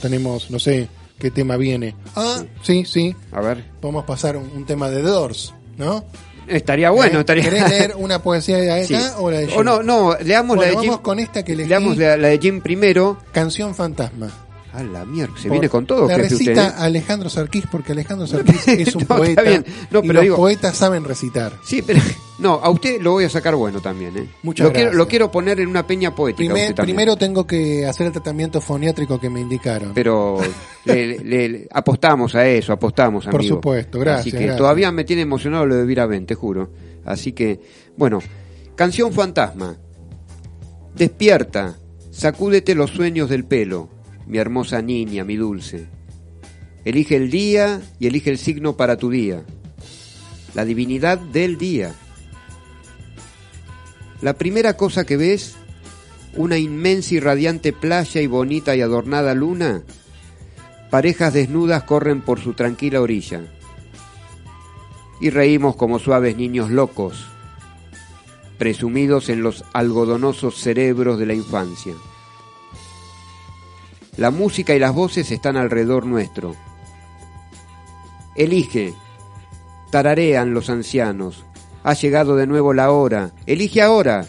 tenemos, 0.00 0.50
no 0.50 0.58
sé 0.58 0.88
qué 1.18 1.30
tema 1.30 1.56
viene. 1.56 1.96
Ah, 2.14 2.44
sí, 2.62 2.84
sí, 2.84 3.16
A 3.32 3.40
ver. 3.40 3.64
podemos 3.80 4.04
pasar 4.04 4.36
un, 4.36 4.48
un 4.54 4.64
tema 4.66 4.90
de 4.90 5.02
Doors, 5.02 5.54
¿no? 5.78 6.04
Estaría 6.48 6.90
bueno, 6.90 7.18
¿Eh? 7.18 7.20
estaría... 7.20 7.44
¿Querés 7.44 7.68
leer 7.70 7.94
una 7.96 8.22
poesía 8.22 8.58
de 8.58 8.72
acá 8.72 8.86
Sí. 8.86 8.96
o 9.18 9.30
la 9.30 9.38
de 9.40 9.48
Jim? 9.48 9.58
O 9.58 9.64
no, 9.64 9.82
no, 9.82 10.16
leamos 10.24 10.56
Bueno, 10.56 10.62
la 10.62 10.68
de 10.68 10.74
vamos 10.76 10.94
Jim. 10.96 11.02
con 11.02 11.18
esta 11.18 11.44
que 11.44 11.52
elegí, 11.52 11.68
Leamos 11.68 11.96
la, 11.96 12.16
la 12.16 12.28
de 12.28 12.38
Jim 12.38 12.60
primero. 12.60 13.18
Canción 13.32 13.74
Fantasma. 13.74 14.30
A 14.72 14.82
la 14.82 15.06
mierda, 15.06 15.32
se 15.36 15.44
Por- 15.44 15.52
viene 15.52 15.68
con 15.70 15.86
todo, 15.86 16.06
La 16.06 16.16
jefe, 16.16 16.34
usted, 16.34 16.38
recita 16.48 16.66
¿eh? 16.68 16.72
Alejandro 16.76 17.30
Sarquís 17.30 17.64
porque 17.70 17.92
Alejandro 17.92 18.26
Sarquís 18.28 18.68
es 18.68 18.94
un 18.94 19.00
No, 19.08 19.14
está 19.14 19.16
poeta 19.16 19.42
bien. 19.42 19.64
No, 19.90 19.98
y 20.00 20.02
pero 20.02 20.12
los 20.12 20.22
digo- 20.22 20.36
poetas 20.36 20.76
saben 20.76 21.02
recitar. 21.04 21.52
Sí, 21.64 21.80
pero 21.80 22.00
no, 22.38 22.54
a 22.54 22.68
usted 22.70 23.00
lo 23.00 23.12
voy 23.12 23.24
a 23.24 23.30
sacar 23.30 23.54
bueno 23.54 23.80
también, 23.80 24.16
¿eh? 24.16 24.28
Muchas 24.42 24.66
lo 24.66 24.72
quiero, 24.72 24.86
gracias. 24.90 24.98
lo 24.98 25.08
quiero 25.08 25.30
poner 25.30 25.58
en 25.60 25.68
una 25.68 25.86
peña 25.86 26.14
poética. 26.14 26.52
Primer- 26.52 26.74
primero 26.74 27.16
tengo 27.16 27.46
que 27.46 27.86
hacer 27.86 28.06
el 28.08 28.12
tratamiento 28.12 28.60
foniátrico 28.60 29.18
que 29.18 29.30
me 29.30 29.40
indicaron. 29.40 29.92
Pero 29.94 30.38
le, 30.84 31.18
le- 31.18 31.48
le- 31.48 31.68
apostamos 31.72 32.34
a 32.34 32.46
eso, 32.46 32.72
apostamos, 32.72 33.24
Por 33.24 33.36
amigo. 33.36 33.56
supuesto, 33.56 33.98
gracias, 33.98 34.20
Así 34.20 34.30
que 34.32 34.36
gracias. 34.38 34.56
todavía 34.58 34.92
me 34.92 35.04
tiene 35.04 35.22
emocionado 35.22 35.64
lo 35.66 35.76
de 35.76 35.84
Viraben, 35.86 36.26
te 36.26 36.34
juro. 36.34 36.70
Así 37.04 37.32
que, 37.32 37.60
bueno, 37.96 38.18
canción 38.74 39.12
fantasma. 39.12 39.76
Despierta, 40.94 41.76
sacúdete 42.10 42.74
los 42.74 42.90
sueños 42.90 43.28
del 43.28 43.44
pelo, 43.44 43.88
mi 44.26 44.38
hermosa 44.38 44.80
niña, 44.82 45.24
mi 45.24 45.36
dulce. 45.36 45.86
Elige 46.84 47.16
el 47.16 47.30
día 47.30 47.80
y 47.98 48.06
elige 48.06 48.30
el 48.30 48.38
signo 48.38 48.76
para 48.76 48.96
tu 48.96 49.10
día. 49.10 49.42
La 50.54 50.64
divinidad 50.64 51.18
del 51.18 51.58
día. 51.58 51.94
La 54.26 54.32
primera 54.32 54.76
cosa 54.76 55.06
que 55.06 55.16
ves, 55.16 55.54
una 56.34 56.58
inmensa 56.58 57.14
y 57.14 57.20
radiante 57.20 57.72
playa 57.72 58.20
y 58.20 58.26
bonita 58.26 58.74
y 58.74 58.80
adornada 58.80 59.36
luna, 59.36 59.84
parejas 60.90 61.32
desnudas 61.32 61.84
corren 61.84 62.22
por 62.22 62.40
su 62.40 62.54
tranquila 62.54 63.00
orilla. 63.00 63.42
Y 65.20 65.30
reímos 65.30 65.76
como 65.76 66.00
suaves 66.00 66.36
niños 66.36 66.70
locos, 66.70 67.24
presumidos 68.58 69.28
en 69.28 69.44
los 69.44 69.64
algodonosos 69.72 70.56
cerebros 70.56 71.20
de 71.20 71.26
la 71.26 71.34
infancia. 71.34 71.94
La 74.16 74.32
música 74.32 74.74
y 74.74 74.80
las 74.80 74.92
voces 74.92 75.30
están 75.30 75.56
alrededor 75.56 76.04
nuestro. 76.04 76.56
Elige. 78.34 78.92
Tararean 79.92 80.52
los 80.52 80.68
ancianos. 80.68 81.45
Ha 81.86 81.94
llegado 81.94 82.34
de 82.34 82.48
nuevo 82.48 82.74
la 82.74 82.90
hora. 82.90 83.32
Elige 83.46 83.80
ahora. 83.80 84.26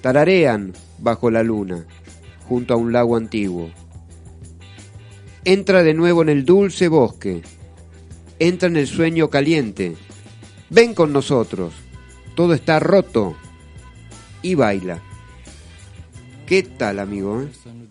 Tararean 0.00 0.72
bajo 0.98 1.30
la 1.30 1.44
luna, 1.44 1.86
junto 2.48 2.74
a 2.74 2.76
un 2.76 2.92
lago 2.92 3.14
antiguo. 3.14 3.70
Entra 5.44 5.84
de 5.84 5.94
nuevo 5.94 6.22
en 6.22 6.30
el 6.30 6.44
dulce 6.44 6.88
bosque. 6.88 7.42
Entra 8.40 8.68
en 8.68 8.76
el 8.76 8.88
sueño 8.88 9.30
caliente. 9.30 9.94
Ven 10.68 10.94
con 10.94 11.12
nosotros. 11.12 11.74
Todo 12.34 12.54
está 12.54 12.80
roto. 12.80 13.36
Y 14.42 14.56
baila. 14.56 15.00
¿Qué 16.44 16.64
tal, 16.64 16.98
amigo? 16.98 17.42
eh? 17.42 17.48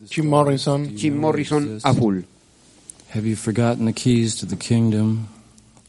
Jim 0.10 0.28
Morrison. 0.28 0.94
Jim 0.98 1.16
Morrison 1.18 1.80
a 1.84 1.94
full. 1.94 2.20
Have 3.14 3.26
you 3.26 3.38
forgotten 3.38 3.86
the 3.86 3.94
keys 3.94 4.36
to 4.36 4.46
the 4.46 4.58
kingdom? 4.58 5.28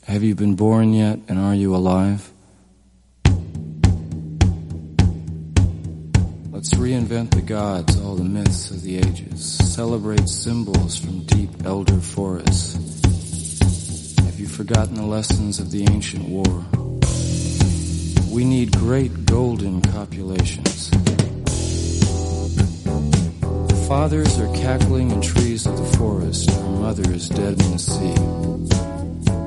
Have 0.06 0.24
you 0.24 0.36
been 0.36 0.54
born 0.54 0.94
yet, 0.94 1.18
and 1.28 1.40
are 1.40 1.56
you 1.56 1.74
alive? 1.74 2.30
Let's 6.66 6.82
reinvent 6.82 7.30
the 7.30 7.42
gods, 7.42 7.96
all 8.00 8.16
the 8.16 8.24
myths 8.24 8.72
of 8.72 8.82
the 8.82 8.98
ages. 8.98 9.56
Celebrate 9.72 10.28
symbols 10.28 10.98
from 10.98 11.20
deep 11.20 11.64
elder 11.64 12.00
forests. 12.00 12.74
Have 14.24 14.40
you 14.40 14.48
forgotten 14.48 14.96
the 14.96 15.06
lessons 15.06 15.60
of 15.60 15.70
the 15.70 15.84
ancient 15.88 16.28
war? 16.28 16.64
We 18.34 18.44
need 18.44 18.72
great 18.72 19.26
golden 19.26 19.80
copulations. 19.80 20.90
The 23.70 23.84
fathers 23.86 24.36
are 24.40 24.52
cackling 24.56 25.12
in 25.12 25.20
trees 25.20 25.66
of 25.66 25.76
the 25.76 25.96
forest. 25.96 26.50
Our 26.50 26.80
mother 26.80 27.08
is 27.12 27.28
dead 27.28 27.62
in 27.62 27.70
the 27.70 27.78
sea. 27.78 29.45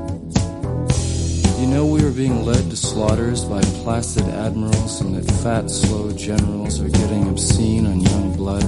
You 1.60 1.68
know 1.68 1.86
we 1.86 2.02
are 2.06 2.12
being 2.12 2.46
led 2.46 2.70
to 2.70 2.78
slaughters 2.78 3.44
by 3.44 3.60
placid 3.84 4.24
admirals 4.30 5.02
and 5.02 5.14
that 5.16 5.30
fat, 5.44 5.70
slow 5.70 6.10
generals 6.14 6.80
are 6.80 6.88
getting 6.88 7.28
obscene 7.28 7.86
on 7.86 8.00
young 8.00 8.38
blood. 8.38 8.64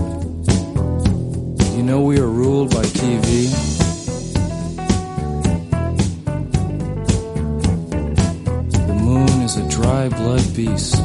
You 1.78 1.84
know 1.84 2.02
we 2.02 2.20
are 2.20 2.28
ruled 2.28 2.72
by 2.72 2.84
TV. 2.84 3.48
The 8.72 8.94
moon 8.94 9.42
is 9.42 9.56
a 9.56 9.70
dry 9.70 10.10
blood 10.10 10.44
beast. 10.54 11.02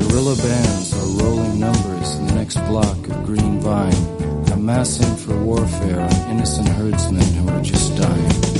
Guerrilla 0.00 0.36
bands 0.36 0.92
are 0.92 1.24
rolling 1.24 1.58
numbers 1.58 2.14
in 2.16 2.26
the 2.26 2.34
next 2.34 2.56
block 2.68 2.98
of 3.08 3.24
green 3.24 3.58
vine, 3.58 4.52
amassing 4.52 5.16
for 5.16 5.34
warfare 5.44 6.00
on 6.00 6.30
innocent 6.30 6.68
herdsmen 6.68 7.22
who 7.22 7.48
are 7.48 7.62
just 7.62 7.96
dying. 7.96 8.59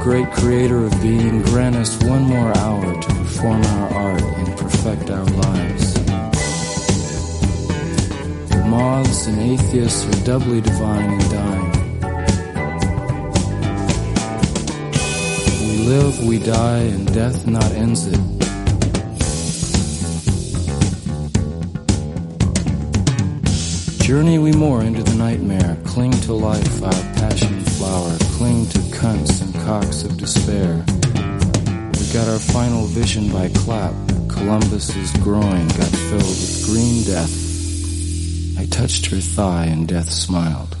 Great 0.00 0.30
creator 0.32 0.86
of 0.86 1.02
being, 1.02 1.42
grant 1.42 1.76
us 1.76 2.02
one 2.04 2.22
more 2.22 2.56
hour 2.56 3.00
to 3.02 3.08
perform 3.16 3.62
our 3.62 3.92
art 3.92 4.22
and 4.22 4.56
perfect 4.56 5.10
our 5.10 5.24
lives. 5.26 5.92
The 8.48 8.64
moths 8.66 9.26
and 9.26 9.38
atheists 9.38 10.06
are 10.06 10.24
doubly 10.24 10.62
divine 10.62 11.10
and 11.10 11.30
dying. 11.30 11.70
We 15.68 15.86
live, 15.86 16.24
we 16.24 16.38
die, 16.38 16.78
and 16.78 17.14
death 17.14 17.46
not 17.46 17.70
ends 17.72 18.06
it. 18.06 18.18
Journey 24.02 24.38
we 24.38 24.52
more 24.52 24.82
into 24.82 25.02
the 25.02 25.14
nightmare, 25.14 25.76
cling 25.84 26.12
to 26.22 26.32
life, 26.32 26.82
our 26.82 27.02
passion 27.20 27.60
flower, 27.60 28.16
cling 28.38 28.66
to 28.70 28.78
cunts 28.96 29.49
cocks 29.70 30.02
of 30.02 30.16
despair. 30.16 30.84
We 30.88 32.12
got 32.12 32.26
our 32.26 32.40
final 32.40 32.86
vision 32.86 33.30
by 33.30 33.50
clap. 33.50 33.94
Columbus's 34.28 35.12
groin 35.22 35.68
got 35.68 35.92
filled 36.08 36.34
with 36.40 36.66
green 36.66 37.04
death. 37.04 37.32
I 38.58 38.66
touched 38.66 39.06
her 39.12 39.20
thigh 39.20 39.66
and 39.66 39.86
death 39.86 40.10
smiled. 40.10 40.76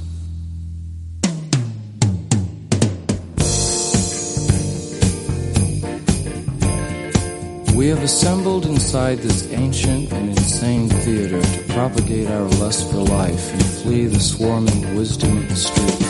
We 7.76 7.86
have 7.90 8.02
assembled 8.02 8.66
inside 8.66 9.18
this 9.18 9.52
ancient 9.52 10.12
and 10.12 10.30
insane 10.30 10.88
theater 10.88 11.40
to 11.40 11.72
propagate 11.74 12.28
our 12.28 12.48
lust 12.58 12.90
for 12.90 12.96
life 12.96 13.52
and 13.52 13.64
flee 13.64 14.06
the 14.06 14.18
swarming 14.18 14.96
wisdom 14.96 15.36
of 15.38 15.48
the 15.48 15.54
streets. 15.54 16.09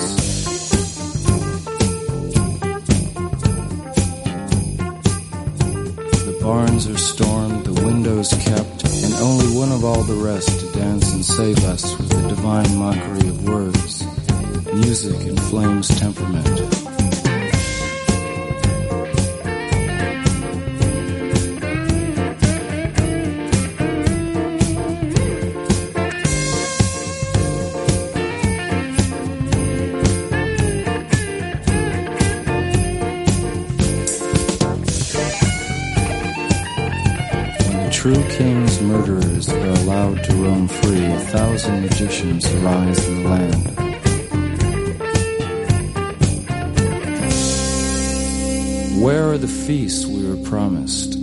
Barns 6.81 6.89
are 6.89 6.99
stormed, 6.99 7.65
the 7.65 7.85
windows 7.85 8.33
kept, 8.33 8.85
and 8.85 9.15
only 9.17 9.47
one 9.57 9.73
of 9.73 9.85
all 9.85 10.03
the 10.03 10.15
rest 10.15 10.61
to 10.61 10.79
dance 10.79 11.13
and 11.13 11.25
save 11.25 11.63
us 11.65 11.97
with 11.99 12.09
the 12.09 12.29
divine 12.29 12.77
mockery 12.77 13.29
of 13.29 13.49
words. 13.49 14.05
Music 14.75 15.21
inflames 15.27 15.89
temperament. 15.99 17.00
True 38.01 38.27
king's 38.31 38.81
murderers 38.81 39.51
are 39.51 39.69
allowed 39.83 40.25
to 40.25 40.33
roam 40.37 40.67
free, 40.67 41.05
a 41.05 41.19
thousand 41.19 41.83
magicians 41.83 42.51
arise 42.55 43.07
in 43.07 43.23
the 43.23 43.29
land. 43.29 43.67
Where 49.05 49.31
are 49.31 49.37
the 49.37 49.47
feasts 49.47 50.07
we 50.07 50.27
were 50.27 50.43
promised? 50.49 51.19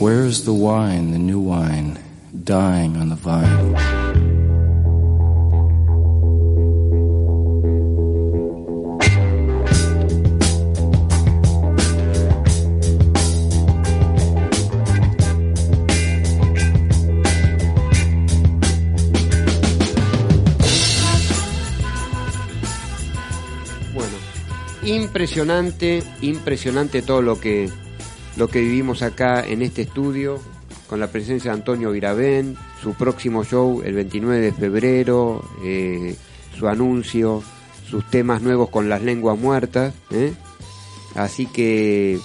Where 0.00 0.24
is 0.24 0.46
the 0.46 0.54
wine, 0.54 1.10
the 1.10 1.18
new 1.18 1.40
wine, 1.40 1.98
dying 2.42 2.96
on 2.96 3.10
the 3.10 3.16
vine? 3.16 3.95
Impresionante, 25.16 26.02
impresionante 26.20 27.00
todo 27.00 27.22
lo 27.22 27.40
que 27.40 27.70
lo 28.36 28.48
que 28.48 28.60
vivimos 28.60 29.00
acá 29.00 29.42
en 29.46 29.62
este 29.62 29.80
estudio 29.80 30.38
con 30.90 31.00
la 31.00 31.06
presencia 31.06 31.50
de 31.50 31.56
Antonio 31.56 31.90
Virabén, 31.90 32.54
su 32.82 32.92
próximo 32.92 33.42
show 33.42 33.80
el 33.82 33.94
29 33.94 34.40
de 34.42 34.52
febrero, 34.52 35.42
eh, 35.64 36.14
su 36.58 36.68
anuncio, 36.68 37.42
sus 37.88 38.04
temas 38.10 38.42
nuevos 38.42 38.68
con 38.68 38.90
las 38.90 39.00
lenguas 39.00 39.38
muertas, 39.38 39.94
¿eh? 40.10 40.34
así 41.14 41.46
que 41.46 42.20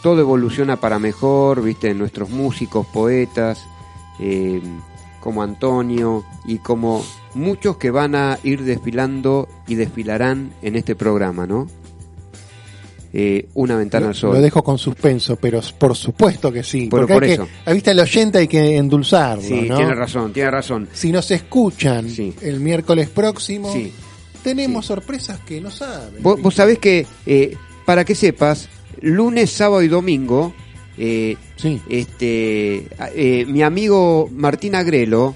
todo 0.00 0.20
evoluciona 0.20 0.76
para 0.76 1.00
mejor, 1.00 1.64
viste, 1.64 1.94
nuestros 1.94 2.30
músicos, 2.30 2.86
poetas, 2.86 3.66
eh, 4.20 4.62
como 5.18 5.42
Antonio 5.42 6.24
y 6.44 6.58
como 6.58 7.04
muchos 7.34 7.76
que 7.76 7.90
van 7.90 8.14
a 8.14 8.38
ir 8.44 8.62
desfilando 8.62 9.48
y 9.66 9.74
desfilarán 9.74 10.52
en 10.62 10.76
este 10.76 10.94
programa, 10.94 11.44
¿no? 11.44 11.66
Eh, 13.18 13.48
una 13.54 13.76
ventana 13.76 14.08
al 14.08 14.14
sol. 14.14 14.34
lo 14.34 14.42
dejo 14.42 14.62
con 14.62 14.76
suspenso, 14.76 15.36
pero 15.36 15.62
por 15.78 15.96
supuesto 15.96 16.52
que 16.52 16.62
sí. 16.62 16.88
Pero 16.90 17.06
porque 17.06 17.14
por 17.14 17.24
hay 17.24 17.30
eso. 17.30 17.46
que, 17.64 17.70
a 17.70 17.72
vista 17.72 17.90
del 17.92 18.00
oyente 18.00 18.38
hay 18.38 18.46
que 18.48 18.76
endulzarlo, 18.76 19.42
Sí, 19.42 19.62
¿no? 19.62 19.76
tiene 19.78 19.94
razón, 19.94 20.32
tiene 20.34 20.50
razón. 20.50 20.86
Si 20.92 21.10
nos 21.12 21.30
escuchan 21.30 22.10
Sí. 22.10 22.34
el 22.42 22.60
miércoles 22.60 23.08
próximo, 23.08 23.72
Sí. 23.72 23.90
tenemos 24.42 24.84
sorpresas 24.84 25.40
que 25.46 25.62
no 25.62 25.70
saben. 25.70 26.22
Vos, 26.22 26.42
vos 26.42 26.54
sabés 26.54 26.78
que, 26.78 27.06
eh, 27.24 27.56
para 27.86 28.04
que 28.04 28.14
sepas, 28.14 28.68
lunes, 29.00 29.50
sábado 29.50 29.82
y 29.82 29.88
domingo, 29.88 30.52
eh, 30.98 31.36
Sí. 31.56 31.80
este, 31.88 32.86
mi 33.46 33.62
amigo 33.62 34.28
Martín 34.30 34.74
Agrelo, 34.74 35.34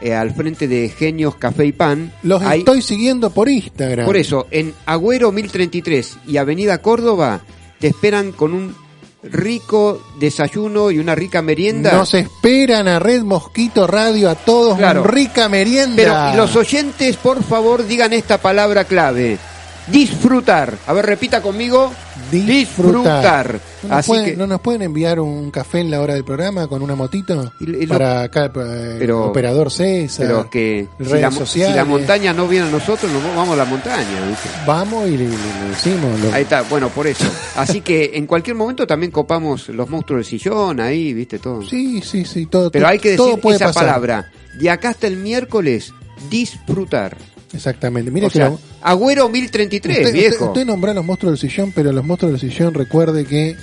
eh, 0.00 0.14
al 0.14 0.34
frente 0.34 0.68
de 0.68 0.88
Genios 0.88 1.36
Café 1.36 1.66
y 1.66 1.72
Pan, 1.72 2.12
Los 2.22 2.42
hay- 2.42 2.60
estoy 2.60 2.82
siguiendo 2.82 3.30
por 3.30 3.48
Instagram. 3.48 4.04
por 4.06 4.16
eso, 4.16 4.46
en 4.50 4.74
Agüero 4.86 5.32
1033 5.32 6.18
y 6.26 6.36
Avenida 6.36 6.78
Córdoba, 6.78 7.40
te 7.78 7.88
esperan 7.88 8.32
con 8.32 8.52
un 8.54 8.74
rico 9.22 10.02
desayuno 10.18 10.90
y 10.90 10.98
una 10.98 11.14
rica 11.14 11.40
merienda. 11.40 11.92
Nos 11.92 12.12
esperan 12.12 12.88
a 12.88 12.98
Red 12.98 13.22
Mosquito 13.22 13.86
Radio 13.86 14.28
a 14.28 14.34
todos 14.34 14.76
Claro. 14.76 15.00
una 15.02 15.10
rica 15.10 15.48
merienda. 15.48 15.96
Pero 15.96 16.36
los 16.36 16.54
oyentes, 16.56 17.16
por 17.16 17.42
favor, 17.42 17.86
digan 17.86 18.12
esta 18.12 18.36
palabra 18.38 18.84
clave. 18.84 19.38
Disfrutar. 19.86 20.74
A 20.86 20.92
ver, 20.92 21.06
repita 21.06 21.40
conmigo. 21.42 21.92
Disfrutar. 22.30 23.60
¿No 23.82 23.88
nos, 23.88 23.98
Así 23.98 24.08
pueden, 24.08 24.24
que 24.26 24.36
¿No 24.36 24.46
nos 24.46 24.60
pueden 24.60 24.82
enviar 24.82 25.20
un 25.20 25.50
café 25.50 25.80
en 25.80 25.90
la 25.90 26.00
hora 26.00 26.14
del 26.14 26.24
programa 26.24 26.66
con 26.66 26.82
una 26.82 26.94
motito? 26.94 27.52
Y- 27.60 27.64
y 27.70 27.86
lo- 27.86 27.94
para 27.94 28.22
acá, 28.22 28.46
eh, 28.46 28.96
Pero- 28.98 29.26
operador 29.26 29.70
César. 29.70 30.26
pero 30.26 30.50
que 30.50 30.86
si 30.98 31.18
la, 31.18 31.30
si 31.30 31.58
la 31.60 31.84
montaña 31.84 32.32
no 32.32 32.48
viene 32.48 32.66
a 32.68 32.70
nosotros, 32.70 33.10
nos 33.12 33.22
vamos 33.36 33.50
a 33.54 33.56
la 33.56 33.64
montaña. 33.64 34.26
¿viste? 34.28 34.48
Vamos 34.66 35.08
y 35.08 35.16
le, 35.16 35.28
decimos. 35.70 36.20
lo- 36.20 36.32
Ahí 36.32 36.42
está, 36.42 36.62
bueno, 36.62 36.88
por 36.88 37.06
eso. 37.06 37.24
Así 37.56 37.80
que 37.80 38.12
en 38.14 38.26
cualquier 38.26 38.56
momento 38.56 38.86
también 38.86 39.12
copamos 39.12 39.68
los 39.68 39.88
monstruos 39.88 40.18
del 40.18 40.24
sillón, 40.40 40.80
ahí, 40.80 41.12
viste 41.12 41.38
todo. 41.38 41.62
Sí, 41.62 42.00
sí, 42.02 42.24
sí, 42.24 42.46
todo. 42.46 42.70
Pero 42.70 42.86
hay 42.88 42.98
que 42.98 43.16
todo 43.16 43.28
decir 43.28 43.42
puede 43.42 43.56
esa 43.56 43.66
pasar. 43.66 43.84
palabra. 43.86 44.30
De 44.58 44.70
acá 44.70 44.90
hasta 44.90 45.06
el 45.06 45.16
miércoles, 45.16 45.92
disfrutar. 46.30 47.16
Exactamente. 47.54 48.10
Mire 48.10 48.26
o 48.26 48.30
sea, 48.30 48.48
lo- 48.50 48.60
Agüero 48.82 49.28
1033, 49.28 49.98
usted, 49.98 50.12
viejo. 50.12 50.34
usted, 50.34 50.46
usted 50.48 50.66
nombra 50.66 50.92
los 50.92 51.04
monstruos 51.04 51.40
del 51.40 51.50
sillón, 51.50 51.72
pero 51.72 51.92
los 51.92 52.04
monstruos 52.04 52.40
del 52.40 52.50
sillón, 52.50 52.74
recuerde 52.74 53.24
que 53.24 53.56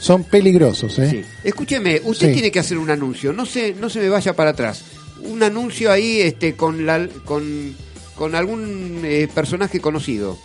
son 0.00 0.24
peligrosos, 0.24 0.98
¿eh? 0.98 1.08
Sí. 1.10 1.24
Escúcheme, 1.44 2.00
usted 2.04 2.28
Sí. 2.28 2.32
tiene 2.34 2.50
que 2.50 2.58
hacer 2.58 2.78
un 2.78 2.90
anuncio. 2.90 3.32
No 3.32 3.46
se, 3.46 3.74
no 3.74 3.88
se 3.90 4.00
me 4.00 4.08
vaya 4.08 4.34
para 4.34 4.50
atrás. 4.50 4.82
Un 5.24 5.42
anuncio 5.42 5.92
ahí, 5.92 6.20
este, 6.20 6.54
con 6.54 6.84
la, 6.86 7.06
con, 7.24 7.74
con 8.16 8.34
algún 8.34 9.02
eh, 9.04 9.28
personaje 9.32 9.78
conocido. 9.80 10.38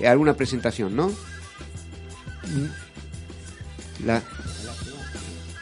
Eh, 0.00 0.06
alguna 0.06 0.34
presentación, 0.34 0.94
¿no? 0.94 1.10
La, 4.04 4.22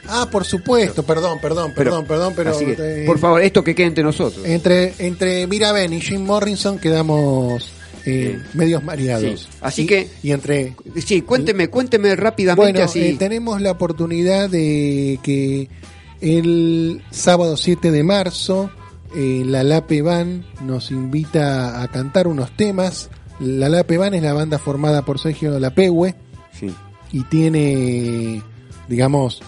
Ah, 0.08 0.28
por 0.30 0.44
supuesto, 0.44 1.02
perdón, 1.04 1.38
perdón, 1.40 1.72
pero- 1.74 1.90
perdón, 1.90 2.06
perdón, 2.06 2.32
pero 2.36 2.50
así 2.50 2.64
que, 2.66 3.02
eh, 3.02 3.06
por 3.06 3.18
favor, 3.18 3.42
esto 3.42 3.62
que 3.64 3.74
quede 3.74 3.86
entre 3.88 4.04
nosotros. 4.04 4.44
entre 4.46 4.94
entre 4.98 5.46
Miraben 5.46 5.92
y 5.92 6.00
Jim 6.00 6.22
Morrison 6.24 6.78
quedamos 6.78 7.70
eh, 8.08 8.38
medios 8.54 8.84
mareados. 8.84 9.40
Sí. 9.42 9.48
Así 9.60 9.82
Y- 9.82 9.86
que- 9.86 10.08
y 10.22 10.30
entre 10.30 10.74
Sí, 11.04 11.22
cuénteme, 11.22 11.68
cuénteme 11.68 12.14
rápidamente 12.14 12.72
bueno, 12.72 12.84
así. 12.84 13.00
eh, 13.00 13.16
tenemos 13.18 13.60
la 13.60 13.72
oportunidad 13.72 14.48
de 14.48 15.18
que 15.24 15.68
el 16.20 17.02
sábado 17.10 17.56
7 17.56 17.90
de 17.90 18.02
marzo 18.04 18.70
eh, 19.14 19.42
la 19.46 19.62
Lape 19.62 20.02
Van 20.02 20.44
nos 20.62 20.90
invita 20.90 21.82
a 21.82 21.88
cantar 21.88 22.26
unos 22.28 22.54
temas. 22.56 23.08
La 23.40 23.68
Lape 23.68 23.98
Van 23.98 24.14
es 24.14 24.22
la 24.22 24.32
banda 24.34 24.58
formada 24.58 25.02
por 25.04 25.18
Sergio 25.18 25.58
Lapehue 25.58 26.14
Sí. 26.58 26.70
y 27.12 27.22
tiene, 27.24 28.42
digamos, 28.88 29.42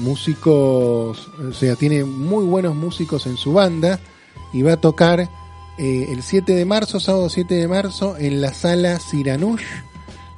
músicos, 0.00 1.28
o 1.38 1.52
sea, 1.52 1.76
tiene 1.76 2.04
muy 2.04 2.44
buenos 2.44 2.74
músicos 2.74 3.26
en 3.26 3.36
su 3.36 3.52
banda 3.52 4.00
y 4.52 4.62
va 4.62 4.74
a 4.74 4.80
tocar 4.80 5.28
eh, 5.78 6.06
el 6.10 6.22
7 6.22 6.54
de 6.54 6.64
marzo, 6.64 7.00
sábado 7.00 7.28
7 7.28 7.54
de 7.54 7.68
marzo, 7.68 8.16
en 8.18 8.40
la 8.40 8.52
sala 8.52 8.98
Siranush, 8.98 9.62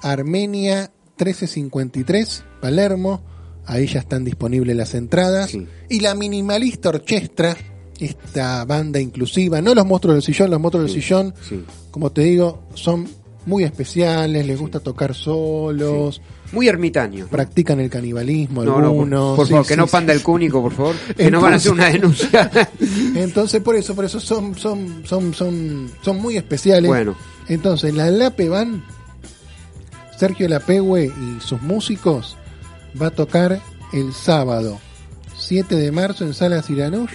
Armenia 0.02 0.92
1353, 1.18 2.44
Palermo. 2.60 3.22
Ahí 3.66 3.86
ya 3.86 4.00
están 4.00 4.24
disponibles 4.24 4.76
las 4.76 4.94
entradas. 4.94 5.50
Sí. 5.50 5.66
Y 5.88 6.00
la 6.00 6.14
Minimalista 6.14 6.90
Orchestra, 6.90 7.56
esta 7.98 8.64
banda 8.64 9.00
inclusiva, 9.00 9.60
no 9.60 9.74
los 9.74 9.86
monstruos 9.86 10.16
del 10.16 10.22
sillón, 10.22 10.50
los 10.50 10.60
monstruos 10.60 10.86
del 10.86 11.02
sillón, 11.02 11.34
sí. 11.48 11.64
como 11.90 12.10
te 12.10 12.22
digo, 12.22 12.64
son 12.74 13.08
muy 13.46 13.64
especiales, 13.64 14.46
les 14.46 14.58
gusta 14.58 14.80
tocar 14.80 15.14
solos, 15.14 16.20
Muy 16.52 16.68
ermitaño. 16.68 17.26
practican 17.28 17.80
el 17.80 17.90
canibalismo 17.90 18.62
No, 18.64 18.72
no, 18.72 18.74
por, 18.76 18.84
algunos. 18.84 19.36
por 19.36 19.46
sí, 19.46 19.52
favor, 19.52 19.66
que 19.66 19.76
no 19.76 19.86
panda 19.86 20.12
el 20.12 20.22
cúnico, 20.22 20.62
por 20.62 20.72
favor. 20.72 20.94
Que 21.16 21.30
no 21.30 21.40
van 21.40 21.54
a 21.54 21.56
hacer 21.56 21.72
una 21.72 21.88
denuncia. 21.88 22.50
Entonces, 23.14 23.60
por 23.62 23.74
eso, 23.76 23.94
por 23.94 24.04
eso 24.04 24.20
son, 24.20 24.54
son, 24.56 25.02
son, 25.04 25.34
son, 25.34 25.90
son 26.02 26.20
muy 26.20 26.36
especiales. 26.36 26.88
bueno, 26.88 27.16
Entonces, 27.48 27.94
la 27.94 28.10
Lape 28.10 28.48
van, 28.48 28.84
Sergio 30.16 30.48
Lapehue 30.48 31.06
y 31.06 31.40
sus 31.40 31.60
músicos 31.62 32.36
va 33.00 33.06
a 33.08 33.10
tocar 33.10 33.60
el 33.92 34.12
sábado 34.12 34.78
7 35.36 35.74
de 35.74 35.90
marzo 35.90 36.24
en 36.24 36.34
Sala 36.34 36.62
Siranush 36.62 37.10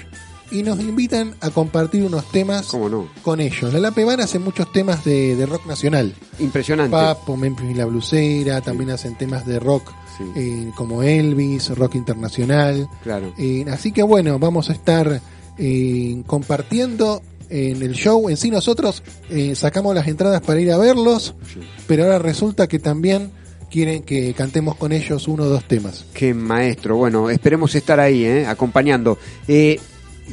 y 0.52 0.64
nos 0.64 0.80
invitan 0.80 1.36
a 1.42 1.50
compartir 1.50 2.04
unos 2.04 2.30
temas 2.32 2.74
no. 2.74 3.08
con 3.24 3.40
ellos. 3.40 3.74
La 3.74 3.80
Lape 3.80 4.04
van 4.06 4.22
hace 4.22 4.40
muchos 4.40 4.72
temas 4.72 5.04
de, 5.04 5.36
de 5.36 5.46
rock 5.46 5.66
nacional. 5.66 6.14
Impresionante. 6.40 6.92
Papo, 6.92 7.36
Memphis 7.38 7.72
y 7.72 7.74
la 7.74 7.86
Blusera, 7.86 8.62
también 8.62 8.92
hacen 8.92 9.16
temas 9.18 9.46
de 9.46 9.60
rock 9.60 9.92
Sí. 10.18 10.24
eh, 10.36 10.72
como 10.76 11.04
Elvis, 11.04 11.70
rock 11.78 11.94
internacional. 11.96 12.90
Claro. 13.04 13.34
Eh, 13.38 13.66
así 13.72 13.92
que 13.92 14.02
bueno, 14.02 14.40
vamos 14.40 14.70
a 14.72 14.74
estar 14.74 15.22
eh, 15.60 16.24
compartiendo 16.26 17.22
en 17.50 17.82
el 17.84 17.94
show. 17.94 18.28
En 18.30 18.36
sí 18.38 18.50
nosotros 18.50 19.04
sacamos 19.54 19.94
las 19.94 20.08
entradas 20.08 20.42
para 20.42 20.60
ir 20.60 20.72
a 20.72 20.78
verlos, 20.78 21.36
Sí. 21.54 21.60
pero 21.88 22.04
ahora 22.06 22.18
resulta 22.20 22.68
que 22.68 22.80
también 22.80 23.32
quieren 23.70 24.02
que 24.04 24.34
cantemos 24.34 24.76
con 24.76 24.92
ellos 24.92 25.28
uno 25.28 25.44
o 25.44 25.48
dos 25.48 25.66
temas. 25.66 26.06
Qué 26.14 26.34
maestro. 26.34 26.96
Bueno, 26.98 27.30
esperemos 27.30 27.76
estar 27.76 28.00
ahí, 28.00 28.24
¿eh? 28.26 28.48
acompañando. 28.48 29.18
Eh, 29.48 29.80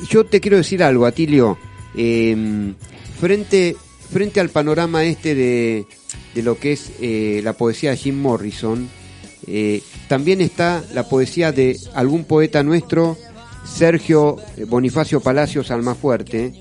yo 0.09 0.25
te 0.25 0.41
quiero 0.41 0.57
decir 0.57 0.83
algo, 0.83 1.07
Atilio. 1.07 1.59
Eh, 1.97 2.73
frente, 3.21 3.77
frente 4.11 4.41
al 4.41 4.51
panorama 4.51 5.05
este 5.05 5.35
de, 5.35 5.87
de 6.35 6.43
lo 6.43 6.59
que 6.59 6.73
es 6.73 6.93
eh, 7.01 7.41
la 7.45 7.53
poesía 7.53 7.91
de 7.91 7.97
Jim 7.97 8.21
Morrison, 8.21 8.89
eh, 9.47 9.83
también 10.09 10.41
está 10.41 10.83
la 10.93 11.09
poesía 11.09 11.53
de 11.53 11.79
algún 11.95 12.25
poeta 12.25 12.63
nuestro, 12.63 13.17
Sergio 13.65 14.37
Bonifacio 14.69 15.21
Palacios 15.21 15.71
Almafuerte, 15.71 16.53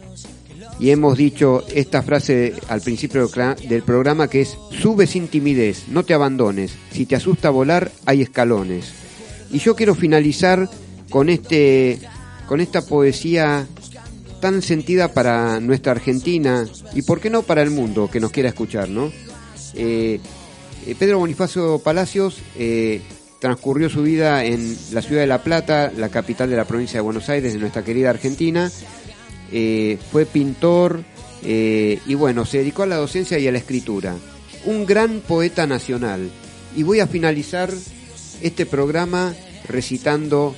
y 0.80 0.90
hemos 0.90 1.18
dicho 1.18 1.64
esta 1.74 2.02
frase 2.02 2.54
al 2.68 2.82
principio 2.82 3.30
del 3.68 3.84
programa 3.84 4.28
que 4.28 4.42
es 4.42 4.58
sube 4.82 5.08
sin 5.08 5.28
timidez, 5.28 5.88
no 5.88 6.04
te 6.04 6.14
abandones, 6.14 6.74
si 6.92 7.06
te 7.06 7.16
asusta 7.16 7.50
volar 7.50 7.92
hay 8.06 8.22
escalones. 8.22 8.92
Y 9.52 9.60
yo 9.60 9.76
quiero 9.76 9.96
finalizar 9.96 10.68
con 11.10 11.30
este 11.30 12.00
con 12.48 12.62
esta 12.62 12.86
poesía 12.86 13.68
tan 14.44 14.62
sentida 14.62 15.14
para 15.14 15.62
nuestra 15.62 15.94
Argentina 15.94 16.68
y 16.94 17.04
por 17.04 17.22
qué 17.22 17.30
no 17.30 17.44
para 17.44 17.62
el 17.62 17.70
mundo 17.70 18.10
que 18.12 18.20
nos 18.20 18.32
quiera 18.32 18.50
escuchar, 18.50 18.90
¿no? 18.90 19.10
Eh, 19.74 20.20
eh, 20.86 20.96
Pedro 21.00 21.20
Bonifacio 21.20 21.80
Palacios 21.80 22.40
eh, 22.58 23.02
transcurrió 23.40 23.90
su 23.90 24.02
vida 24.04 24.44
en 24.44 24.78
la 24.92 25.02
ciudad 25.02 25.22
de 25.22 25.28
La 25.28 25.44
Plata, 25.44 25.94
la 25.96 26.10
capital 26.10 26.50
de 26.50 26.58
la 26.58 26.66
provincia 26.66 26.98
de 26.98 27.04
Buenos 27.04 27.30
Aires, 27.30 27.54
de 27.54 27.60
nuestra 27.60 27.86
querida 27.86 28.10
Argentina. 28.10 28.70
Fue 30.12 30.26
pintor 30.26 31.04
y 31.42 32.14
bueno, 32.16 32.46
se 32.46 32.58
dedicó 32.58 32.84
a 32.84 32.88
la 32.88 32.98
docencia 32.98 33.40
y 33.40 33.48
a 33.48 33.52
la 33.54 33.60
escritura. 33.60 34.16
Un 34.66 34.86
gran 34.86 35.22
poeta 35.22 35.68
nacional. 35.68 36.30
Y 36.76 36.84
voy 36.84 37.00
a 37.00 37.08
finalizar 37.08 37.72
este 38.42 38.66
programa 38.66 39.34
recitando 39.70 40.56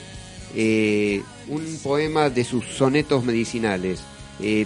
un 1.48 1.80
poema 1.84 2.30
de 2.30 2.44
sus 2.44 2.66
sonetos 2.66 3.24
medicinales. 3.24 4.00
Eh, 4.40 4.66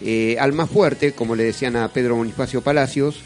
eh, 0.00 0.36
Alma 0.40 0.66
Fuerte, 0.66 1.12
como 1.12 1.36
le 1.36 1.44
decían 1.44 1.76
a 1.76 1.88
Pedro 1.88 2.16
Bonifacio 2.16 2.62
Palacios, 2.62 3.16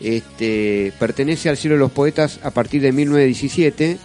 este, 0.00 0.92
pertenece 0.98 1.48
al 1.48 1.56
cielo 1.56 1.76
de 1.76 1.80
los 1.80 1.92
poetas 1.92 2.40
a 2.42 2.50
partir 2.50 2.82
de 2.82 2.92
1917 2.92 3.98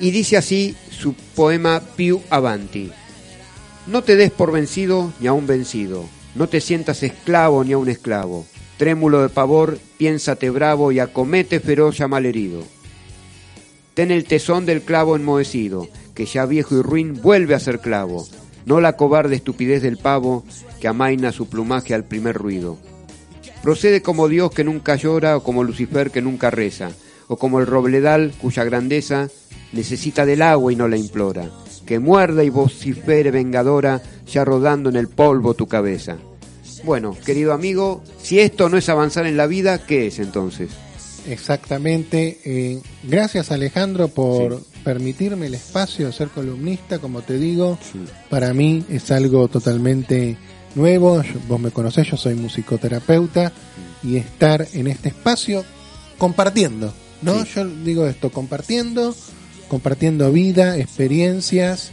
y 0.00 0.10
dice 0.10 0.36
así 0.36 0.74
su 0.90 1.14
poema 1.14 1.82
Piu 1.96 2.22
Avanti. 2.30 2.90
No 3.86 4.02
te 4.02 4.16
des 4.16 4.30
por 4.30 4.52
vencido 4.52 5.12
ni 5.20 5.26
a 5.26 5.32
un 5.32 5.46
vencido, 5.46 6.04
no 6.34 6.48
te 6.48 6.60
sientas 6.60 7.02
esclavo 7.02 7.64
ni 7.64 7.72
a 7.72 7.78
un 7.78 7.88
esclavo. 7.88 8.46
Trémulo 8.76 9.22
de 9.22 9.28
pavor, 9.28 9.78
piénsate 9.96 10.50
bravo 10.50 10.92
y 10.92 11.00
acomete 11.00 11.58
feroz 11.58 11.98
ya 11.98 12.06
malherido. 12.06 12.62
Ten 13.94 14.12
el 14.12 14.24
tesón 14.24 14.64
del 14.64 14.82
clavo 14.82 15.16
enmohecido, 15.16 15.88
que 16.18 16.26
ya 16.26 16.46
viejo 16.46 16.74
y 16.74 16.82
ruin 16.82 17.22
vuelve 17.22 17.54
a 17.54 17.60
ser 17.60 17.78
clavo. 17.78 18.26
No 18.66 18.80
la 18.80 18.96
cobarde 18.96 19.36
estupidez 19.36 19.82
del 19.82 19.98
pavo, 19.98 20.42
que 20.80 20.88
amaina 20.88 21.30
su 21.30 21.48
plumaje 21.48 21.94
al 21.94 22.02
primer 22.02 22.34
ruido. 22.34 22.76
Procede 23.62 24.02
como 24.02 24.26
Dios 24.26 24.50
que 24.50 24.64
nunca 24.64 24.96
llora, 24.96 25.36
o 25.36 25.44
como 25.44 25.62
Lucifer 25.62 26.10
que 26.10 26.20
nunca 26.20 26.50
reza, 26.50 26.90
o 27.28 27.36
como 27.36 27.60
el 27.60 27.66
robledal 27.66 28.32
cuya 28.42 28.64
grandeza 28.64 29.28
necesita 29.72 30.26
del 30.26 30.42
agua 30.42 30.72
y 30.72 30.76
no 30.76 30.88
la 30.88 30.96
implora, 30.96 31.52
que 31.86 32.00
muerda 32.00 32.42
y 32.42 32.50
vocifere 32.50 33.30
vengadora, 33.30 34.02
ya 34.26 34.44
rodando 34.44 34.90
en 34.90 34.96
el 34.96 35.06
polvo 35.06 35.54
tu 35.54 35.68
cabeza. 35.68 36.16
Bueno, 36.82 37.16
querido 37.24 37.52
amigo, 37.52 38.02
si 38.20 38.40
esto 38.40 38.68
no 38.68 38.76
es 38.76 38.88
avanzar 38.88 39.24
en 39.24 39.36
la 39.36 39.46
vida, 39.46 39.86
¿qué 39.86 40.08
es 40.08 40.18
entonces? 40.18 40.70
Exactamente. 41.28 42.40
eh, 42.44 42.82
gracias 43.04 43.52
Alejandro 43.52 44.08
por 44.08 44.60
permitirme 44.92 45.48
el 45.48 45.54
espacio 45.54 46.06
de 46.06 46.14
ser 46.14 46.28
columnista, 46.28 46.98
como 46.98 47.20
te 47.20 47.36
digo. 47.36 47.78
Para 48.30 48.54
mí 48.54 48.82
es 48.88 49.10
algo 49.10 49.46
totalmente 49.48 50.38
nuevo. 50.74 51.20
Yo- 51.22 51.40
vos 51.46 51.60
me 51.60 51.70
conocés, 51.70 52.08
yo 52.10 52.16
soy 52.16 52.34
musicoterapeuta 52.36 53.52
y 54.02 54.16
estar 54.16 54.66
en 54.72 54.86
este 54.86 55.10
espacio 55.10 55.62
compartiendo, 56.16 56.94
¿no? 57.20 57.44
Sí. 57.44 57.50
Yo 57.56 57.66
digo 57.84 58.06
esto, 58.06 58.30
compartiendo, 58.30 59.14
compartiendo 59.68 60.32
vida, 60.32 60.78
experiencias 60.78 61.90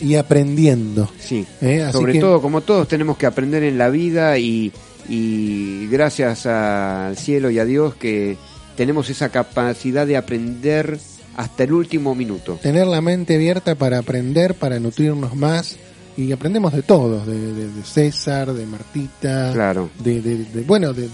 y 0.00 0.16
aprendiendo. 0.16 1.08
Sí, 1.20 1.46
Eh, 1.60 1.84
así 1.84 1.92
sobre 1.92 2.14
que- 2.14 2.18
todo, 2.20 2.42
como 2.42 2.60
todos 2.62 2.88
tenemos 2.88 3.16
que 3.18 3.26
aprender 3.26 3.62
en 3.62 3.78
la 3.78 3.88
vida 3.88 4.36
y, 4.36 4.72
y 5.08 5.86
gracias 5.92 6.44
al 6.46 7.16
cielo 7.16 7.50
y 7.50 7.60
a 7.60 7.64
Dios 7.64 7.94
que 7.94 8.36
tenemos 8.76 9.10
esa 9.10 9.28
capacidad 9.28 10.08
de 10.08 10.16
aprender 10.16 10.98
hasta 11.36 11.64
el 11.64 11.72
último 11.72 12.14
minuto. 12.14 12.58
Tener 12.62 12.86
la 12.86 13.00
mente 13.00 13.34
abierta 13.36 13.74
para 13.74 13.98
aprender, 13.98 14.54
para 14.54 14.80
nutrirnos 14.80 15.34
más. 15.36 15.76
Y 16.18 16.32
aprendemos 16.32 16.72
de 16.72 16.80
todos, 16.82 17.26
de, 17.26 17.38
de- 17.38 17.68
de 17.72 17.82
César, 17.84 18.54
de 18.54 18.64
Martita, 18.64 19.50
Claro. 19.52 19.90
de, 20.02 20.22
de- 20.22 20.44
de- 20.46 20.62
bueno, 20.62 20.94
de, 20.94 21.10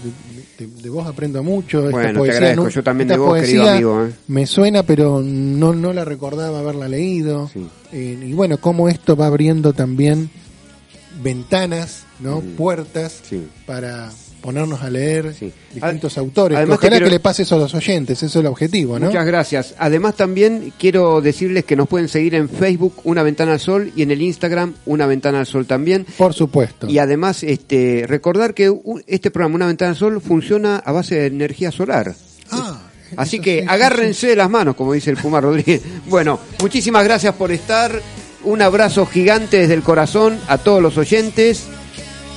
vos 0.87 1.05
aprendo 1.05 1.43
mucho. 1.43 1.79
esta 1.89 1.91
Bueno, 1.91 2.23
te 2.23 2.31
agradezco, 2.31 2.69
yo 2.69 2.83
también 2.83 3.09
de 3.09 3.17
vos, 3.17 3.37
querido 3.41 3.69
amigo, 3.69 4.05
¿eh? 4.05 4.13
Me 4.29 4.45
suena, 4.45 4.83
pero 4.83 5.21
no, 5.21 5.73
no 5.73 5.91
la 5.91 6.05
recordaba 6.05 6.59
haberla 6.59 6.87
leído. 6.87 7.49
Sí. 7.51 7.67
Eh, 7.91 8.17
y 8.27 8.31
bueno, 8.31 8.59
cómo 8.59 8.87
esto 8.87 9.17
va 9.17 9.25
abriendo 9.27 9.73
también 9.73 10.29
ventanas, 11.21 12.05
¿no? 12.21 12.39
Puertas 12.39 13.19
Sí. 13.29 13.45
para 13.65 14.09
ponernos 14.43 14.81
a 14.83 14.89
leer 14.91 15.33
Sí. 15.33 15.51
distintos 15.73 16.17
Ad- 16.17 16.21
autores. 16.21 16.57
además 16.57 16.77
Ojalá 16.77 16.89
quiero- 16.91 17.05
que 17.05 17.11
le 17.11 17.19
pase 17.19 17.41
eso 17.43 17.55
a 17.55 17.59
los 17.59 17.73
oyentes, 17.73 18.17
eso 18.17 18.25
es 18.27 18.35
el 18.35 18.45
objetivo, 18.45 18.99
¿no? 18.99 19.07
Muchas 19.07 19.25
gracias. 19.25 19.73
Además 19.79 20.15
también 20.15 20.71
quiero 20.77 21.21
decirles 21.21 21.63
que 21.65 21.75
nos 21.75 21.87
pueden 21.87 22.09
seguir 22.09 22.35
en 22.35 22.49
Facebook 22.49 22.93
Una 23.05 23.23
Ventana 23.23 23.53
al 23.53 23.59
Sol 23.59 23.91
y 23.95 24.03
en 24.03 24.11
el 24.11 24.21
Instagram 24.21 24.73
Una 24.85 25.05
Ventana 25.07 25.39
al 25.39 25.47
Sol 25.47 25.65
también. 25.65 26.05
Por 26.17 26.33
supuesto. 26.33 26.87
Y 26.89 26.99
además 26.99 27.41
este 27.43 28.05
recordar 28.07 28.53
que 28.53 28.71
este 29.07 29.31
programa 29.31 29.55
Una 29.55 29.67
Ventana 29.67 29.91
al 29.91 29.97
Sol 29.97 30.21
funciona 30.21 30.75
a 30.77 30.91
base 30.91 31.15
de 31.15 31.25
energía 31.27 31.71
solar. 31.71 32.13
Ah, 32.51 32.81
Así 33.15 33.39
que 33.39 33.59
sí, 33.59 33.61
sí, 33.61 33.67
agárrense 33.69 34.27
de 34.27 34.35
las 34.35 34.49
manos, 34.49 34.75
como 34.75 34.91
dice 34.93 35.09
el 35.09 35.17
Puma 35.17 35.39
Rodríguez. 35.39 35.81
Bueno, 36.07 36.39
muchísimas 36.59 37.03
gracias 37.05 37.33
por 37.35 37.51
estar. 37.51 38.01
Un 38.43 38.61
abrazo 38.61 39.05
gigante 39.05 39.57
desde 39.57 39.73
el 39.73 39.83
corazón 39.83 40.37
a 40.49 40.57
todos 40.57 40.81
los 40.81 40.97
oyentes. 40.97 41.63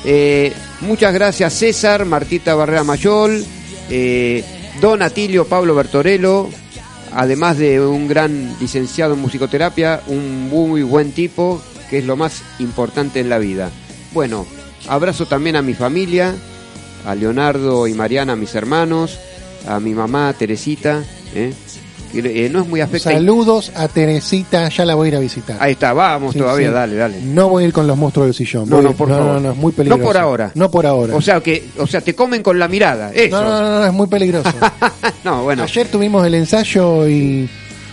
Eh, 0.05 0.53
muchas 0.81 1.13
gracias 1.13 1.53
César, 1.53 2.05
Martita 2.05 2.55
Barrera 2.55 2.85
Mayol, 2.85 3.45
eh, 3.91 4.45
Don 4.81 5.03
Atilio 5.03 5.47
Pablo 5.47 5.75
Bertorello, 5.75 6.49
además 7.13 7.59
de 7.59 7.81
un 7.81 8.09
gran 8.09 8.57
licenciado 8.61 9.15
en 9.15 9.21
musicoterapia, 9.21 10.03
un 10.07 10.49
muy 10.49 10.83
buen 10.83 11.13
tipo, 11.13 11.63
que 11.89 11.99
es 11.99 12.05
lo 12.05 12.17
más 12.17 12.43
importante 12.59 13.21
en 13.21 13.29
la 13.29 13.39
vida. 13.39 13.71
Bueno, 14.13 14.47
abrazo 14.89 15.27
también 15.27 15.57
a 15.57 15.63
mi 15.63 15.75
familia, 15.75 16.35
a 17.07 17.15
Leonardo 17.15 17.87
y 17.87 17.95
Mariana, 17.95 18.37
mis 18.37 18.55
hermanos, 18.55 19.19
a 19.67 19.81
mi 19.81 19.95
mamá 19.95 20.33
Teresita, 20.35 21.05
¿eh? 21.35 21.53
Eh, 22.25 22.49
no 22.51 22.61
es 22.63 22.69
muy 22.69 22.81
afecta. 22.81 23.11
Saludos 23.13 23.73
a 23.75 23.89
Teresita, 23.89 24.69
ya 24.69 24.85
la 24.85 24.95
voy 24.95 25.07
a 25.07 25.09
ir 25.11 25.17
a 25.17 25.21
visitar. 25.21 25.57
Ahí 25.61 25.73
está, 25.73 25.93
vamos 25.93 26.33
Sí, 26.33 26.39
todavía, 26.39 26.69
sí. 26.69 26.75
dale, 26.75 26.97
dale. 26.97 27.21
No 27.23 27.49
voy 27.49 27.65
a 27.65 27.67
ir 27.69 27.73
con 27.73 27.87
los 27.87 27.97
monstruos 27.97 28.27
del 28.29 28.35
sillón. 28.35 28.69
No, 28.69 28.77
Voy- 28.77 28.85
no, 28.87 28.93
por 28.93 29.09
favor. 29.09 29.25
no, 29.25 29.41
no, 29.41 29.51
es 29.53 29.57
muy 29.57 29.73
peligroso. 29.73 29.99
No 30.01 30.05
por 30.07 30.17
ahora. 30.17 30.51
No 30.55 30.71
por 30.71 30.87
ahora. 30.87 31.15
O 31.17 31.21
sea 31.21 31.41
que, 31.41 31.69
o 31.79 31.87
sea, 31.87 32.01
te 32.01 32.15
comen 32.15 32.43
con 32.43 32.59
la 32.59 32.69
mirada, 32.69 33.13
eso. 33.13 33.43
no, 33.43 33.49
no, 33.49 33.61
no, 33.61 33.79
no, 33.81 33.87
es 33.87 33.93
muy 33.93 34.07
peligroso. 34.07 34.51
No, 35.25 35.43
bueno. 35.43 35.65
Ayer 35.65 35.89
tuvimos 35.89 36.25
el 36.27 36.35
ensayo 36.35 37.07
y. 37.09 37.49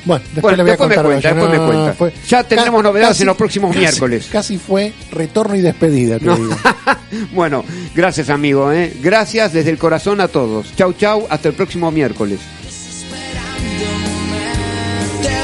Bueno, 0.05 0.21
después 0.33 0.41
Bueno, 0.41 0.57
le 0.57 0.63
voy 0.63 0.69
a 0.69 0.73
me 0.73 0.77
cuenta, 0.77 1.03
después 1.29 1.49
me 1.49 1.57
No, 1.57 1.65
cuenta. 1.65 1.93
fue- 1.93 2.13
Ya 2.27 2.43
tendremos 2.43 2.83
novedades 2.83 3.21
en 3.21 3.27
los 3.27 3.37
próximos 3.37 3.75
miércoles. 3.75 4.27
Casi 4.31 4.57
fue 4.57 4.91
retorno 5.11 5.55
y 5.55 5.61
despedida, 5.61 6.19
te 6.19 6.25
No. 6.25 6.35
digo. 6.35 6.49
bueno, 7.33 7.63
gracias 7.95 8.29
amigo, 8.29 8.71
¿eh? 8.71 8.93
gracias 9.01 9.53
desde 9.53 9.69
el 9.69 9.77
corazón 9.77 10.19
a 10.19 10.27
todos. 10.27 10.75
Chau, 10.75 10.93
chau, 10.93 11.25
hasta 11.29 11.47
el 11.49 11.55
próximo 11.55 11.89
miércoles. 11.89 12.39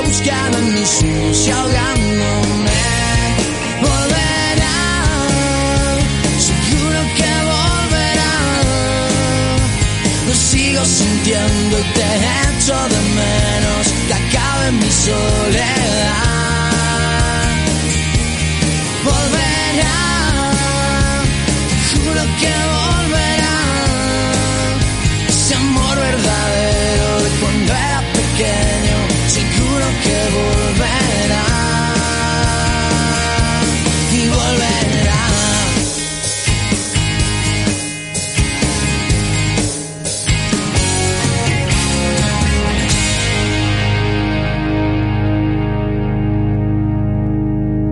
Te 0.10 0.16
buscando 0.16 0.57
en 0.57 0.88
sueños 0.88 1.47
y 1.47 1.51
ahogándome. 1.51 2.82
Volverá, 3.80 4.80
seguro 6.39 6.99
que 7.16 7.32
volverá. 7.53 8.36
Lo 10.28 10.34
sigo 10.34 10.84
sintiendo 10.84 11.78
y 11.78 11.84
te 11.93 12.07
echo 12.57 12.76
de 12.89 13.01
menos. 13.20 13.88
Que 14.07 14.14
acabe 14.16 14.72
mi 14.72 14.89
soledad. 14.89 15.99
Volverá, 19.03 19.99
juro 21.93 22.24
que 22.39 22.49
volverá. 22.49 22.78